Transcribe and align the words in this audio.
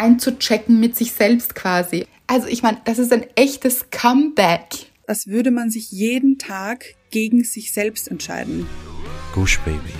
einzuchecken 0.00 0.80
mit 0.80 0.96
sich 0.96 1.12
selbst 1.12 1.54
quasi. 1.54 2.06
Also 2.26 2.48
ich 2.48 2.62
meine, 2.62 2.80
das 2.84 2.98
ist 2.98 3.12
ein 3.12 3.26
echtes 3.34 3.90
Comeback. 3.90 4.86
Als 5.06 5.26
würde 5.26 5.50
man 5.50 5.70
sich 5.70 5.90
jeden 5.90 6.38
Tag 6.38 6.84
gegen 7.10 7.44
sich 7.44 7.72
selbst 7.72 8.08
entscheiden. 8.08 8.66
Gush 9.34 9.58
Baby. 9.60 9.92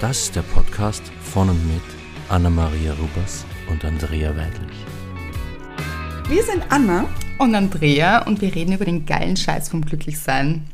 Das 0.00 0.22
ist 0.22 0.36
der 0.36 0.42
Podcast 0.42 1.02
von 1.22 1.50
und 1.50 1.66
mit 1.66 1.82
Anna-Maria 2.28 2.94
Rubers 2.94 3.44
und 3.68 3.84
Andrea 3.84 4.34
Weidlich. 4.36 4.76
Wir 6.28 6.42
sind 6.44 6.64
Anna 6.70 7.08
und 7.38 7.54
Andrea 7.54 8.26
und 8.26 8.40
wir 8.40 8.54
reden 8.54 8.72
über 8.72 8.84
den 8.84 9.04
geilen 9.04 9.36
Scheiß 9.36 9.68
vom 9.68 9.84
Glücklichsein. 9.84 10.64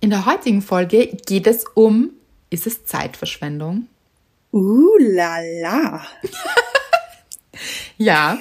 In 0.00 0.10
der 0.10 0.24
heutigen 0.24 0.62
Folge 0.62 1.08
geht 1.26 1.46
es 1.46 1.64
um, 1.74 2.10
ist 2.48 2.66
es 2.66 2.84
Zeitverschwendung? 2.86 3.88
Uh 4.52 4.96
la 4.98 5.40
la. 5.60 6.06
ja. 7.96 8.38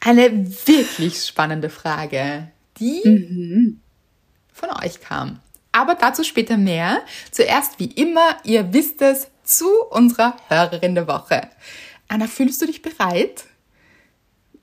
Eine 0.00 0.46
wirklich 0.66 1.24
spannende 1.24 1.70
Frage, 1.70 2.48
die 2.78 3.02
mhm. 3.04 3.80
von 4.52 4.70
euch 4.84 5.00
kam. 5.00 5.40
Aber 5.72 5.94
dazu 5.94 6.24
später 6.24 6.56
mehr. 6.56 7.02
Zuerst 7.30 7.78
wie 7.78 7.86
immer, 7.86 8.38
ihr 8.44 8.72
wisst 8.72 9.02
es, 9.02 9.28
zu 9.42 9.68
unserer 9.90 10.36
Hörerin 10.48 10.94
der 10.94 11.06
Woche. 11.06 11.48
Anna, 12.08 12.26
fühlst 12.26 12.60
du 12.62 12.66
dich 12.66 12.82
bereit? 12.82 13.44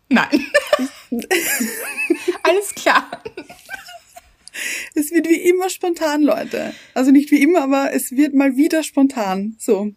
Nein. 0.10 0.46
Alles 2.44 2.76
klar. 2.76 3.10
Es 4.94 5.12
wird 5.12 5.28
wie 5.28 5.42
immer 5.50 5.70
spontan, 5.70 6.22
Leute. 6.22 6.74
Also 6.94 7.12
nicht 7.12 7.32
wie 7.32 7.42
immer, 7.42 7.64
aber 7.64 7.94
es 7.94 8.12
wird 8.12 8.34
mal 8.34 8.56
wieder 8.56 8.84
spontan. 8.84 9.56
So. 9.58 9.94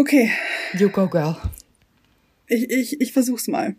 Okay. 0.00 0.30
You 0.72 0.88
go, 0.88 1.06
girl. 1.06 1.36
Ich, 2.46 2.70
ich, 2.70 3.00
ich 3.02 3.12
versuch's 3.12 3.48
mal. 3.48 3.76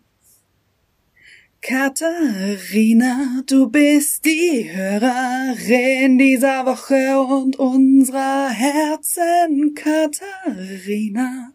Katharina, 1.63 3.41
du 3.47 3.71
bist 3.71 4.23
die 4.25 4.69
Hörerin 4.71 6.19
dieser 6.19 6.67
Woche 6.67 7.19
und 7.19 7.55
unserer 7.55 8.49
Herzen, 8.49 9.73
Katharina. 9.73 11.53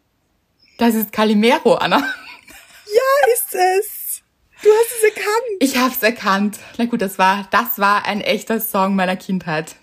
Das 0.78 0.96
ist 0.96 1.12
Calimero, 1.12 1.74
Anna. 1.74 1.98
Ja, 1.98 3.32
ist 3.34 3.54
es. 3.54 4.22
Du 4.64 4.68
hast 4.68 4.96
es 4.98 5.04
erkannt. 5.04 5.60
Ich 5.60 5.76
hab's 5.76 6.02
erkannt. 6.02 6.58
Na 6.76 6.86
gut, 6.86 7.02
das 7.02 7.18
war, 7.18 7.46
das 7.52 7.78
war 7.78 8.04
ein 8.04 8.20
echter 8.20 8.58
Song 8.58 8.96
meiner 8.96 9.16
Kindheit. 9.16 9.76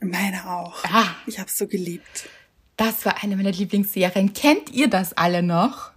Meine 0.00 0.50
auch. 0.50 0.82
Ah. 0.84 1.14
Ich 1.26 1.38
hab's 1.38 1.56
so 1.56 1.68
geliebt. 1.68 2.28
Das 2.80 3.04
war 3.04 3.22
eine 3.22 3.36
meiner 3.36 3.52
Lieblingsserien. 3.52 4.32
Kennt 4.32 4.70
ihr 4.70 4.88
das 4.88 5.12
alle 5.12 5.42
noch? 5.42 5.90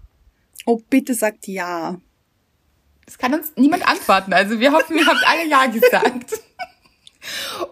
Oh, 0.65 0.81
bitte 0.89 1.13
sagt 1.13 1.47
ja. 1.47 1.97
Das 3.05 3.17
kann 3.17 3.33
uns 3.33 3.53
niemand 3.55 3.87
antworten. 3.87 4.33
Also 4.33 4.59
wir 4.59 4.73
hoffen, 4.73 4.97
ihr 4.97 5.05
habt 5.05 5.25
alle 5.25 5.47
Ja 5.47 5.65
gesagt. 5.71 6.33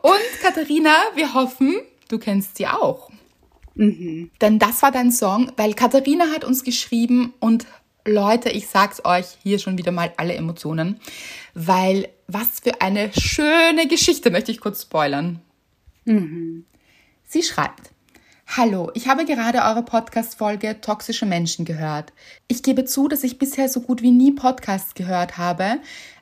Und 0.02 0.42
Katharina, 0.42 0.95
wir 1.16 1.34
hoffen, 1.34 1.82
du 2.08 2.20
kennst 2.20 2.56
sie 2.56 2.67
auch. 2.67 3.12
Mhm. 3.76 4.32
Denn 4.39 4.59
das 4.59 4.82
war 4.82 4.94
dein 4.94 5.12
Song, 5.12 5.52
weil 5.58 5.73
Katharina 5.73 6.28
hat 6.34 6.45
uns 6.45 6.64
geschrieben 6.64 7.34
und 7.42 7.66
Leute, 8.06 8.48
ich 8.48 8.70
sag's 8.70 9.04
euch, 9.04 9.26
hier 9.44 9.59
schon 9.59 9.78
wieder 9.78 9.92
mal 9.92 10.14
alle 10.16 10.36
Emotionen, 10.36 11.02
weil 11.54 12.08
was 12.28 12.62
für 12.62 12.80
eine 12.80 13.12
schöne 13.12 13.89
Geschichte 13.89 14.32
möchte 14.32 14.54
ich 14.54 14.62
kurz 14.62 14.84
spoilern. 14.84 15.42
Mhm. 16.06 16.64
Sie 17.26 17.44
schreibt, 17.44 17.92
Hallo, 18.58 18.92
ich 18.96 19.08
habe 19.08 19.24
gerade 19.24 19.60
eure 19.60 19.82
Podcast-Folge 19.82 20.82
Toxische 20.82 21.26
Menschen 21.26 21.64
gehört. 21.64 22.12
Ich 22.50 22.64
gebe 22.64 22.84
zu, 22.84 23.08
dass 23.08 23.24
ich 23.24 23.40
bisher 23.40 23.70
so 23.70 23.80
gut 23.80 24.02
wie 24.02 24.12
nie 24.12 24.34
Podcasts 24.34 24.94
gehört 24.94 25.38
habe, 25.38 25.78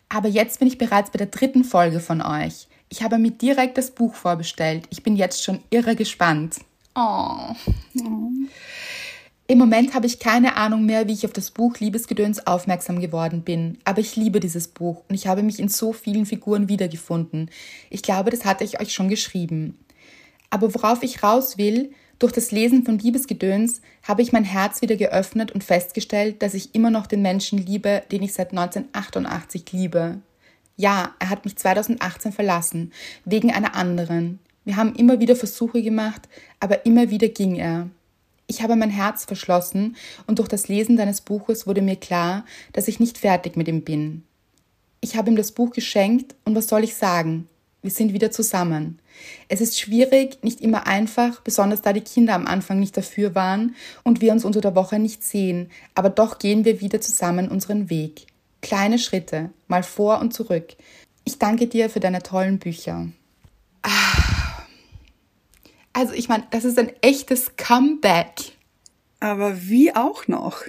aber 0.10 0.28
jetzt 0.28 0.60
bin 0.60 0.68
ich 0.68 0.78
bereits 0.78 1.10
bei 1.10 1.18
der 1.18 1.26
dritten 1.26 1.64
Folge 1.64 2.00
von 2.00 2.22
euch. 2.22 2.68
Ich 2.90 3.02
habe 3.02 3.18
mir 3.18 3.32
direkt 3.32 3.80
das 3.80 3.90
Buch 3.90 4.14
vorbestellt. 4.14 4.86
Ich 4.92 5.02
bin 5.02 5.16
jetzt 5.16 5.44
schon 5.44 5.64
irre 5.72 5.96
gespannt. 5.96 6.58
Oh. 6.94 7.56
oh. 8.00 8.30
Im 9.48 9.58
Moment 9.58 9.96
habe 9.96 10.06
ich 10.06 10.20
keine 10.20 10.56
Ahnung 10.56 10.86
mehr, 10.86 11.08
wie 11.08 11.14
ich 11.14 11.26
auf 11.26 11.34
das 11.34 11.50
Buch 11.50 11.80
Liebesgedöns 11.80 12.46
aufmerksam 12.46 13.00
geworden 13.02 13.42
bin, 13.42 13.80
aber 13.86 14.02
ich 14.02 14.16
liebe 14.16 14.40
dieses 14.40 14.68
Buch 14.68 15.02
und 15.10 15.16
ich 15.16 15.26
habe 15.26 15.42
mich 15.42 15.58
in 15.58 15.68
so 15.68 15.94
vielen 15.94 16.28
Figuren 16.28 16.70
wiedergefunden. 16.70 17.50
Ich 17.90 18.04
glaube, 18.04 18.30
das 18.30 18.46
hatte 18.46 18.64
ich 18.64 18.80
euch 18.80 18.94
schon 18.94 19.10
geschrieben. 19.10 19.80
Aber 20.52 20.76
worauf 20.76 21.02
ich 21.02 21.24
raus 21.24 21.58
will, 21.58 21.92
durch 22.20 22.34
das 22.34 22.52
Lesen 22.52 22.84
von 22.84 23.00
Liebesgedöns 23.00 23.82
habe 24.04 24.22
ich 24.22 24.34
mein 24.34 24.44
Herz 24.44 24.82
wieder 24.82 24.98
geöffnet 24.98 25.54
und 25.54 25.64
festgestellt, 25.64 26.42
dass 26.42 26.54
ich 26.54 26.76
immer 26.76 26.92
noch 26.92 27.08
den 27.08 27.22
Menschen 27.22 27.58
liebe, 27.58 28.04
den 28.12 28.24
ich 28.24 28.34
seit 28.34 28.52
1988 28.52 29.72
liebe. 29.72 30.20
Ja, 30.76 31.16
er 31.20 31.30
hat 31.30 31.46
mich 31.46 31.56
2018 31.56 32.34
verlassen, 32.34 32.92
wegen 33.24 33.52
einer 33.52 33.74
anderen. 33.74 34.40
Wir 34.66 34.76
haben 34.76 34.96
immer 34.96 35.20
wieder 35.22 35.36
Versuche 35.36 35.82
gemacht, 35.82 36.28
aber 36.60 36.86
immer 36.86 37.10
wieder 37.10 37.30
ging 37.30 37.56
er. 37.56 37.90
Ich 38.48 38.62
habe 38.62 38.76
mein 38.76 38.90
Herz 38.90 39.26
verschlossen 39.26 39.96
und 40.28 40.40
durch 40.40 40.48
das 40.50 40.68
Lesen 40.68 40.98
deines 40.98 41.22
Buches 41.22 41.68
wurde 41.68 41.82
mir 41.82 41.96
klar, 41.96 42.46
dass 42.74 42.88
ich 42.88 43.00
nicht 43.00 43.18
fertig 43.18 43.56
mit 43.56 43.68
ihm 43.68 43.84
bin. 43.84 44.24
Ich 45.02 45.16
habe 45.16 45.30
ihm 45.30 45.38
das 45.38 45.54
Buch 45.54 45.72
geschenkt 45.72 46.36
und 46.44 46.56
was 46.56 46.68
soll 46.68 46.84
ich 46.84 46.96
sagen? 46.96 47.48
Wir 47.82 47.92
sind 47.92 48.12
wieder 48.12 48.32
zusammen. 48.32 49.00
Es 49.48 49.62
ist 49.62 49.80
schwierig, 49.80 50.44
nicht 50.44 50.62
immer 50.62 50.88
einfach, 50.88 51.42
besonders 51.42 51.82
da 51.82 51.94
die 51.94 52.02
Kinder 52.02 52.36
am 52.36 52.48
Anfang 52.48 52.80
nicht 52.80 52.96
dafür 52.96 53.36
waren 53.36 53.76
und 54.04 54.22
wir 54.22 54.32
uns 54.32 54.46
unter 54.46 54.62
der 54.62 54.76
Woche 54.76 55.00
nicht 55.00 55.24
sehen, 55.24 55.72
aber 55.96 56.10
doch 56.10 56.40
gehen 56.40 56.66
wir 56.66 56.82
wieder 56.82 57.02
zusammen 57.02 57.50
unseren 57.50 57.90
Weg. 57.90 58.28
Kleine 58.62 59.00
Schritte, 59.00 59.52
mal 59.68 59.84
vor 59.84 60.20
und 60.20 60.34
zurück. 60.34 60.76
Ich 61.26 61.40
danke 61.40 61.68
dir 61.68 61.90
für 61.90 62.00
deine 62.00 62.22
tollen 62.24 62.60
Bücher. 62.60 63.08
Ah. 63.84 64.64
Also 65.94 66.14
ich 66.14 66.30
meine, 66.30 66.46
das 66.52 66.66
ist 66.66 66.78
ein 66.80 66.92
echtes 67.02 67.56
Comeback. 67.56 68.54
Aber 69.20 69.64
wie 69.64 69.96
auch 69.96 70.28
noch? 70.28 70.64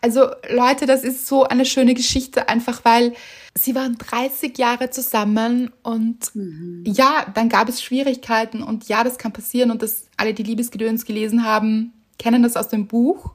Also 0.00 0.30
Leute, 0.50 0.86
das 0.86 1.04
ist 1.04 1.26
so 1.26 1.44
eine 1.44 1.64
schöne 1.64 1.94
Geschichte, 1.94 2.48
einfach 2.48 2.84
weil 2.84 3.14
sie 3.54 3.74
waren 3.74 3.96
30 3.98 4.56
Jahre 4.56 4.90
zusammen 4.90 5.70
und 5.82 6.34
mhm. 6.34 6.84
ja, 6.86 7.26
dann 7.34 7.48
gab 7.48 7.68
es 7.68 7.82
Schwierigkeiten 7.82 8.62
und 8.62 8.88
ja, 8.88 9.04
das 9.04 9.18
kann 9.18 9.32
passieren 9.32 9.70
und 9.70 9.82
das 9.82 10.06
alle, 10.16 10.34
die 10.34 10.42
Liebesgedöns 10.42 11.04
gelesen 11.04 11.44
haben, 11.44 11.92
kennen 12.18 12.42
das 12.42 12.56
aus 12.56 12.68
dem 12.68 12.86
Buch. 12.86 13.32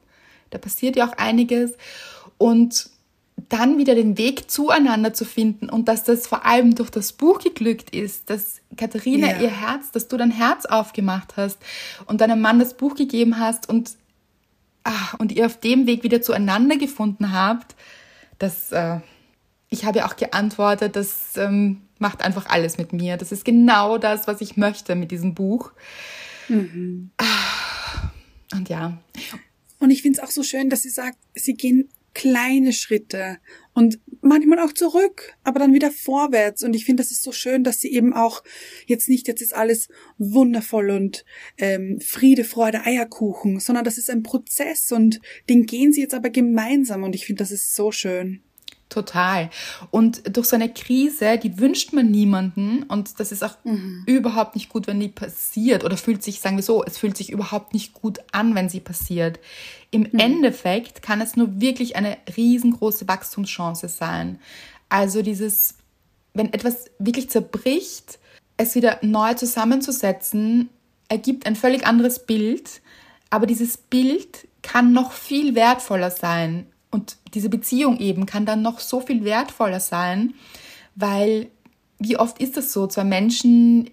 Da 0.49 0.57
passiert 0.57 0.95
ja 0.95 1.07
auch 1.07 1.17
einiges 1.17 1.73
und 2.37 2.89
dann 3.49 3.77
wieder 3.77 3.93
den 3.93 4.17
Weg 4.17 4.49
zueinander 4.49 5.13
zu 5.13 5.23
finden 5.23 5.69
und 5.69 5.87
dass 5.87 6.03
das 6.03 6.25
vor 6.25 6.45
allem 6.45 6.73
durch 6.73 6.89
das 6.89 7.13
Buch 7.13 7.39
geglückt 7.39 7.91
ist, 7.91 8.29
dass 8.31 8.61
Katharina 8.75 9.27
yeah. 9.27 9.41
ihr 9.41 9.49
Herz, 9.49 9.91
dass 9.91 10.07
du 10.07 10.17
dein 10.17 10.31
Herz 10.31 10.65
aufgemacht 10.65 11.37
hast 11.37 11.59
und 12.07 12.21
deinem 12.21 12.41
Mann 12.41 12.57
das 12.57 12.75
Buch 12.75 12.95
gegeben 12.95 13.39
hast 13.39 13.69
und, 13.69 13.91
ach, 14.83 15.13
und 15.19 15.31
ihr 15.31 15.45
auf 15.45 15.59
dem 15.59 15.85
Weg 15.85 16.03
wieder 16.03 16.21
zueinander 16.21 16.77
gefunden 16.77 17.31
habt, 17.31 17.75
das, 18.39 18.71
äh, 18.71 18.99
ich 19.69 19.85
habe 19.85 19.99
ja 19.99 20.07
auch 20.07 20.15
geantwortet, 20.15 20.95
das 20.95 21.35
ähm, 21.37 21.81
macht 21.99 22.21
einfach 22.21 22.47
alles 22.47 22.77
mit 22.77 22.93
mir. 22.93 23.17
Das 23.17 23.31
ist 23.31 23.43
genau 23.45 23.97
das, 23.97 24.27
was 24.27 24.41
ich 24.41 24.57
möchte 24.57 24.95
mit 24.95 25.11
diesem 25.11 25.33
Buch. 25.33 25.71
Mhm. 26.47 27.11
Und 28.53 28.69
ja. 28.69 28.97
Und 29.79 29.91
ich 29.91 30.01
finde 30.01 30.19
es 30.19 30.23
auch 30.23 30.31
so 30.31 30.43
schön, 30.43 30.69
dass 30.69 30.83
sie 30.83 30.89
sagt, 30.89 31.17
sie 31.35 31.53
gehen 31.53 31.89
kleine 32.13 32.73
Schritte 32.73 33.37
und 33.73 33.99
manchmal 34.21 34.59
auch 34.59 34.73
zurück, 34.73 35.35
aber 35.43 35.59
dann 35.59 35.73
wieder 35.73 35.91
vorwärts. 35.91 36.63
Und 36.63 36.75
ich 36.75 36.83
finde, 36.83 37.03
das 37.03 37.11
ist 37.11 37.21
so 37.21 37.31
schön, 37.31 37.63
dass 37.63 37.79
sie 37.79 37.93
eben 37.93 38.13
auch 38.13 38.43
jetzt 38.87 39.07
nicht, 39.07 39.27
jetzt 39.27 39.41
ist 39.41 39.55
alles 39.55 39.89
wundervoll 40.17 40.89
und 40.89 41.25
ähm, 41.59 41.99
Friede, 42.01 42.43
Freude, 42.43 42.85
Eierkuchen, 42.85 43.59
sondern 43.59 43.85
das 43.85 43.99
ist 43.99 44.09
ein 44.09 44.23
Prozess 44.23 44.91
und 44.91 45.19
den 45.47 45.67
gehen 45.67 45.93
sie 45.93 46.01
jetzt 46.01 46.15
aber 46.15 46.31
gemeinsam. 46.31 47.03
Und 47.03 47.13
ich 47.13 47.27
finde, 47.27 47.43
das 47.43 47.51
ist 47.51 47.75
so 47.75 47.91
schön. 47.91 48.41
Total. 48.89 49.49
Und 49.91 50.21
durch 50.33 50.47
so 50.47 50.55
eine 50.55 50.73
Krise, 50.73 51.37
die 51.37 51.59
wünscht 51.59 51.91
man 51.91 52.09
niemanden 52.09 52.83
und 52.83 53.19
das 53.19 53.33
ist 53.33 53.43
auch 53.43 53.57
mhm. 53.65 54.03
überhaupt 54.05 54.55
nicht 54.55 54.69
gut, 54.69 54.87
wenn 54.87 54.99
die 54.99 55.09
passiert 55.09 55.83
oder 55.83 55.97
fühlt 55.97 56.23
sich, 56.23 56.39
sagen 56.39 56.55
wir 56.55 56.63
so, 56.63 56.85
es 56.85 56.97
fühlt 56.97 57.17
sich 57.17 57.29
überhaupt 57.29 57.73
nicht 57.73 57.93
gut 57.93 58.19
an, 58.31 58.55
wenn 58.55 58.69
sie 58.69 58.79
passiert. 58.79 59.39
Im 59.91 60.03
mhm. 60.03 60.19
Endeffekt 60.19 61.01
kann 61.01 61.19
es 61.19 61.35
nur 61.35 61.59
wirklich 61.59 61.97
eine 61.97 62.17
riesengroße 62.37 63.09
Wachstumschance 63.09 63.89
sein. 63.89 64.39
Also 64.87 65.21
dieses, 65.21 65.75
wenn 66.33 66.53
etwas 66.53 66.85
wirklich 66.97 67.29
zerbricht, 67.29 68.19
es 68.55 68.73
wieder 68.73 68.99
neu 69.01 69.33
zusammenzusetzen, 69.33 70.69
ergibt 71.09 71.45
ein 71.45 71.57
völlig 71.57 71.85
anderes 71.85 72.25
Bild, 72.25 72.81
aber 73.29 73.47
dieses 73.47 73.77
Bild 73.77 74.47
kann 74.61 74.93
noch 74.93 75.11
viel 75.11 75.55
wertvoller 75.55 76.09
sein 76.09 76.67
und 76.97 77.17
diese 77.35 77.49
Beziehung 77.49 77.99
eben 77.99 78.25
kann 78.25 78.47
dann 78.47 78.63
noch 78.63 78.79
so 78.79 78.99
viel 78.99 79.23
wertvoller 79.23 79.79
sein, 79.79 80.33
weil 80.95 81.51
wie 81.99 82.17
oft 82.17 82.39
ist 82.39 82.57
es 82.57 82.73
so, 82.73 82.87
zwei 82.87 83.03
Menschen 83.03 83.91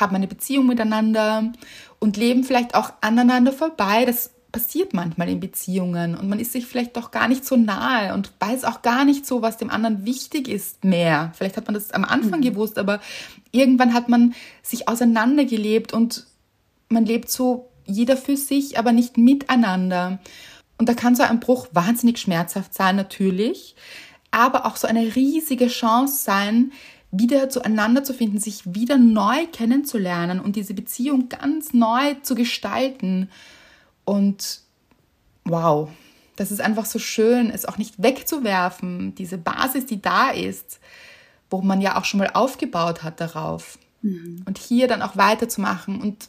haben 0.00 0.16
eine 0.16 0.26
Beziehung 0.26 0.66
miteinander 0.66 1.52
und 2.00 2.16
leben 2.16 2.42
vielleicht 2.42 2.74
auch 2.74 2.92
aneinander 3.02 3.52
vorbei. 3.52 4.04
Das 4.04 4.30
passiert 4.50 4.94
manchmal 4.94 5.28
in 5.28 5.38
Beziehungen 5.38 6.16
und 6.16 6.28
man 6.28 6.40
ist 6.40 6.50
sich 6.50 6.66
vielleicht 6.66 6.96
doch 6.96 7.12
gar 7.12 7.28
nicht 7.28 7.44
so 7.44 7.56
nahe 7.56 8.14
und 8.14 8.32
weiß 8.40 8.64
auch 8.64 8.82
gar 8.82 9.04
nicht 9.04 9.26
so, 9.26 9.40
was 9.40 9.56
dem 9.56 9.70
anderen 9.70 10.04
wichtig 10.04 10.48
ist 10.48 10.82
mehr. 10.82 11.32
Vielleicht 11.36 11.56
hat 11.56 11.66
man 11.66 11.74
das 11.74 11.92
am 11.92 12.04
Anfang 12.04 12.40
mhm. 12.40 12.44
gewusst, 12.44 12.78
aber 12.78 13.00
irgendwann 13.52 13.94
hat 13.94 14.08
man 14.08 14.34
sich 14.62 14.88
auseinandergelebt 14.88 15.92
und 15.92 16.26
man 16.88 17.06
lebt 17.06 17.30
so 17.30 17.68
jeder 17.86 18.16
für 18.16 18.36
sich, 18.36 18.76
aber 18.76 18.90
nicht 18.90 19.18
miteinander. 19.18 20.18
Und 20.78 20.88
da 20.88 20.94
kann 20.94 21.14
so 21.14 21.22
ein 21.22 21.40
Bruch 21.40 21.68
wahnsinnig 21.72 22.18
schmerzhaft 22.18 22.74
sein, 22.74 22.96
natürlich, 22.96 23.76
aber 24.30 24.66
auch 24.66 24.76
so 24.76 24.88
eine 24.88 25.14
riesige 25.14 25.68
Chance 25.68 26.24
sein, 26.24 26.72
wieder 27.12 27.48
zueinander 27.48 28.02
zu 28.02 28.12
finden, 28.12 28.38
sich 28.38 28.74
wieder 28.74 28.98
neu 28.98 29.46
kennenzulernen 29.52 30.40
und 30.40 30.56
diese 30.56 30.74
Beziehung 30.74 31.28
ganz 31.28 31.72
neu 31.72 32.14
zu 32.22 32.34
gestalten. 32.34 33.30
Und 34.04 34.60
wow, 35.44 35.88
das 36.36 36.50
ist 36.50 36.60
einfach 36.60 36.86
so 36.86 36.98
schön, 36.98 37.50
es 37.50 37.66
auch 37.66 37.78
nicht 37.78 38.02
wegzuwerfen, 38.02 39.14
diese 39.14 39.38
Basis, 39.38 39.86
die 39.86 40.02
da 40.02 40.30
ist, 40.30 40.80
wo 41.50 41.62
man 41.62 41.80
ja 41.80 41.96
auch 41.96 42.04
schon 42.04 42.18
mal 42.18 42.30
aufgebaut 42.34 43.04
hat 43.04 43.20
darauf. 43.20 43.78
Mhm. 44.02 44.42
Und 44.44 44.58
hier 44.58 44.88
dann 44.88 45.02
auch 45.02 45.16
weiterzumachen 45.16 46.00
und 46.00 46.28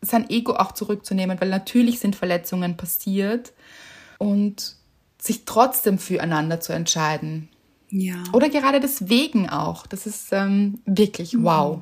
sein 0.00 0.30
Ego 0.30 0.54
auch 0.54 0.72
zurückzunehmen, 0.72 1.40
weil 1.40 1.48
natürlich 1.48 1.98
sind 1.98 2.16
Verletzungen 2.16 2.76
passiert 2.76 3.52
und 4.18 4.76
sich 5.20 5.44
trotzdem 5.44 5.98
füreinander 5.98 6.60
zu 6.60 6.72
entscheiden. 6.72 7.48
Ja. 7.90 8.22
Oder 8.32 8.48
gerade 8.48 8.80
deswegen 8.80 9.48
auch. 9.48 9.86
Das 9.86 10.06
ist 10.06 10.28
ähm, 10.32 10.80
wirklich 10.84 11.34
mhm. 11.34 11.44
wow. 11.44 11.80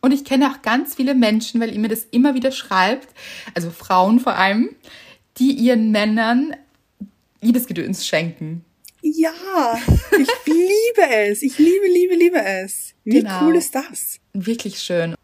Und 0.00 0.12
ich 0.12 0.24
kenne 0.24 0.50
auch 0.50 0.62
ganz 0.62 0.94
viele 0.94 1.14
Menschen, 1.14 1.60
weil 1.60 1.72
ihr 1.72 1.78
mir 1.78 1.88
das 1.88 2.06
immer 2.10 2.34
wieder 2.34 2.52
schreibt, 2.52 3.08
also 3.54 3.70
Frauen 3.70 4.18
vor 4.18 4.34
allem, 4.34 4.70
die 5.38 5.52
ihren 5.52 5.90
Männern 5.90 6.56
Liebesgedöns 7.42 8.06
schenken. 8.06 8.64
Ja, 9.02 9.78
ich 10.18 10.28
liebe 10.46 11.10
es. 11.10 11.42
Ich 11.42 11.58
liebe, 11.58 11.86
liebe, 11.86 12.14
liebe 12.14 12.42
es. 12.42 12.94
Wie 13.04 13.20
genau. 13.20 13.46
cool 13.46 13.56
ist 13.56 13.74
das? 13.74 14.20
Wirklich 14.32 14.80
schön. 14.80 15.14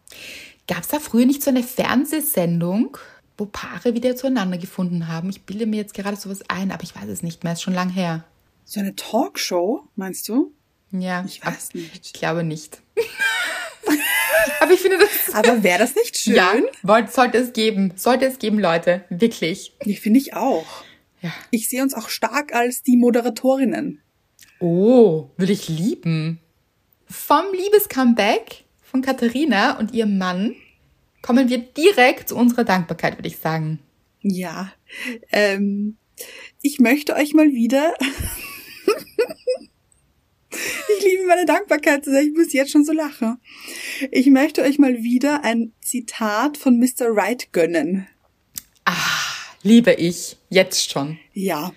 Gab 0.69 0.83
es 0.83 0.89
da 0.89 0.99
früher 0.99 1.27
nicht 1.27 1.43
so 1.43 1.51
eine 1.51 1.63
Fernsehsendung, 1.63 2.99
wo 3.39 3.47
Paare 3.47 3.95
wieder 3.95 4.17
zueinander 4.17 4.59
gefunden 4.59 5.09
haben? 5.09 5.31
Ich 5.31 5.43
bilde 5.43 5.67
mir 5.67 5.77
jetzt 5.77 5.95
gerade 5.95 6.17
sowas 6.17 6.41
ein, 6.49 6.73
aber 6.73 6.83
ich 6.83 6.97
weiß 6.97 7.09
es 7.09 7.23
nicht 7.23 7.45
mehr. 7.45 7.53
Ist 7.53 7.63
schon 7.63 7.75
lang 7.75 7.91
her. 7.91 8.25
So 8.65 8.81
eine 8.81 8.97
Talkshow, 8.97 9.87
meinst 9.95 10.29
du? 10.29 10.53
Ja. 10.91 11.25
Ich 11.27 11.45
weiß 11.45 11.75
nicht. 11.75 12.07
Ich 12.07 12.13
glaube 12.13 12.43
nicht. 12.43 12.81
Aber 14.61 14.73
ich 14.73 14.81
finde 14.81 14.99
das. 14.99 15.35
Aber 15.35 15.63
wäre 15.63 15.79
das 15.79 15.95
nicht 15.95 16.17
schön? 16.17 16.35
Ja, 16.35 17.09
sollte 17.09 17.39
es 17.39 17.53
geben. 17.53 17.93
Sollte 17.97 18.27
es 18.27 18.39
geben, 18.39 18.59
Leute. 18.59 19.05
Wirklich. 19.11 19.73
Die 19.85 19.97
finde 19.97 20.19
ich 20.19 20.35
auch. 20.35 20.67
Ja. 21.21 21.33
Ich 21.51 21.69
sehe 21.69 21.83
uns 21.83 21.95
auch 21.95 22.09
stark 22.09 22.55
als 22.55 22.83
die 22.83 22.97
Moderatorinnen. 22.97 24.01
Oh, 24.61 25.31
will 25.37 25.51
ich 25.51 25.69
lieben. 25.69 26.41
Vom 27.09 27.45
Liebescomeback 27.53 28.65
von 28.91 29.03
Katharina 29.03 29.79
und 29.79 29.93
ihrem 29.93 30.19
Mann 30.19 30.55
kommen 31.23 31.49
wir 31.49 31.59
direkt 31.59 32.29
zu 32.29 32.37
unserer 32.37 32.65
Dankbarkeit, 32.65 33.19
würde 33.19 33.29
ich 33.29 33.39
sagen. 33.39 33.81
Ja. 34.23 34.73
Ähm, 35.31 35.97
ich 36.63 36.79
möchte 36.79 37.15
euch 37.15 37.35
mal 37.35 37.53
wieder 37.53 37.95
Ich 40.99 41.05
liebe 41.05 41.27
meine 41.27 41.45
Dankbarkeit 41.45 42.05
zu 42.05 42.19
Ich 42.21 42.33
muss 42.33 42.53
jetzt 42.53 42.71
schon 42.71 42.85
so 42.85 42.93
lachen. 42.93 43.39
Ich 44.11 44.27
möchte 44.27 44.63
euch 44.63 44.79
mal 44.79 45.03
wieder 45.03 45.45
ein 45.45 45.73
Zitat 45.81 46.57
von 46.57 46.79
Mr. 46.79 47.15
Wright 47.15 47.53
gönnen. 47.53 48.07
Ah, 48.85 48.95
liebe 49.63 49.93
ich. 49.93 50.37
Jetzt 50.49 50.91
schon. 50.91 51.19
Ja. 51.33 51.73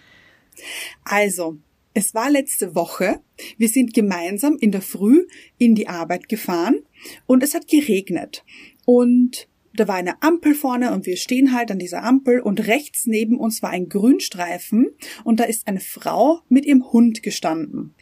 Also, 1.04 1.58
es 1.94 2.14
war 2.14 2.30
letzte 2.30 2.76
Woche. 2.76 3.22
Wir 3.58 3.70
sind 3.70 3.94
gemeinsam 3.94 4.58
in 4.60 4.72
der 4.72 4.82
Früh 4.82 5.28
in 5.58 5.76
die 5.76 5.88
Arbeit 5.88 6.30
gefahren 6.30 6.84
und 7.26 7.44
es 7.44 7.54
hat 7.54 7.68
geregnet. 7.68 8.44
Und 8.86 9.48
da 9.74 9.88
war 9.88 9.96
eine 9.96 10.22
Ampel 10.22 10.56
vorne 10.56 10.92
und 10.94 11.06
wir 11.06 11.16
stehen 11.16 11.54
halt 11.54 11.72
an 11.72 11.80
dieser 11.80 12.04
Ampel 12.04 12.42
und 12.42 12.68
rechts 12.68 13.06
neben 13.06 13.38
uns 13.38 13.62
war 13.62 13.70
ein 13.70 13.88
Grünstreifen 13.88 14.90
und 15.24 15.40
da 15.40 15.44
ist 15.44 15.68
eine 15.68 15.80
Frau 15.80 16.42
mit 16.50 16.66
ihrem 16.66 16.92
Hund 16.92 17.24
gestanden 17.24 17.94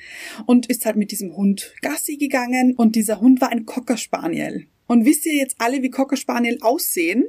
und 0.45 0.67
ist 0.67 0.85
halt 0.85 0.95
mit 0.95 1.11
diesem 1.11 1.35
Hund 1.35 1.75
Gassi 1.81 2.17
gegangen 2.17 2.73
und 2.75 2.95
dieser 2.95 3.19
Hund 3.19 3.41
war 3.41 3.49
ein 3.49 3.65
Cocker 3.65 3.97
Spaniel. 3.97 4.67
Und 4.87 5.05
wisst 5.05 5.25
ihr 5.25 5.35
jetzt 5.35 5.57
alle, 5.59 5.83
wie 5.83 5.89
Cocker 5.89 6.15
Spaniel 6.15 6.57
aussehen? 6.61 7.25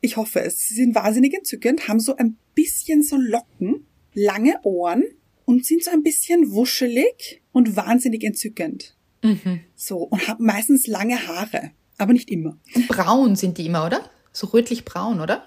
Ich 0.00 0.16
hoffe 0.16 0.40
es. 0.40 0.68
Sie 0.68 0.74
sind 0.74 0.96
wahnsinnig 0.96 1.32
entzückend, 1.32 1.86
haben 1.86 2.00
so 2.00 2.16
ein 2.16 2.36
bisschen 2.54 3.04
so 3.04 3.16
Locken, 3.16 3.86
lange 4.14 4.60
Ohren 4.64 5.04
und 5.44 5.64
sind 5.64 5.84
so 5.84 5.90
ein 5.90 6.02
bisschen 6.02 6.52
wuschelig 6.52 7.42
und 7.52 7.76
wahnsinnig 7.76 8.24
entzückend. 8.24 8.96
Mhm. 9.22 9.60
So, 9.76 9.98
und 9.98 10.26
haben 10.28 10.44
meistens 10.44 10.86
lange 10.86 11.26
Haare 11.26 11.72
aber 12.02 12.12
nicht 12.12 12.30
immer. 12.30 12.58
Braun 12.88 13.36
sind 13.36 13.58
die 13.58 13.66
immer, 13.66 13.86
oder? 13.86 14.02
So 14.32 14.48
rötlich-braun, 14.48 15.20
oder? 15.20 15.46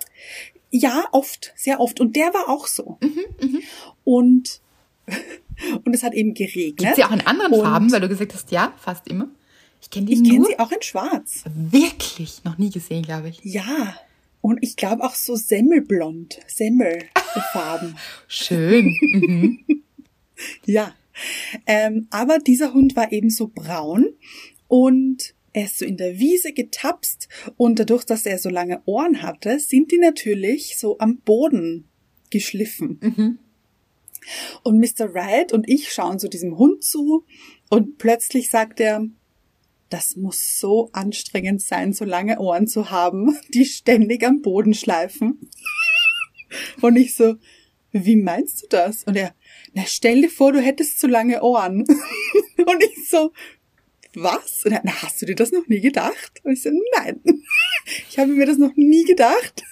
Ja, 0.72 1.06
oft, 1.12 1.54
sehr 1.56 1.80
oft. 1.80 2.00
Und 2.00 2.16
der 2.16 2.34
war 2.34 2.50
auch 2.50 2.68
so. 2.68 2.98
Mhm, 3.02 3.26
mh. 3.42 3.60
Und, 4.04 4.62
und 5.84 5.94
es 5.94 6.04
hat 6.04 6.14
eben 6.14 6.34
geregnet. 6.34 6.78
Gibt 6.78 6.96
sie 6.96 7.04
auch 7.04 7.12
in 7.12 7.22
anderen 7.22 7.54
und 7.54 7.62
Farben, 7.62 7.92
weil 7.92 8.02
du 8.02 8.08
gesagt 8.08 8.34
hast, 8.34 8.52
ja, 8.52 8.74
fast 8.78 9.08
immer. 9.08 9.30
Ich 9.82 9.90
kenne 9.90 10.08
die 10.08 10.14
Ich 10.14 10.24
kenne 10.24 10.46
sie 10.46 10.60
auch 10.60 10.72
in 10.72 10.82
schwarz. 10.82 11.44
Wirklich? 11.54 12.44
Noch 12.44 12.58
nie 12.58 12.70
gesehen, 12.70 13.04
glaube 13.04 13.30
ich. 13.30 13.40
Ja. 13.44 13.96
Und 14.42 14.60
ich 14.62 14.76
glaube 14.76 15.04
auch 15.04 15.16
so 15.16 15.36
Semmelblond, 15.36 16.40
Semmelfarben. 16.48 17.98
Schön. 18.28 18.96
Mhm. 19.02 19.84
Ja. 20.66 20.96
Ähm, 21.66 22.08
aber 22.10 22.40
dieser 22.40 22.74
Hund 22.74 22.96
war 22.96 23.12
eben 23.12 23.30
so 23.30 23.48
braun 23.48 24.14
und 24.68 25.34
er 25.54 25.66
ist 25.66 25.80
so 25.80 25.86
in 25.86 25.96
der 25.96 26.20
Wiese 26.20 26.52
getapst 26.52 27.30
und 27.56 27.80
dadurch, 27.80 28.04
dass 28.04 28.26
er 28.26 28.38
so 28.38 28.50
lange 28.50 28.82
Ohren 28.86 29.22
hatte, 29.22 29.60
sind 29.60 29.92
die 29.92 29.98
natürlich 29.98 30.78
so 30.78 30.98
am 31.00 31.20
Boden 31.20 31.88
geschliffen. 32.30 33.00
Mhm. 33.02 33.40
Und 34.64 34.80
Mr. 34.80 35.14
Wright 35.14 35.54
und 35.54 35.70
ich 35.70 35.94
schauen 35.94 36.20
so 36.20 36.28
diesem 36.28 36.58
Hund 36.58 36.84
zu 36.84 37.24
und 37.70 37.98
plötzlich 37.98 38.50
sagt 38.50 38.82
er, 38.82 39.08
das 39.90 40.16
muss 40.16 40.60
so 40.60 40.90
anstrengend 40.94 41.62
sein, 41.62 41.94
so 41.94 42.06
lange 42.06 42.40
Ohren 42.40 42.68
zu 42.68 42.90
haben, 42.90 43.38
die 43.54 43.66
ständig 43.66 44.26
am 44.26 44.42
Boden 44.42 44.74
schleifen. 44.74 45.50
Und 46.82 46.96
ich 46.96 47.16
so, 47.16 47.36
wie 47.92 48.16
meinst 48.16 48.64
du 48.64 48.68
das? 48.70 49.04
Und 49.04 49.16
er, 49.16 49.34
na 49.76 49.84
stell 49.86 50.22
dir 50.22 50.30
vor, 50.30 50.54
du 50.54 50.62
hättest 50.62 51.00
zu 51.00 51.08
lange 51.08 51.44
Ohren. 51.44 51.86
Und 52.58 52.84
ich 52.84 53.10
so, 53.10 53.32
was? 54.14 54.64
Und 54.66 54.72
er, 54.72 54.82
na, 54.86 55.02
hast 55.02 55.22
du 55.22 55.26
dir 55.26 55.36
das 55.36 55.52
noch 55.52 55.68
nie 55.68 55.82
gedacht? 55.82 56.42
Und 56.44 56.54
ich 56.54 56.64
so, 56.64 56.72
nein. 56.98 57.22
Ich 58.10 58.18
habe 58.18 58.32
mir 58.32 58.48
das 58.48 58.58
noch 58.58 58.76
nie 58.76 59.04
gedacht. 59.04 59.64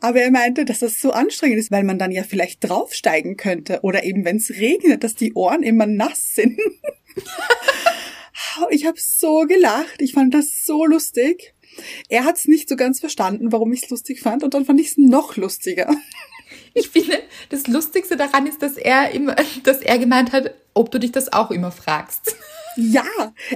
Aber 0.00 0.20
er 0.20 0.30
meinte, 0.30 0.66
dass 0.66 0.80
das 0.80 1.00
so 1.00 1.12
anstrengend 1.12 1.58
ist, 1.58 1.70
weil 1.70 1.82
man 1.82 1.98
dann 1.98 2.10
ja 2.10 2.22
vielleicht 2.22 2.62
draufsteigen 2.62 3.38
könnte. 3.38 3.80
Oder 3.80 4.04
eben, 4.04 4.26
wenn 4.26 4.36
es 4.36 4.50
regnet, 4.50 5.02
dass 5.02 5.14
die 5.14 5.32
Ohren 5.32 5.62
immer 5.62 5.86
nass 5.86 6.34
sind. 6.34 6.58
Ich 8.70 8.86
habe 8.86 8.98
so 9.00 9.46
gelacht. 9.48 10.00
Ich 10.00 10.12
fand 10.12 10.32
das 10.32 10.64
so 10.64 10.84
lustig. 10.84 11.54
Er 12.08 12.24
hat 12.24 12.36
es 12.36 12.46
nicht 12.46 12.68
so 12.68 12.76
ganz 12.76 13.00
verstanden, 13.00 13.50
warum 13.50 13.72
ich 13.72 13.82
es 13.82 13.90
lustig 13.90 14.20
fand. 14.20 14.44
Und 14.44 14.54
dann 14.54 14.64
fand 14.64 14.80
ich 14.80 14.88
es 14.88 14.96
noch 14.96 15.36
lustiger. 15.36 15.92
Ich 16.74 16.90
finde, 16.90 17.22
das 17.50 17.66
Lustigste 17.68 18.16
daran 18.16 18.46
ist, 18.46 18.62
dass 18.62 18.76
er 18.76 19.12
immer, 19.12 19.36
dass 19.62 19.80
er 19.80 19.98
gemeint 19.98 20.32
hat, 20.32 20.54
ob 20.74 20.90
du 20.90 20.98
dich 20.98 21.12
das 21.12 21.32
auch 21.32 21.50
immer 21.50 21.70
fragst. 21.70 22.36
Ja, 22.76 23.04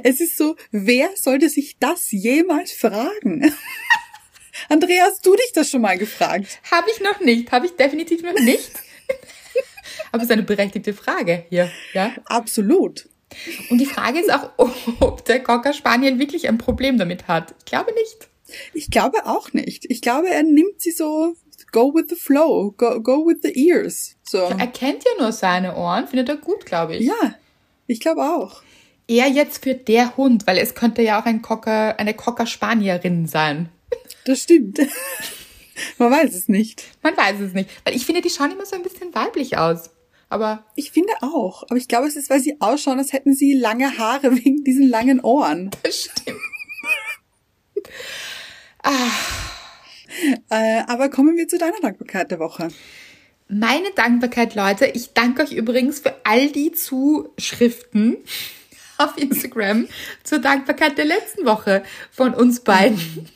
es 0.04 0.20
ist 0.20 0.38
so, 0.38 0.56
wer 0.70 1.10
sollte 1.16 1.48
sich 1.48 1.76
das 1.80 2.12
jemals 2.12 2.72
fragen? 2.72 3.52
Andrea, 4.68 5.06
hast 5.06 5.26
du 5.26 5.34
dich 5.34 5.52
das 5.52 5.70
schon 5.70 5.82
mal 5.82 5.98
gefragt? 5.98 6.60
Habe 6.70 6.88
ich 6.90 7.00
noch 7.00 7.20
nicht, 7.20 7.50
habe 7.50 7.66
ich 7.66 7.72
definitiv 7.72 8.22
noch 8.22 8.38
nicht. 8.38 8.70
Aber 10.12 10.22
es 10.22 10.28
ist 10.28 10.32
eine 10.32 10.42
berechtigte 10.42 10.94
Frage 10.94 11.44
hier, 11.48 11.70
ja? 11.92 12.12
Absolut. 12.26 13.08
Und 13.70 13.78
die 13.78 13.86
Frage 13.86 14.20
ist 14.20 14.32
auch, 14.32 14.50
ob 15.00 15.24
der 15.24 15.42
Cocker 15.42 15.72
Spaniel 15.72 16.18
wirklich 16.18 16.48
ein 16.48 16.58
Problem 16.58 16.98
damit 16.98 17.28
hat. 17.28 17.54
Ich 17.58 17.64
glaube 17.66 17.92
nicht. 17.94 18.28
Ich 18.72 18.90
glaube 18.90 19.26
auch 19.26 19.52
nicht. 19.52 19.84
Ich 19.90 20.00
glaube, 20.00 20.30
er 20.30 20.42
nimmt 20.42 20.80
sie 20.80 20.92
so, 20.92 21.34
go 21.72 21.92
with 21.94 22.06
the 22.08 22.16
flow, 22.16 22.72
go, 22.72 23.00
go 23.00 23.26
with 23.26 23.38
the 23.42 23.52
ears. 23.58 24.16
So. 24.22 24.38
Er 24.38 24.66
kennt 24.66 25.04
ja 25.04 25.22
nur 25.22 25.32
seine 25.32 25.76
Ohren, 25.76 26.06
findet 26.06 26.28
er 26.28 26.36
gut, 26.36 26.66
glaube 26.66 26.96
ich. 26.96 27.06
Ja, 27.06 27.34
ich 27.86 28.00
glaube 28.00 28.22
auch 28.22 28.62
eher 29.08 29.28
jetzt 29.28 29.64
für 29.64 29.74
der 29.74 30.16
Hund, 30.16 30.46
weil 30.46 30.58
es 30.58 30.74
könnte 30.74 31.02
ja 31.02 31.20
auch 31.20 31.24
ein 31.24 31.42
Cocker, 31.42 31.98
eine 31.98 32.14
Cocker 32.14 32.46
Spanierin 32.46 33.26
sein. 33.26 33.70
Das 34.24 34.42
stimmt. 34.42 34.78
Man 35.98 36.10
weiß 36.10 36.34
es 36.34 36.48
nicht. 36.48 36.84
Man 37.02 37.16
weiß 37.16 37.40
es 37.40 37.54
nicht. 37.54 37.70
Weil 37.84 37.96
ich 37.96 38.04
finde, 38.04 38.20
die 38.20 38.30
schauen 38.30 38.52
immer 38.52 38.66
so 38.66 38.76
ein 38.76 38.82
bisschen 38.82 39.14
weiblich 39.14 39.56
aus. 39.56 39.90
Aber. 40.28 40.66
Ich 40.74 40.90
finde 40.90 41.12
auch. 41.22 41.62
Aber 41.62 41.76
ich 41.76 41.88
glaube, 41.88 42.06
es 42.06 42.16
ist, 42.16 42.28
weil 42.28 42.40
sie 42.40 42.60
ausschauen, 42.60 42.98
als 42.98 43.12
hätten 43.12 43.32
sie 43.32 43.54
lange 43.54 43.96
Haare 43.96 44.36
wegen 44.36 44.64
diesen 44.64 44.88
langen 44.88 45.20
Ohren. 45.20 45.70
Das 45.82 46.02
stimmt. 46.02 46.38
ah. 48.82 49.47
Äh, 50.50 50.82
aber 50.86 51.08
kommen 51.08 51.36
wir 51.36 51.48
zu 51.48 51.58
deiner 51.58 51.80
Dankbarkeit 51.80 52.30
der 52.30 52.38
Woche. 52.38 52.68
Meine 53.48 53.90
Dankbarkeit, 53.94 54.54
Leute, 54.54 54.86
ich 54.86 55.14
danke 55.14 55.42
euch 55.42 55.52
übrigens 55.52 56.00
für 56.00 56.14
all 56.24 56.48
die 56.48 56.72
Zuschriften 56.72 58.18
auf 58.98 59.16
Instagram 59.16 59.88
zur 60.22 60.38
Dankbarkeit 60.40 60.98
der 60.98 61.06
letzten 61.06 61.46
Woche 61.46 61.82
von 62.10 62.34
uns 62.34 62.60
beiden. 62.60 63.28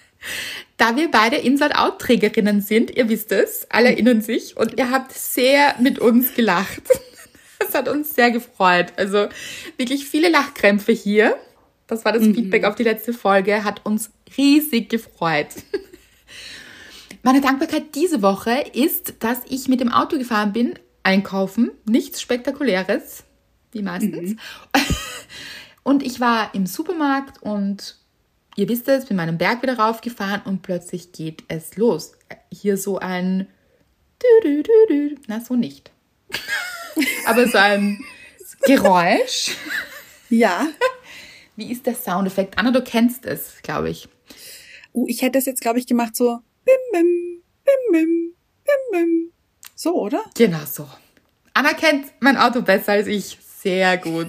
da 0.76 0.96
wir 0.96 1.10
beide 1.10 1.36
Inside-Out-Trägerinnen 1.36 2.60
sind, 2.60 2.96
ihr 2.96 3.08
wisst 3.08 3.32
es, 3.32 3.66
alle 3.70 3.88
erinnern 3.88 4.20
sich 4.20 4.56
und 4.56 4.78
ihr 4.78 4.90
habt 4.90 5.12
sehr 5.12 5.74
mit 5.80 5.98
uns 5.98 6.34
gelacht. 6.34 6.82
Das 7.62 7.74
hat 7.74 7.88
uns 7.88 8.14
sehr 8.14 8.30
gefreut. 8.30 8.94
Also 8.96 9.28
wirklich 9.76 10.06
viele 10.06 10.30
Lachkrämpfe 10.30 10.92
hier. 10.92 11.36
Das 11.86 12.06
war 12.06 12.12
das 12.12 12.22
mhm. 12.22 12.34
Feedback 12.34 12.64
auf 12.64 12.74
die 12.74 12.84
letzte 12.84 13.12
Folge, 13.12 13.64
hat 13.64 13.84
uns 13.84 14.10
riesig 14.36 14.88
gefreut. 14.88 15.48
Meine 17.22 17.40
Dankbarkeit 17.40 17.94
diese 17.94 18.22
Woche 18.22 18.64
ist, 18.72 19.14
dass 19.20 19.40
ich 19.48 19.68
mit 19.68 19.80
dem 19.80 19.92
Auto 19.92 20.16
gefahren 20.16 20.52
bin, 20.52 20.78
einkaufen, 21.02 21.70
nichts 21.84 22.20
Spektakuläres, 22.20 23.24
wie 23.72 23.82
meistens. 23.82 24.30
Mhm. 24.30 24.38
Und 25.82 26.02
ich 26.02 26.20
war 26.20 26.54
im 26.54 26.66
Supermarkt 26.66 27.42
und 27.42 27.96
ihr 28.54 28.68
wisst 28.68 28.86
es, 28.88 29.06
bin 29.06 29.16
meinen 29.16 29.38
Berg 29.38 29.62
wieder 29.62 29.78
raufgefahren 29.78 30.42
und 30.44 30.60
plötzlich 30.60 31.12
geht 31.12 31.42
es 31.48 31.76
los. 31.76 32.12
Hier 32.52 32.76
so 32.76 32.98
ein 32.98 33.46
na 35.26 35.40
so 35.40 35.56
nicht. 35.56 35.90
Aber 37.26 37.48
so 37.48 37.56
ein 37.56 37.98
Geräusch. 38.66 39.56
Ja. 40.28 40.68
Wie 41.56 41.72
ist 41.72 41.86
der 41.86 41.94
Soundeffekt? 41.94 42.58
Anna, 42.58 42.70
du 42.70 42.82
kennst 42.82 43.24
es, 43.24 43.62
glaube 43.62 43.88
ich. 43.88 44.08
Uh, 44.92 45.06
ich 45.08 45.22
hätte 45.22 45.38
es 45.38 45.46
jetzt, 45.46 45.62
glaube 45.62 45.78
ich, 45.78 45.86
gemacht 45.86 46.14
so 46.14 46.40
bim, 46.92 47.42
bim, 47.64 47.92
bim, 47.92 48.34
bim, 48.64 48.92
bim. 48.92 49.32
So, 49.74 49.94
oder? 49.94 50.24
Genau 50.36 50.64
so. 50.70 50.88
Anna 51.54 51.72
kennt 51.72 52.06
mein 52.20 52.36
Auto 52.36 52.62
besser 52.62 52.92
als 52.92 53.06
ich. 53.06 53.38
Sehr 53.62 53.98
gut. 53.98 54.28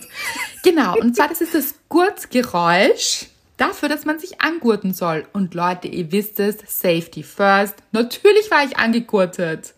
Genau, 0.63 0.97
und 0.97 1.15
zwar 1.15 1.29
das 1.29 1.41
ist 1.41 1.55
das 1.55 1.75
Gurtgeräusch 1.87 3.27
dafür, 3.57 3.87
dass 3.89 4.05
man 4.05 4.19
sich 4.19 4.41
angurten 4.41 4.93
soll. 4.93 5.25
Und 5.33 5.53
Leute, 5.53 5.87
ihr 5.87 6.11
wisst 6.11 6.39
es, 6.39 6.57
Safety 6.67 7.23
first. 7.23 7.75
Natürlich 7.91 8.49
war 8.51 8.65
ich 8.65 8.77
angegurtet. 8.77 9.73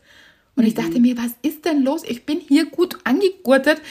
Und 0.55 0.65
ich 0.65 0.73
dachte 0.73 0.99
mir, 0.99 1.17
was 1.17 1.31
ist 1.41 1.65
denn 1.65 1.83
los? 1.83 2.03
Ich 2.03 2.25
bin 2.25 2.39
hier 2.39 2.65
gut 2.65 2.97
angegurtet. 3.03 3.81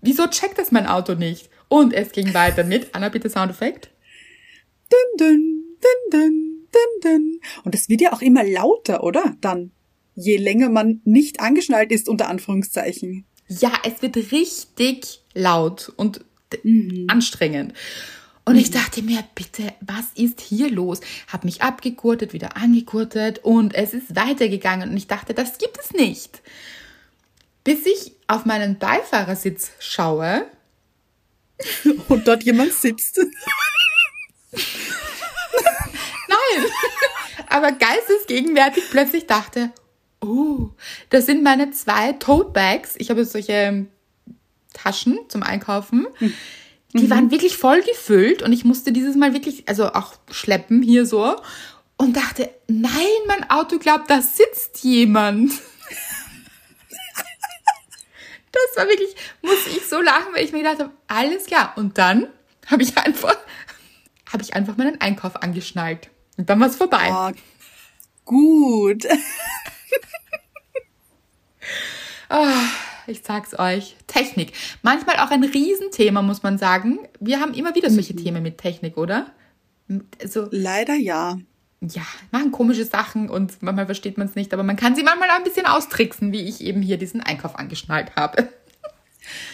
Wieso 0.00 0.26
checkt 0.26 0.58
das 0.58 0.72
mein 0.72 0.86
Auto 0.86 1.14
nicht? 1.14 1.48
Und 1.68 1.92
es 1.92 2.12
ging 2.12 2.32
weiter 2.32 2.64
mit, 2.64 2.94
Anna, 2.94 3.08
bitte 3.08 3.28
Soundeffekt. 3.28 3.90
Dun, 4.90 5.18
dun, 5.18 5.76
dun, 5.80 6.20
dun, 6.20 6.55
dun, 6.72 7.00
dun. 7.02 7.40
Und 7.64 7.74
es 7.74 7.88
wird 7.88 8.00
ja 8.00 8.12
auch 8.12 8.22
immer 8.22 8.44
lauter, 8.44 9.02
oder? 9.02 9.36
Dann. 9.40 9.72
Je 10.14 10.38
länger 10.38 10.70
man 10.70 11.00
nicht 11.04 11.40
angeschnallt 11.40 11.92
ist, 11.92 12.08
unter 12.08 12.28
Anführungszeichen. 12.28 13.26
Ja, 13.48 13.72
es 13.84 14.00
wird 14.02 14.16
richtig 14.32 15.20
laut 15.34 15.92
und 15.96 16.24
mhm. 16.62 17.04
anstrengend. 17.08 17.74
Und 18.44 18.56
ich 18.56 18.70
mhm. 18.70 18.74
dachte 18.74 19.02
mir, 19.02 19.24
bitte, 19.34 19.74
was 19.80 20.06
ist 20.14 20.40
hier 20.40 20.70
los? 20.70 21.00
Hab 21.28 21.44
mich 21.44 21.62
abgekurtet, 21.62 22.32
wieder 22.32 22.56
angegurtet 22.56 23.40
und 23.42 23.74
es 23.74 23.92
ist 23.92 24.14
weitergegangen. 24.14 24.90
Und 24.90 24.96
ich 24.96 25.08
dachte, 25.08 25.34
das 25.34 25.58
gibt 25.58 25.78
es 25.78 25.92
nicht. 25.92 26.40
Bis 27.64 27.84
ich 27.84 28.12
auf 28.28 28.44
meinen 28.44 28.78
Beifahrersitz 28.78 29.72
schaue. 29.80 30.46
Und 32.08 32.28
dort 32.28 32.44
jemand 32.44 32.72
sitzt. 32.72 33.18
Nein. 36.54 36.66
Aber 37.48 37.72
geistesgegenwärtig 37.72 38.84
plötzlich 38.90 39.26
dachte, 39.26 39.70
oh, 40.20 40.70
das 41.10 41.26
sind 41.26 41.42
meine 41.42 41.70
zwei 41.70 42.12
Tote 42.12 42.50
Bags. 42.50 42.94
Ich 42.98 43.10
habe 43.10 43.24
solche 43.24 43.86
Taschen 44.72 45.18
zum 45.28 45.42
Einkaufen. 45.42 46.06
Hm. 46.18 46.32
Die 46.94 47.04
mhm. 47.04 47.10
waren 47.10 47.30
wirklich 47.30 47.56
voll 47.56 47.82
gefüllt 47.82 48.42
und 48.42 48.52
ich 48.52 48.64
musste 48.64 48.92
dieses 48.92 49.16
Mal 49.16 49.32
wirklich, 49.34 49.68
also 49.68 49.92
auch 49.92 50.14
schleppen 50.30 50.82
hier 50.82 51.06
so 51.06 51.36
und 51.96 52.16
dachte, 52.16 52.50
nein, 52.68 52.92
mein 53.26 53.50
Auto 53.50 53.78
glaubt, 53.78 54.10
da 54.10 54.20
sitzt 54.22 54.82
jemand. 54.82 55.52
das 58.52 58.76
war 58.76 58.86
wirklich, 58.86 59.14
muss 59.42 59.66
ich 59.66 59.86
so 59.86 60.00
lachen, 60.00 60.34
weil 60.34 60.44
ich 60.44 60.52
mir 60.52 60.58
gedacht 60.58 60.80
habe, 60.80 60.92
alles 61.06 61.46
klar. 61.46 61.72
Und 61.76 61.98
dann 61.98 62.28
habe 62.66 62.82
ich 62.82 62.96
einfach, 62.98 63.36
habe 64.32 64.42
ich 64.42 64.54
einfach 64.54 64.76
meinen 64.76 65.00
Einkauf 65.00 65.42
angeschnallt. 65.42 66.10
Und 66.36 66.50
dann 66.50 66.60
war 66.60 66.68
es 66.68 66.76
vorbei. 66.76 67.08
Oh, 67.10 67.30
gut. 68.24 69.06
oh, 72.30 72.46
ich 73.06 73.22
sag's 73.22 73.58
euch. 73.58 73.96
Technik. 74.06 74.52
Manchmal 74.82 75.16
auch 75.16 75.30
ein 75.30 75.44
Riesenthema, 75.44 76.22
muss 76.22 76.42
man 76.42 76.58
sagen. 76.58 76.98
Wir 77.20 77.40
haben 77.40 77.54
immer 77.54 77.74
wieder 77.74 77.90
solche 77.90 78.14
mhm. 78.14 78.22
Themen 78.22 78.42
mit 78.42 78.58
Technik, 78.58 78.96
oder? 78.96 79.32
Also, 80.20 80.48
Leider 80.50 80.94
ja. 80.94 81.38
Ja, 81.80 82.06
machen 82.32 82.52
komische 82.52 82.84
Sachen 82.84 83.28
und 83.28 83.62
manchmal 83.62 83.86
versteht 83.86 84.16
man 84.16 84.26
es 84.26 84.34
nicht, 84.34 84.54
aber 84.54 84.62
man 84.62 84.76
kann 84.76 84.96
sie 84.96 85.02
manchmal 85.02 85.28
auch 85.30 85.36
ein 85.36 85.44
bisschen 85.44 85.66
austricksen, 85.66 86.32
wie 86.32 86.40
ich 86.40 86.62
eben 86.62 86.80
hier 86.80 86.96
diesen 86.96 87.20
Einkauf 87.20 87.56
angeschnallt 87.56 88.16
habe. 88.16 88.48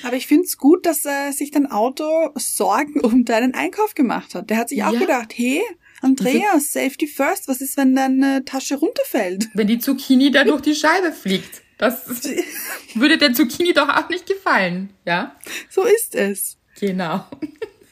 Aber 0.05 0.17
ich 0.17 0.27
find's 0.27 0.57
gut, 0.57 0.87
dass 0.87 1.05
äh, 1.05 1.33
sich 1.33 1.51
dein 1.51 1.71
Auto 1.71 2.31
Sorgen 2.37 3.01
um 3.01 3.25
deinen 3.25 3.55
Einkauf 3.55 3.95
gemacht 3.95 4.35
hat. 4.35 4.51
Der 4.51 4.59
hat 4.59 4.69
sich 4.69 4.79
ja. 4.79 4.89
auch 4.89 4.99
gedacht, 4.99 5.33
hey, 5.35 5.62
Andreas, 6.03 6.73
Safety 6.73 7.07
first, 7.07 7.49
was 7.49 7.61
ist, 7.61 7.77
wenn 7.77 7.95
deine 7.95 8.45
Tasche 8.45 8.75
runterfällt? 8.75 9.49
Wenn 9.55 9.69
die 9.69 9.79
Zucchini 9.79 10.31
da 10.31 10.45
durch 10.45 10.61
die 10.61 10.75
Scheibe 10.75 11.13
fliegt. 11.13 11.63
Das 11.79 12.03
würde 12.95 13.19
der 13.19 13.33
Zucchini 13.33 13.73
doch 13.73 13.89
auch 13.89 14.09
nicht 14.09 14.27
gefallen, 14.27 14.91
ja? 15.07 15.37
So 15.71 15.85
ist 15.85 16.15
es. 16.15 16.59
Genau. 16.79 17.25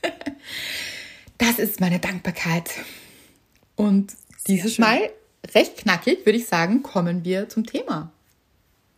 Das 1.38 1.58
ist 1.58 1.80
meine 1.80 1.98
Dankbarkeit. 1.98 2.68
Und 3.74 4.12
dieses 4.46 4.76
Mal 4.76 5.10
recht 5.54 5.78
knackig, 5.78 6.26
würde 6.26 6.38
ich 6.38 6.46
sagen, 6.46 6.82
kommen 6.82 7.24
wir 7.24 7.48
zum 7.48 7.64
Thema. 7.64 8.12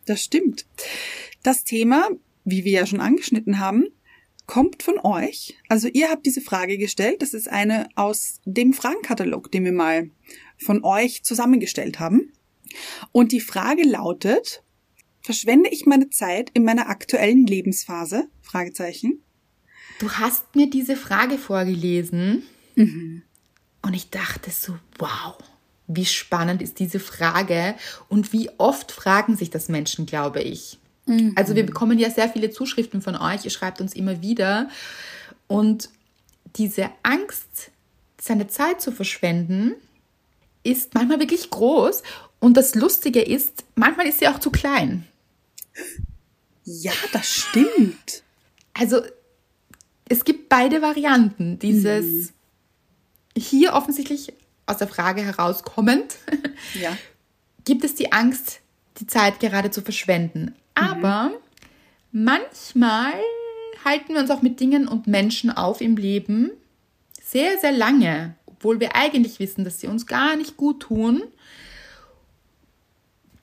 Das 0.05 0.21
stimmt. 0.21 0.65
Das 1.41 1.63
Thema, 1.63 2.09
wie 2.43 2.65
wir 2.65 2.73
ja 2.73 2.85
schon 2.85 2.99
angeschnitten 2.99 3.59
haben, 3.59 3.85
kommt 4.45 4.83
von 4.83 4.99
euch. 4.99 5.57
Also 5.69 5.87
ihr 5.87 6.09
habt 6.09 6.25
diese 6.25 6.41
Frage 6.41 6.77
gestellt. 6.77 7.21
Das 7.21 7.33
ist 7.33 7.49
eine 7.49 7.87
aus 7.95 8.39
dem 8.45 8.73
Fragenkatalog, 8.73 9.51
den 9.51 9.65
wir 9.65 9.71
mal 9.71 10.09
von 10.57 10.83
euch 10.83 11.23
zusammengestellt 11.23 11.99
haben. 11.99 12.33
Und 13.11 13.31
die 13.31 13.41
Frage 13.41 13.83
lautet, 13.83 14.63
Verschwende 15.23 15.69
ich 15.69 15.85
meine 15.85 16.09
Zeit 16.09 16.51
in 16.53 16.65
meiner 16.65 16.89
aktuellen 16.89 17.47
Lebensphase? 17.47 18.27
Fragezeichen. 18.41 19.23
Du 19.99 20.11
hast 20.11 20.53
mir 20.53 20.69
diese 20.69 20.97
Frage 20.97 21.37
vorgelesen 21.37 22.43
mhm. 22.75 23.23
und 23.81 23.93
ich 23.93 24.09
dachte 24.09 24.51
so, 24.51 24.77
wow, 24.99 25.37
wie 25.87 26.05
spannend 26.05 26.61
ist 26.61 26.79
diese 26.79 26.99
Frage 26.99 27.75
und 28.09 28.33
wie 28.33 28.49
oft 28.57 28.91
fragen 28.91 29.37
sich 29.37 29.49
das 29.49 29.69
Menschen, 29.69 30.05
glaube 30.05 30.41
ich. 30.41 30.77
Mhm. 31.05 31.33
Also 31.35 31.55
wir 31.55 31.65
bekommen 31.65 31.99
ja 31.99 32.09
sehr 32.09 32.29
viele 32.29 32.49
Zuschriften 32.49 33.01
von 33.01 33.15
euch, 33.15 33.43
ihr 33.45 33.51
schreibt 33.51 33.81
uns 33.81 33.93
immer 33.93 34.21
wieder 34.21 34.69
und 35.47 35.89
diese 36.55 36.89
Angst, 37.03 37.71
seine 38.21 38.47
Zeit 38.47 38.81
zu 38.81 38.91
verschwenden, 38.91 39.73
ist 40.63 40.93
manchmal 40.93 41.19
wirklich 41.19 41.49
groß 41.49 42.03
und 42.39 42.55
das 42.55 42.75
Lustige 42.75 43.21
ist, 43.21 43.65
manchmal 43.75 44.07
ist 44.07 44.19
sie 44.19 44.27
auch 44.27 44.39
zu 44.39 44.49
klein. 44.49 45.07
Ja, 46.63 46.93
das 47.11 47.27
stimmt. 47.27 48.23
Also 48.73 49.01
es 50.07 50.23
gibt 50.23 50.49
beide 50.49 50.81
Varianten. 50.81 51.59
Dieses 51.59 52.05
mhm. 52.05 52.29
hier 53.37 53.73
offensichtlich 53.73 54.33
aus 54.65 54.77
der 54.77 54.87
Frage 54.87 55.21
herauskommend, 55.21 56.15
ja. 56.81 56.97
gibt 57.65 57.83
es 57.83 57.95
die 57.95 58.11
Angst, 58.11 58.61
die 58.99 59.07
Zeit 59.07 59.39
gerade 59.39 59.71
zu 59.71 59.81
verschwenden. 59.81 60.41
Mhm. 60.41 60.53
Aber 60.75 61.31
manchmal 62.11 63.13
halten 63.85 64.13
wir 64.13 64.21
uns 64.21 64.31
auch 64.31 64.41
mit 64.41 64.59
Dingen 64.59 64.87
und 64.87 65.07
Menschen 65.07 65.51
auf 65.51 65.81
im 65.81 65.97
Leben 65.97 66.51
sehr, 67.21 67.57
sehr 67.59 67.71
lange, 67.71 68.35
obwohl 68.45 68.79
wir 68.79 68.95
eigentlich 68.95 69.39
wissen, 69.39 69.63
dass 69.63 69.79
sie 69.79 69.87
uns 69.87 70.05
gar 70.05 70.35
nicht 70.35 70.57
gut 70.57 70.81
tun 70.81 71.23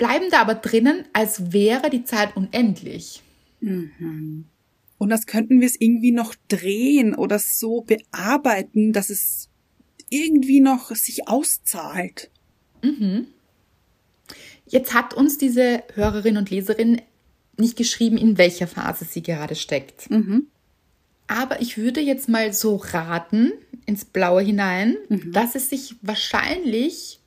bleiben 0.00 0.30
da 0.30 0.40
aber 0.40 0.54
drinnen, 0.54 1.04
als 1.12 1.52
wäre 1.52 1.90
die 1.90 2.04
Zeit 2.04 2.34
unendlich. 2.34 3.22
Mhm. 3.60 4.46
Und 4.96 5.10
das 5.10 5.26
könnten 5.26 5.60
wir 5.60 5.66
es 5.66 5.78
irgendwie 5.78 6.10
noch 6.10 6.34
drehen 6.48 7.14
oder 7.14 7.38
so 7.38 7.82
bearbeiten, 7.82 8.94
dass 8.94 9.10
es 9.10 9.50
irgendwie 10.08 10.60
noch 10.60 10.90
sich 10.94 11.28
auszahlt. 11.28 12.30
Mhm. 12.82 13.26
Jetzt 14.70 14.94
hat 14.94 15.14
uns 15.14 15.36
diese 15.36 15.82
Hörerin 15.94 16.36
und 16.36 16.48
Leserin 16.48 17.02
nicht 17.56 17.76
geschrieben, 17.76 18.16
in 18.16 18.38
welcher 18.38 18.68
Phase 18.68 19.04
sie 19.04 19.22
gerade 19.22 19.56
steckt. 19.56 20.08
Mhm. 20.10 20.46
Aber 21.26 21.60
ich 21.60 21.76
würde 21.76 22.00
jetzt 22.00 22.28
mal 22.28 22.52
so 22.52 22.76
raten, 22.76 23.52
ins 23.86 24.04
Blaue 24.04 24.42
hinein, 24.42 24.96
mhm. 25.08 25.32
dass 25.32 25.56
es 25.56 25.70
sich 25.70 25.96
wahrscheinlich 26.02 27.18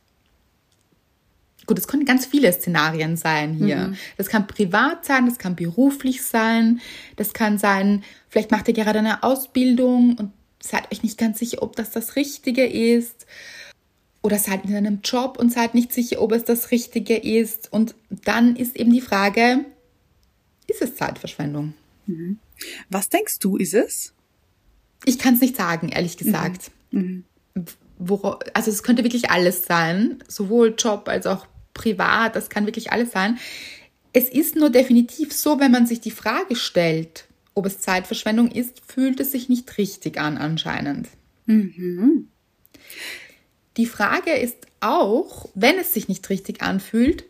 gut, 1.65 1.79
es 1.79 1.87
können 1.87 2.05
ganz 2.05 2.25
viele 2.25 2.51
Szenarien 2.51 3.15
sein 3.15 3.53
hier. 3.53 3.89
Mhm. 3.89 3.97
Das 4.17 4.27
kann 4.27 4.47
privat 4.47 5.05
sein, 5.05 5.27
das 5.27 5.37
kann 5.37 5.55
beruflich 5.55 6.23
sein, 6.23 6.81
das 7.15 7.33
kann 7.33 7.57
sein, 7.57 8.03
vielleicht 8.29 8.51
macht 8.51 8.67
ihr 8.67 8.73
gerade 8.73 8.99
eine 8.99 9.23
Ausbildung 9.23 10.17
und 10.17 10.31
seid 10.61 10.91
euch 10.91 11.03
nicht 11.03 11.17
ganz 11.17 11.39
sicher, 11.39 11.61
ob 11.61 11.75
das 11.75 11.91
das 11.91 12.15
Richtige 12.15 12.65
ist. 12.65 13.25
Oder 14.23 14.39
seid 14.39 14.65
in 14.65 14.75
einem 14.75 15.01
Job 15.03 15.37
und 15.37 15.53
seid 15.53 15.75
nicht 15.75 15.93
sicher, 15.93 16.21
ob 16.21 16.31
es 16.31 16.43
das 16.43 16.71
Richtige 16.71 17.17
ist. 17.17 17.71
Und 17.71 17.93
dann 18.09 18.55
ist 18.55 18.75
eben 18.75 18.91
die 18.91 19.01
Frage, 19.01 19.65
ist 20.67 20.81
es 20.81 20.95
Zeitverschwendung? 20.95 21.73
Mhm. 22.07 22.39
Was 22.89 23.09
denkst 23.09 23.39
du, 23.39 23.57
ist 23.57 23.73
es? 23.73 24.13
Ich 25.05 25.19
kann 25.19 25.35
es 25.35 25.41
nicht 25.41 25.55
sagen, 25.55 25.89
ehrlich 25.89 26.17
gesagt. 26.17 26.71
Mhm. 26.91 27.25
mhm. 27.53 27.65
Also 28.53 28.71
es 28.71 28.83
könnte 28.83 29.03
wirklich 29.03 29.29
alles 29.29 29.63
sein, 29.65 30.23
sowohl 30.27 30.75
Job 30.77 31.07
als 31.07 31.25
auch 31.25 31.45
privat, 31.73 32.35
das 32.35 32.49
kann 32.49 32.65
wirklich 32.65 32.91
alles 32.91 33.11
sein. 33.11 33.37
Es 34.13 34.29
ist 34.29 34.55
nur 34.55 34.69
definitiv 34.69 35.31
so, 35.31 35.59
wenn 35.59 35.71
man 35.71 35.87
sich 35.87 36.01
die 36.01 36.11
Frage 36.11 36.55
stellt, 36.55 37.27
ob 37.53 37.65
es 37.65 37.79
Zeitverschwendung 37.79 38.51
ist, 38.51 38.81
fühlt 38.85 39.19
es 39.19 39.31
sich 39.31 39.47
nicht 39.47 39.77
richtig 39.77 40.19
an 40.19 40.37
anscheinend. 40.37 41.07
Mhm. 41.45 42.27
Die 43.77 43.85
Frage 43.85 44.31
ist 44.31 44.57
auch, 44.81 45.49
wenn 45.55 45.77
es 45.77 45.93
sich 45.93 46.07
nicht 46.07 46.29
richtig 46.29 46.61
anfühlt, 46.61 47.25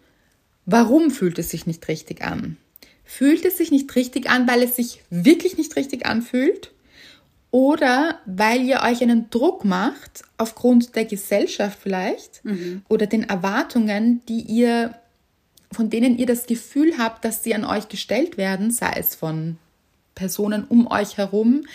warum 0.66 1.12
fühlt 1.12 1.40
es 1.40 1.50
sich 1.50 1.66
nicht 1.66 1.88
richtig 1.88 2.22
an? 2.24 2.58
Fühlt 3.06 3.46
es 3.46 3.58
sich 3.58 3.72
nicht 3.72 3.96
richtig 3.96 4.30
an, 4.30 4.48
weil 4.48 4.64
es 4.64 4.76
sich 4.76 5.02
wirklich 5.10 5.58
nicht 5.58 5.76
richtig 5.76 6.06
anfühlt? 6.06 6.72
Oder 7.52 8.20
weil 8.26 8.64
ihr 8.64 8.82
euch 8.82 9.04
einen 9.04 9.30
Druck 9.30 9.64
macht, 9.64 10.24
aufgrund 10.38 10.96
der 10.96 11.06
Gesellschaft 11.06 11.78
vielleicht, 11.82 12.44
mhm. 12.44 12.82
oder 12.90 13.06
den 13.06 13.24
Erwartungen, 13.24 14.22
die 14.28 14.42
ihr, 14.42 14.96
von 15.72 15.92
denen 15.92 16.18
ihr 16.18 16.26
das 16.26 16.48
Gefühl 16.48 16.98
habt, 16.98 17.24
dass 17.24 17.44
sie 17.44 17.54
an 17.54 17.64
euch 17.64 17.90
gestellt 17.90 18.38
werden, 18.38 18.72
sei 18.72 18.94
es 18.98 19.14
von 19.14 19.58
Personen 20.16 20.64
um 20.64 20.88
euch 20.88 21.18
herum, 21.18 21.66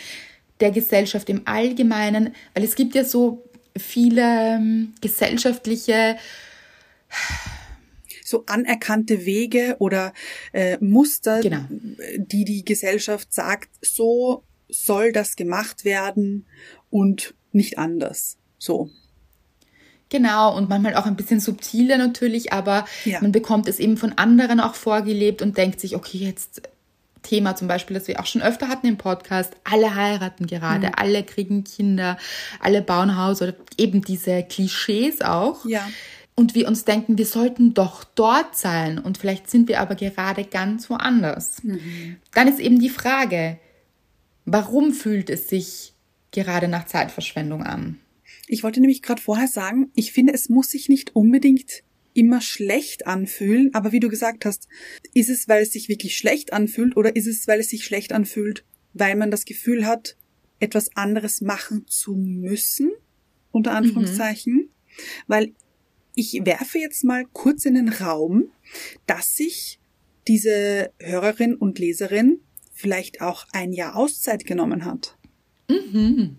der 0.59 0.73
Gesellschaft 0.73 1.31
im 1.31 1.43
Allgemeinen, 1.45 2.35
weil 2.55 2.65
es 2.65 2.75
gibt 2.75 2.97
ja 2.97 3.05
so 3.05 3.48
viele 3.79 4.23
ähm, 4.23 4.95
gesellschaftliche 5.01 6.17
so 8.25 8.45
anerkannte 8.47 9.25
Wege 9.25 9.77
oder 9.79 10.13
äh, 10.53 10.77
Muster, 10.81 11.41
genau. 11.41 11.65
die 11.71 12.45
die 12.45 12.65
Gesellschaft 12.65 13.33
sagt, 13.33 13.71
so 13.81 14.45
soll 14.69 15.13
das 15.13 15.35
gemacht 15.35 15.85
werden 15.85 16.47
und 16.91 17.35
nicht 17.53 17.79
anders. 17.79 18.37
So. 18.59 18.91
Genau, 20.11 20.57
und 20.57 20.69
manchmal 20.69 20.95
auch 20.95 21.07
ein 21.07 21.17
bisschen 21.17 21.41
subtiler 21.41 21.99
natürlich, 21.99 22.53
aber 22.53 22.87
ja. 23.05 23.21
man 23.21 23.33
bekommt 23.33 23.69
es 23.69 23.79
eben 23.79 23.97
von 23.97 24.13
anderen 24.13 24.61
auch 24.61 24.75
vorgelebt 24.75 25.43
und 25.43 25.57
denkt 25.57 25.81
sich, 25.81 25.97
okay, 25.97 26.19
jetzt 26.19 26.63
Thema 27.23 27.57
zum 27.57 27.69
Beispiel, 27.69 27.95
das 27.95 28.09
wir 28.09 28.21
auch 28.21 28.27
schon 28.27 28.43
öfter 28.43 28.69
hatten 28.69 28.87
im 28.87 28.97
Podcast, 28.97 29.55
alle 29.65 29.95
heiraten 29.95 30.47
gerade, 30.47 30.89
mhm. 30.89 30.93
alle 30.97 31.23
kriegen 31.25 31.65
Kinder, 31.65 32.19
alle 32.61 32.83
bauen 32.83 33.17
Haus 33.17 33.43
oder 33.43 33.55
eben 33.77 34.03
diese 34.03 34.43
Klischees 34.43 35.21
auch. 35.23 35.65
Ja. 35.65 35.89
Und 36.35 36.55
wir 36.55 36.69
uns 36.69 36.85
denken, 36.85 37.19
wir 37.19 37.27
sollten 37.27 37.75
doch 37.75 38.05
dort 38.05 38.57
sein 38.57 38.99
und 38.99 39.19
vielleicht 39.19 39.51
sind 39.51 39.69
wir 39.69 39.81
aber 39.81 39.97
gerade 39.97 40.45
ganz 40.45 40.89
woanders. 40.89 41.65
Mhm. 41.65 42.17
Dann 42.33 42.47
ist 42.47 42.61
eben 42.61 42.79
die 42.79 42.91
Frage, 42.91 43.59
warum 44.45 44.93
fühlt 44.93 45.31
es 45.31 45.49
sich 45.49 45.95
gerade 46.31 46.69
nach 46.69 46.87
Zeitverschwendung 46.87 47.65
an? 47.65 47.99
Ich 48.47 48.63
wollte 48.63 48.81
nämlich 48.81 49.03
gerade 49.03 49.21
vorher 49.21 49.49
sagen, 49.49 49.91
ich 49.95 50.13
finde, 50.13 50.33
es 50.33 50.49
muss 50.49 50.71
sich 50.71 50.89
nicht 50.89 51.15
unbedingt 51.17 51.83
immer 52.19 52.41
schlecht 52.41 53.07
anfühlen, 53.07 53.71
aber 53.75 53.93
wie 53.93 54.01
du 54.01 54.09
gesagt 54.09 54.45
hast, 54.45 54.67
ist 55.15 55.31
es, 55.31 55.47
weil 55.47 55.63
es 55.63 55.71
sich 55.71 55.89
wirklich 55.89 56.17
schlecht 56.17 56.53
anfühlt 56.53 56.97
oder 56.97 57.15
ist 57.15 57.29
es, 57.29 57.47
weil 57.47 57.61
es 57.61 57.69
sich 57.69 57.85
schlecht 57.85 58.13
anfühlt, 58.13 58.65
weil 58.93 59.15
man 59.15 59.31
das 59.31 59.45
Gefühl 59.45 59.87
hat, 59.87 60.17
etwas 60.59 60.97
anderes 60.97 61.41
machen 61.41 61.87
zu 61.87 62.17
müssen, 62.17 62.91
unter 63.53 63.71
Anführungszeichen, 63.71 64.55
mhm. 64.55 64.71
weil 65.29 65.55
ich 66.17 66.41
werfe 66.45 66.79
jetzt 66.79 67.05
mal 67.05 67.25
kurz 67.33 67.65
in 67.65 67.75
den 67.75 67.89
Raum, 67.89 68.51
dass 69.07 69.37
sich 69.37 69.79
diese 70.27 70.91
Hörerin 70.99 71.55
und 71.55 71.79
Leserin 71.79 72.41
vielleicht 72.73 73.21
auch 73.21 73.47
ein 73.53 73.73
Jahr 73.73 73.95
Auszeit 73.95 74.45
genommen 74.45 74.85
hat. 74.85 75.17
Mhm. 75.69 76.39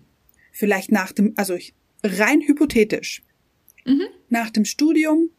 Vielleicht 0.52 0.92
nach 0.92 1.12
dem, 1.12 1.32
also 1.36 1.56
rein 2.04 2.42
hypothetisch. 2.42 3.22
Mhm. 3.86 4.08
Nach 4.28 4.50
dem 4.50 4.66
Studium 4.66 5.30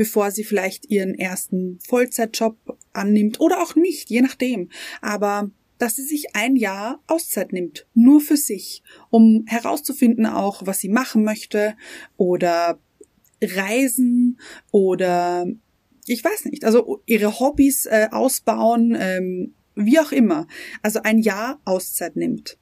bevor 0.00 0.30
sie 0.30 0.44
vielleicht 0.44 0.90
ihren 0.90 1.14
ersten 1.14 1.78
Vollzeitjob 1.86 2.56
annimmt 2.94 3.38
oder 3.38 3.62
auch 3.62 3.74
nicht, 3.74 4.08
je 4.08 4.22
nachdem. 4.22 4.70
Aber 5.02 5.50
dass 5.76 5.96
sie 5.96 6.04
sich 6.04 6.34
ein 6.34 6.56
Jahr 6.56 7.02
Auszeit 7.06 7.52
nimmt, 7.52 7.86
nur 7.92 8.22
für 8.22 8.38
sich, 8.38 8.82
um 9.10 9.44
herauszufinden 9.46 10.24
auch, 10.24 10.62
was 10.64 10.78
sie 10.78 10.88
machen 10.88 11.22
möchte 11.22 11.76
oder 12.16 12.80
reisen 13.42 14.40
oder 14.70 15.46
ich 16.06 16.24
weiß 16.24 16.46
nicht, 16.46 16.64
also 16.64 17.02
ihre 17.04 17.38
Hobbys 17.38 17.84
äh, 17.84 18.08
ausbauen, 18.10 18.96
ähm, 18.98 19.52
wie 19.74 19.98
auch 19.98 20.12
immer. 20.12 20.46
Also 20.80 21.02
ein 21.02 21.18
Jahr 21.18 21.60
Auszeit 21.66 22.16
nimmt. 22.16 22.56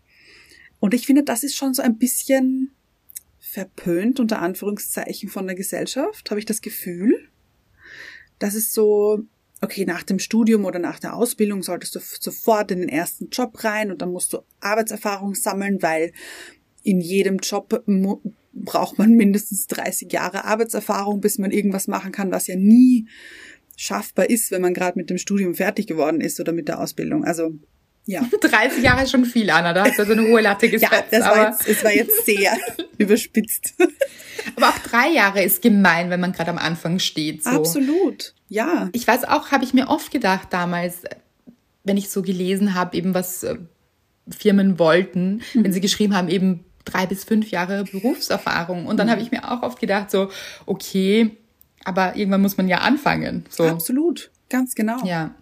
Und 0.81 0.93
ich 0.93 1.07
finde, 1.07 1.23
das 1.23 1.45
ist 1.45 1.55
schon 1.55 1.73
so 1.73 1.83
ein 1.83 1.99
bisschen 1.99 2.75
verpönt 3.51 4.21
unter 4.21 4.41
Anführungszeichen 4.41 5.31
von 5.31 5.47
der 5.47 5.57
Gesellschaft, 5.57 6.31
habe 6.31 6.39
ich 6.39 6.47
das 6.47 6.61
Gefühl. 6.61 7.29
Das 8.39 8.55
ist 8.55 8.75
so, 8.75 9.21
okay, 9.63 9.87
nach 9.87 10.03
dem 10.03 10.19
Studium 10.19 10.67
oder 10.67 10.79
nach 10.79 10.99
der 10.99 11.17
Ausbildung 11.17 11.63
solltest 11.63 11.95
du 11.95 12.01
sofort 12.01 12.71
in 12.71 12.81
den 12.81 12.91
ersten 12.91 13.31
Job 13.31 13.65
rein 13.65 13.91
und 13.91 14.03
dann 14.03 14.13
musst 14.13 14.35
du 14.35 14.41
Arbeitserfahrung 14.61 15.35
sammeln, 15.35 15.81
weil 15.81 16.13
in 16.83 17.01
jedem 17.01 17.39
Job 17.39 17.83
braucht 18.53 18.99
man 18.99 19.13
mindestens 19.13 19.67
30 19.67 20.13
Jahre 20.13 20.45
Arbeitserfahrung, 20.45 21.21
bis 21.21 21.39
man 21.39 21.51
irgendwas 21.51 21.89
machen 21.89 22.13
kann, 22.13 22.31
was 22.31 22.49
ja 22.49 22.57
nie 22.57 23.09
schaffbar 23.77 24.29
ist, 24.29 24.51
wenn 24.51 24.63
man 24.63 24.75
gerade 24.75 24.99
mit 24.99 25.09
dem 25.09 25.19
Studium 25.19 25.55
fertig 25.55 25.87
geworden 25.87 26.21
ist 26.21 26.39
oder 26.39 26.53
mit 26.53 26.69
der 26.69 26.81
Ausbildung. 26.81 27.25
Also 27.25 27.55
ja. 28.09 28.23
30 28.41 28.83
Jahre 28.83 29.03
ist 29.03 29.11
schon 29.11 29.27
viel, 29.27 29.51
Anna. 29.51 29.75
Da 29.75 29.85
hast 29.85 29.99
du 29.99 30.07
so 30.07 30.13
eine 30.13 30.23
hohe 30.23 30.41
Latte 30.41 30.71
gesetzt. 30.71 30.93
Ja, 30.93 31.05
das 31.11 31.25
war, 31.25 31.49
jetzt, 31.51 31.69
das 31.69 31.85
war 31.85 31.93
jetzt 31.93 32.25
sehr 32.25 32.57
überspitzt. 32.99 33.75
Aber 34.57 34.71
auch 34.71 34.79
drei 34.79 35.11
Jahre 35.11 35.43
ist 35.43 35.61
gemein, 35.61 36.09
wenn 36.09 36.19
man 36.19 36.33
gerade 36.33 36.51
am 36.51 36.59
Anfang 36.59 37.01
steht. 37.01 37.45
So. 37.45 37.51
Absolut, 37.51 38.35
ja. 38.49 38.89
Ich 38.93 39.07
weiß 39.07 39.25
auch, 39.25 39.51
habe 39.51 39.65
ich 39.65 39.75
mir 39.75 39.89
oft 39.89 40.11
gedacht 40.11 40.49
damals, 40.51 41.03
wenn 41.85 41.99
ich 41.99 42.09
so 42.09 42.23
gelesen 42.23 42.75
habe, 42.75 42.97
eben 42.97 43.13
was 43.13 43.43
äh, 43.43 43.57
Firmen 44.27 44.79
wollten, 44.79 45.43
mhm. 45.53 45.65
wenn 45.65 45.73
sie 45.75 45.83
geschrieben 45.83 46.17
haben, 46.17 46.29
eben 46.29 46.65
drei 46.87 47.05
bis 47.05 47.25
fünf 47.25 47.51
Jahre 47.51 47.85
Berufserfahrung. 47.85 48.87
Und 48.87 48.97
dann 48.97 49.09
mhm. 49.09 49.11
habe 49.11 49.21
ich 49.21 49.31
mir 49.31 49.51
auch 49.51 49.63
oft 49.63 49.79
gedacht, 49.79 50.11
so, 50.11 50.31
okay, 50.65 51.37
aber 51.85 52.17
irgendwann 52.17 52.41
muss 52.41 52.57
man 52.57 52.69
ja 52.69 52.79
anfangen. 52.79 53.45
So. 53.51 53.65
Absolut, 53.65 54.31
ganz 54.49 54.75
genau. 54.75 55.05
Ja. 55.05 55.35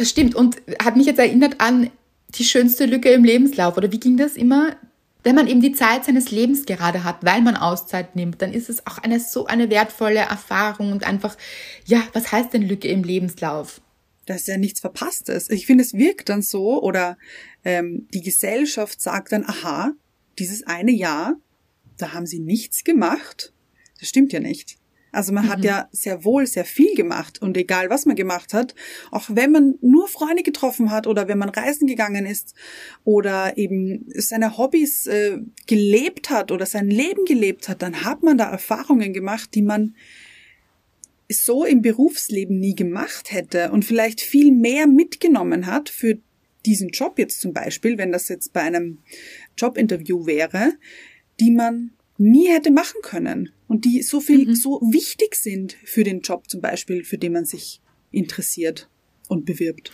Das 0.00 0.08
stimmt 0.08 0.34
und 0.34 0.62
hat 0.82 0.96
mich 0.96 1.04
jetzt 1.04 1.18
erinnert 1.18 1.60
an 1.60 1.90
die 2.30 2.44
schönste 2.44 2.86
Lücke 2.86 3.10
im 3.10 3.22
Lebenslauf. 3.22 3.76
Oder 3.76 3.92
wie 3.92 4.00
ging 4.00 4.16
das 4.16 4.34
immer? 4.34 4.74
Wenn 5.24 5.34
man 5.34 5.46
eben 5.46 5.60
die 5.60 5.72
Zeit 5.72 6.06
seines 6.06 6.30
Lebens 6.30 6.64
gerade 6.64 7.04
hat, 7.04 7.22
weil 7.22 7.42
man 7.42 7.54
Auszeit 7.54 8.16
nimmt, 8.16 8.40
dann 8.40 8.54
ist 8.54 8.70
es 8.70 8.86
auch 8.86 8.96
eine 8.96 9.20
so 9.20 9.44
eine 9.44 9.68
wertvolle 9.68 10.20
Erfahrung 10.20 10.92
und 10.92 11.04
einfach, 11.04 11.36
ja, 11.84 12.02
was 12.14 12.32
heißt 12.32 12.54
denn 12.54 12.62
Lücke 12.62 12.88
im 12.88 13.04
Lebenslauf? 13.04 13.82
Dass 14.24 14.46
ja 14.46 14.56
nichts 14.56 14.80
Verpasstes. 14.80 15.50
Ich 15.50 15.66
finde, 15.66 15.84
es 15.84 15.92
wirkt 15.92 16.30
dann 16.30 16.40
so 16.40 16.82
oder 16.82 17.18
ähm, 17.62 18.08
die 18.14 18.22
Gesellschaft 18.22 19.02
sagt 19.02 19.32
dann, 19.32 19.44
aha, 19.44 19.92
dieses 20.38 20.66
eine 20.66 20.92
Jahr, 20.92 21.34
da 21.98 22.14
haben 22.14 22.24
sie 22.24 22.40
nichts 22.40 22.84
gemacht. 22.84 23.52
Das 23.98 24.08
stimmt 24.08 24.32
ja 24.32 24.40
nicht. 24.40 24.79
Also 25.12 25.32
man 25.32 25.46
mhm. 25.46 25.48
hat 25.50 25.64
ja 25.64 25.88
sehr 25.92 26.24
wohl 26.24 26.46
sehr 26.46 26.64
viel 26.64 26.94
gemacht 26.94 27.42
und 27.42 27.56
egal 27.56 27.90
was 27.90 28.06
man 28.06 28.16
gemacht 28.16 28.54
hat, 28.54 28.74
auch 29.10 29.24
wenn 29.28 29.52
man 29.52 29.74
nur 29.80 30.08
Freunde 30.08 30.42
getroffen 30.42 30.90
hat 30.90 31.06
oder 31.06 31.28
wenn 31.28 31.38
man 31.38 31.48
reisen 31.48 31.86
gegangen 31.86 32.26
ist 32.26 32.54
oder 33.04 33.56
eben 33.56 34.06
seine 34.14 34.56
Hobbys 34.56 35.06
äh, 35.06 35.38
gelebt 35.66 36.30
hat 36.30 36.52
oder 36.52 36.66
sein 36.66 36.88
Leben 36.88 37.24
gelebt 37.24 37.68
hat, 37.68 37.82
dann 37.82 38.04
hat 38.04 38.22
man 38.22 38.38
da 38.38 38.50
Erfahrungen 38.50 39.12
gemacht, 39.12 39.50
die 39.54 39.62
man 39.62 39.94
so 41.28 41.64
im 41.64 41.80
Berufsleben 41.82 42.58
nie 42.58 42.74
gemacht 42.74 43.32
hätte 43.32 43.70
und 43.70 43.84
vielleicht 43.84 44.20
viel 44.20 44.52
mehr 44.52 44.86
mitgenommen 44.86 45.66
hat 45.66 45.88
für 45.88 46.18
diesen 46.66 46.90
Job 46.90 47.18
jetzt 47.18 47.40
zum 47.40 47.52
Beispiel, 47.52 47.98
wenn 47.98 48.12
das 48.12 48.28
jetzt 48.28 48.52
bei 48.52 48.60
einem 48.60 48.98
Jobinterview 49.56 50.26
wäre, 50.26 50.72
die 51.38 51.50
man 51.50 51.92
nie 52.18 52.48
hätte 52.48 52.70
machen 52.70 53.00
können 53.02 53.50
und 53.70 53.84
die 53.84 54.02
so 54.02 54.18
viel, 54.18 54.48
mhm. 54.48 54.54
so 54.56 54.80
wichtig 54.80 55.36
sind 55.36 55.76
für 55.84 56.02
den 56.02 56.22
Job 56.22 56.50
zum 56.50 56.60
Beispiel, 56.60 57.04
für 57.04 57.18
den 57.18 57.32
man 57.32 57.44
sich 57.44 57.80
interessiert 58.10 58.88
und 59.28 59.44
bewirbt. 59.44 59.92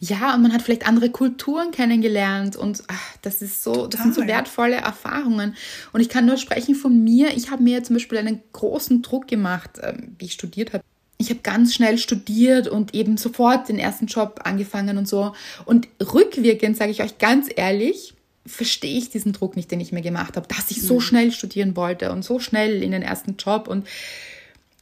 ja, 0.00 0.34
und 0.34 0.42
man 0.42 0.52
hat 0.52 0.62
vielleicht 0.62 0.88
andere 0.88 1.08
Kulturen 1.08 1.70
kennengelernt 1.70 2.56
und 2.56 2.82
ach, 2.88 3.16
das 3.22 3.42
ist 3.42 3.62
so, 3.62 3.74
Total. 3.74 3.90
das 3.90 4.02
sind 4.02 4.14
so 4.16 4.26
wertvolle 4.26 4.74
Erfahrungen. 4.74 5.54
Und 5.92 6.00
ich 6.00 6.08
kann 6.08 6.26
nur 6.26 6.36
sprechen 6.36 6.74
von 6.74 7.04
mir. 7.04 7.28
Ich 7.36 7.52
habe 7.52 7.62
mir 7.62 7.84
zum 7.84 7.94
Beispiel 7.94 8.18
einen 8.18 8.42
großen 8.52 9.02
Druck 9.02 9.28
gemacht, 9.28 9.78
ähm, 9.80 10.16
wie 10.18 10.24
ich 10.24 10.32
studiert 10.32 10.72
habe. 10.72 10.82
Ich 11.16 11.30
habe 11.30 11.40
ganz 11.42 11.74
schnell 11.74 11.96
studiert 11.96 12.66
und 12.66 12.92
eben 12.92 13.18
sofort 13.18 13.68
den 13.68 13.78
ersten 13.78 14.06
Job 14.06 14.40
angefangen 14.42 14.98
und 14.98 15.06
so. 15.06 15.32
Und 15.64 15.86
rückwirkend 16.02 16.76
sage 16.76 16.90
ich 16.90 17.02
euch 17.02 17.18
ganz 17.18 17.48
ehrlich, 17.54 18.14
verstehe 18.46 18.96
ich 18.96 19.10
diesen 19.10 19.32
Druck 19.32 19.56
nicht, 19.56 19.70
den 19.70 19.80
ich 19.80 19.92
mir 19.92 20.02
gemacht 20.02 20.36
habe, 20.36 20.48
dass 20.48 20.70
ich 20.70 20.82
so 20.82 20.94
mhm. 20.94 21.00
schnell 21.00 21.32
studieren 21.32 21.76
wollte 21.76 22.10
und 22.12 22.24
so 22.24 22.38
schnell 22.38 22.82
in 22.82 22.92
den 22.92 23.02
ersten 23.02 23.36
Job. 23.36 23.68
Und 23.68 23.86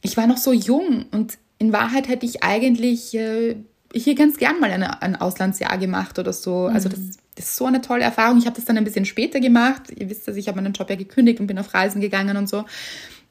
ich 0.01 0.17
war 0.17 0.27
noch 0.27 0.37
so 0.37 0.53
jung 0.53 1.05
und 1.11 1.37
in 1.57 1.73
Wahrheit 1.73 2.07
hätte 2.07 2.25
ich 2.25 2.43
eigentlich 2.43 3.13
äh, 3.15 3.57
hier 3.93 4.15
ganz 4.15 4.37
gern 4.37 4.59
mal 4.59 4.71
eine, 4.71 5.01
ein 5.01 5.15
Auslandsjahr 5.15 5.77
gemacht 5.77 6.17
oder 6.19 6.31
so. 6.31 6.67
Also 6.67 6.69
mhm. 6.69 6.75
Also 6.75 6.89
das, 6.89 6.99
das, 7.35 7.45
ist 7.45 7.55
so 7.55 7.65
eine 7.65 7.81
tolle 7.81 8.03
Erfahrung. 8.03 8.37
Ich 8.37 8.45
habe 8.45 8.55
das 8.55 8.65
dann 8.65 8.77
ein 8.77 8.83
bisschen 8.83 9.05
später 9.05 9.39
gemacht. 9.39 9.83
Ihr 9.95 10.09
wisst, 10.09 10.27
dass 10.27 10.35
ich 10.35 10.47
habe 10.47 10.61
meinen 10.61 10.73
Job 10.73 10.89
ja 10.89 10.95
gekündigt 10.95 11.39
und 11.39 11.47
bin 11.47 11.59
auf 11.59 11.73
Reisen 11.73 12.01
gegangen 12.01 12.37
und 12.37 12.47
so. 12.47 12.65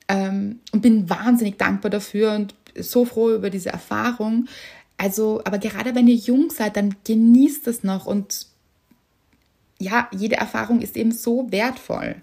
Ähm, 0.09 0.61
und 0.73 0.83
bin 0.83 1.09
wahnsinnig 1.09 1.59
dankbar 1.59 1.91
dafür 1.91 2.33
und 2.33 2.55
so 2.79 3.05
froh 3.05 3.35
über 3.35 3.51
diese 3.51 3.71
Erfahrung. 3.71 4.47
Also, 4.97 5.41
aber 5.45 5.59
gerade 5.59 5.95
wenn 5.95 6.09
ihr 6.09 6.17
jung 6.17 6.51
seid, 6.51 6.77
dann 6.77 6.97
genießt 7.05 7.67
es 7.69 7.85
noch 7.85 8.07
und 8.07 8.48
ja, 9.79 10.09
jede 10.17 10.37
Erfahrung 10.37 10.81
ist 10.81 10.97
eben 10.97 11.13
so 11.13 11.51
wertvoll. 11.51 12.17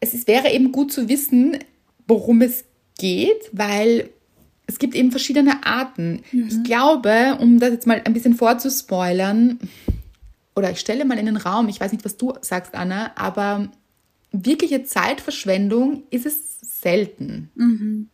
Es 0.00 0.14
ist, 0.14 0.28
wäre 0.28 0.50
eben 0.50 0.72
gut 0.72 0.92
zu 0.92 1.08
wissen, 1.08 1.58
worum 2.06 2.42
es 2.42 2.64
geht, 2.98 3.50
weil 3.52 4.10
es 4.66 4.78
gibt 4.78 4.94
eben 4.94 5.10
verschiedene 5.10 5.66
Arten. 5.66 6.22
Mhm. 6.32 6.48
Ich 6.48 6.62
glaube, 6.62 7.36
um 7.40 7.58
das 7.58 7.70
jetzt 7.70 7.86
mal 7.86 8.00
ein 8.04 8.12
bisschen 8.12 8.34
vorzuspoilern, 8.34 9.58
oder 10.54 10.70
ich 10.70 10.80
stelle 10.80 11.04
mal 11.04 11.18
in 11.18 11.26
den 11.26 11.36
Raum, 11.36 11.68
ich 11.68 11.80
weiß 11.80 11.92
nicht, 11.92 12.04
was 12.04 12.16
du 12.16 12.34
sagst, 12.40 12.74
Anna, 12.74 13.12
aber 13.16 13.70
wirkliche 14.32 14.84
Zeitverschwendung 14.84 16.04
ist 16.10 16.26
es 16.26 16.60
selten. 16.60 17.50
Mhm. 17.54 18.08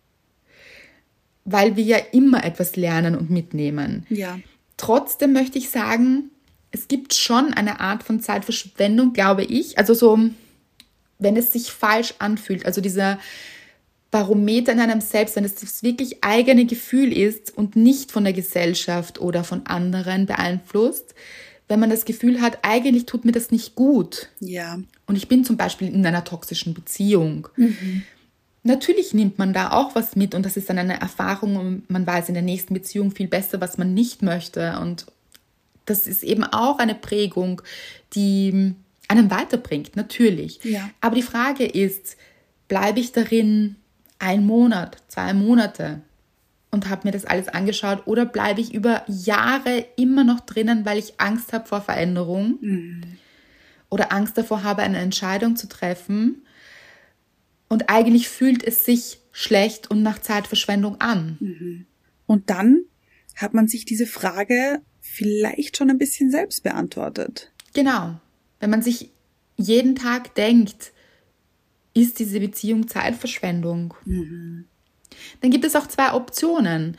Weil 1.45 1.77
wir 1.77 1.85
ja 1.85 1.99
immer 2.13 2.45
etwas 2.45 2.77
lernen 2.77 3.17
und 3.17 3.31
mitnehmen. 3.31 4.07
Ja. 4.09 4.39
Trotzdem 4.77 5.33
möchte 5.33 5.59
ich 5.59 5.71
sagen, 5.71 6.31
es 6.71 6.89
gibt 6.89 7.15
schon 7.15 7.55
eine 7.55 7.81
Art 7.81 8.03
von 8.03 8.21
Zeitverschwendung, 8.21 9.13
glaube 9.13 9.45
ich. 9.45 9.79
Also 9.79 9.95
so, 9.95 10.19
wenn 11.19 11.37
es 11.37 11.53
sich 11.53 11.71
falsch 11.71 12.15
anfühlt. 12.19 12.67
Also 12.67 12.81
dieser, 12.81 13.19
Barometer 14.11 14.73
in 14.73 14.81
einem 14.81 15.01
selbst, 15.01 15.37
wenn 15.37 15.45
es 15.45 15.57
das 15.57 15.83
wirklich 15.83 16.25
eigene 16.25 16.65
Gefühl 16.65 17.13
ist 17.13 17.57
und 17.57 17.77
nicht 17.77 18.13
von 18.13 18.25
der 18.25 18.33
Gesellschaft 18.33 19.21
oder 19.21 19.45
von 19.45 19.67
anderen 19.67 20.25
beeinflusst, 20.25 21.15
wenn 21.69 21.81
man 21.81 21.91
das 21.91 22.07
Gefühl 22.07 22.41
hat, 22.41 22.61
eigentlich 22.63 23.07
tut 23.07 23.25
mir 23.25 23.33
das 23.33 23.51
nicht 23.51 23.75
gut. 23.75 24.31
Ja. 24.41 24.79
Und 25.07 25.17
ich 25.17 25.29
bin 25.29 25.45
zum 25.45 25.57
Beispiel 25.57 25.93
in 25.93 26.07
einer 26.07 26.25
toxischen 26.25 26.73
Beziehung. 26.73 27.49
Mhm. 27.57 28.05
Natürlich 28.63 29.13
nimmt 29.13 29.39
man 29.39 29.53
da 29.53 29.73
auch 29.73 29.95
was 29.95 30.17
mit 30.17 30.35
und 30.35 30.47
das 30.47 30.57
ist 30.57 30.71
dann 30.71 30.79
eine 30.79 31.01
Erfahrung 31.01 31.57
und 31.57 31.91
man 31.91 32.07
weiß 32.07 32.29
in 32.29 32.35
der 32.35 32.43
nächsten 32.43 32.75
Beziehung 32.75 33.11
viel 33.11 33.29
besser, 33.29 33.61
was 33.61 33.77
man 33.77 33.93
nicht 33.93 34.23
möchte. 34.23 34.79
Und 34.81 35.07
das 35.87 36.07
ist 36.07 36.23
eben 36.23 36.45
auch 36.45 36.79
eine 36.79 36.95
Prägung, 36.95 37.63
die 38.15 38.75
einem 39.09 39.31
weiterbringt, 39.31 39.97
natürlich. 39.97 40.63
Ja. 40.65 40.91
Aber 41.01 41.15
die 41.15 41.23
Frage 41.23 41.65
ist, 41.65 42.17
bleibe 42.69 43.01
ich 43.01 43.13
darin 43.13 43.77
ein 44.19 44.45
Monat, 44.45 45.03
zwei 45.09 45.33
Monate 45.33 46.03
und 46.71 46.89
habe 46.89 47.07
mir 47.07 47.13
das 47.13 47.25
alles 47.25 47.49
angeschaut 47.49 48.07
oder 48.07 48.27
bleibe 48.27 48.61
ich 48.61 48.75
über 48.75 49.05
Jahre 49.07 49.87
immer 49.97 50.25
noch 50.25 50.41
drinnen, 50.41 50.85
weil 50.85 50.99
ich 50.99 51.21
Angst 51.21 51.53
habe 51.53 51.67
vor 51.67 51.81
Veränderung 51.81 52.59
mhm. 52.61 53.03
oder 53.89 54.13
Angst 54.13 54.37
davor 54.37 54.63
habe, 54.63 54.83
eine 54.83 54.99
Entscheidung 54.99 55.57
zu 55.57 55.69
treffen 55.69 56.43
und 57.69 57.89
eigentlich 57.89 58.29
fühlt 58.29 58.65
es 58.65 58.85
sich 58.85 59.19
schlecht 59.33 59.91
und 59.91 60.03
nach 60.03 60.21
Zeitverschwendung 60.21 61.01
an. 61.01 61.37
Mhm. 61.41 61.87
Und 62.27 62.51
dann 62.51 62.85
hat 63.35 63.55
man 63.55 63.69
sich 63.69 63.85
diese 63.85 64.07
Frage 64.07 64.81
vielleicht 65.13 65.77
schon 65.77 65.91
ein 65.91 65.99
bisschen 65.99 66.31
selbst 66.31 66.63
beantwortet. 66.63 67.51
Genau. 67.75 68.21
Wenn 68.61 68.71
man 68.71 68.83
sich 68.83 69.11
jeden 69.57 69.95
Tag 69.97 70.35
denkt, 70.35 70.93
ist 71.95 72.19
diese 72.19 72.41
Beziehung 72.41 72.89
Zeitverschwendung. 72.89 73.95
Mhm. 74.05 74.67
Dann 75.41 75.51
gibt 75.51 75.65
es 75.65 75.77
auch 75.77 75.87
zwei 75.87 76.13
Optionen, 76.13 76.99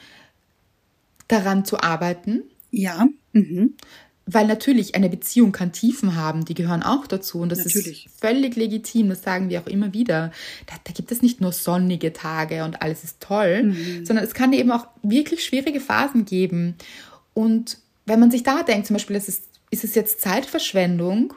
daran 1.28 1.66
zu 1.66 1.80
arbeiten. 1.82 2.44
Ja. 2.72 3.08
Mhm. 3.34 3.76
Weil 4.26 4.48
natürlich 4.48 4.96
eine 4.96 5.10
Beziehung 5.10 5.54
kann 5.54 5.72
Tiefen 5.72 6.16
haben, 6.16 6.44
die 6.44 6.54
gehören 6.54 6.84
auch 6.84 7.08
dazu 7.08 7.40
und 7.40 7.50
das 7.50 7.60
natürlich. 7.60 8.08
ist 8.08 8.20
völlig 8.20 8.58
legitim, 8.58 9.08
das 9.08 9.24
sagen 9.24 9.50
wir 9.50 9.62
auch 9.62 9.68
immer 9.68 9.94
wieder. 9.94 10.34
Da, 10.66 10.76
da 10.84 10.92
gibt 10.92 11.14
es 11.14 11.22
nicht 11.22 11.40
nur 11.40 11.54
sonnige 11.54 12.12
Tage 12.12 12.66
und 12.66 12.82
alles 12.82 13.06
ist 13.06 13.22
toll, 13.22 13.64
mhm. 13.64 14.06
sondern 14.06 14.26
es 14.26 14.34
kann 14.34 14.52
eben 14.52 14.72
auch 14.72 14.88
wirklich 15.02 15.46
schwierige 15.46 15.80
Phasen 15.80 16.26
geben. 16.26 16.76
Und 17.34 17.78
wenn 18.08 18.20
man 18.20 18.32
sich 18.32 18.44
da 18.44 18.64
denkt, 18.64 18.88
zum 18.88 18.96
Beispiel, 18.96 19.16
ist 19.16 19.30
es, 19.30 19.44
ist 19.70 19.84
es 19.84 19.94
jetzt 19.94 20.22
Zeitverschwendung, 20.22 21.34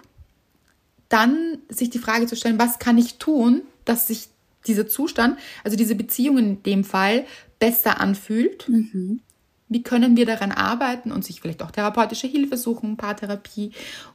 dann 1.08 1.58
sich 1.68 1.90
die 1.90 1.98
Frage 1.98 2.26
zu 2.26 2.36
stellen, 2.36 2.58
was 2.58 2.78
kann 2.78 2.96
ich 2.96 3.16
tun, 3.16 3.62
dass 3.84 4.06
sich 4.06 4.28
dieser 4.66 4.86
Zustand, 4.86 5.38
also 5.64 5.76
diese 5.76 5.96
Beziehung 5.96 6.38
in 6.38 6.62
dem 6.62 6.84
Fall, 6.84 7.26
besser 7.58 8.00
anfühlt. 8.00 8.68
Mhm. 8.68 9.20
Wie 9.68 9.82
können 9.82 10.16
wir 10.16 10.26
daran 10.26 10.52
arbeiten 10.52 11.12
und 11.12 11.24
sich 11.24 11.40
vielleicht 11.40 11.62
auch 11.62 11.70
therapeutische 11.70 12.26
Hilfe 12.26 12.56
suchen, 12.56 12.96
Paartherapie 12.96 13.72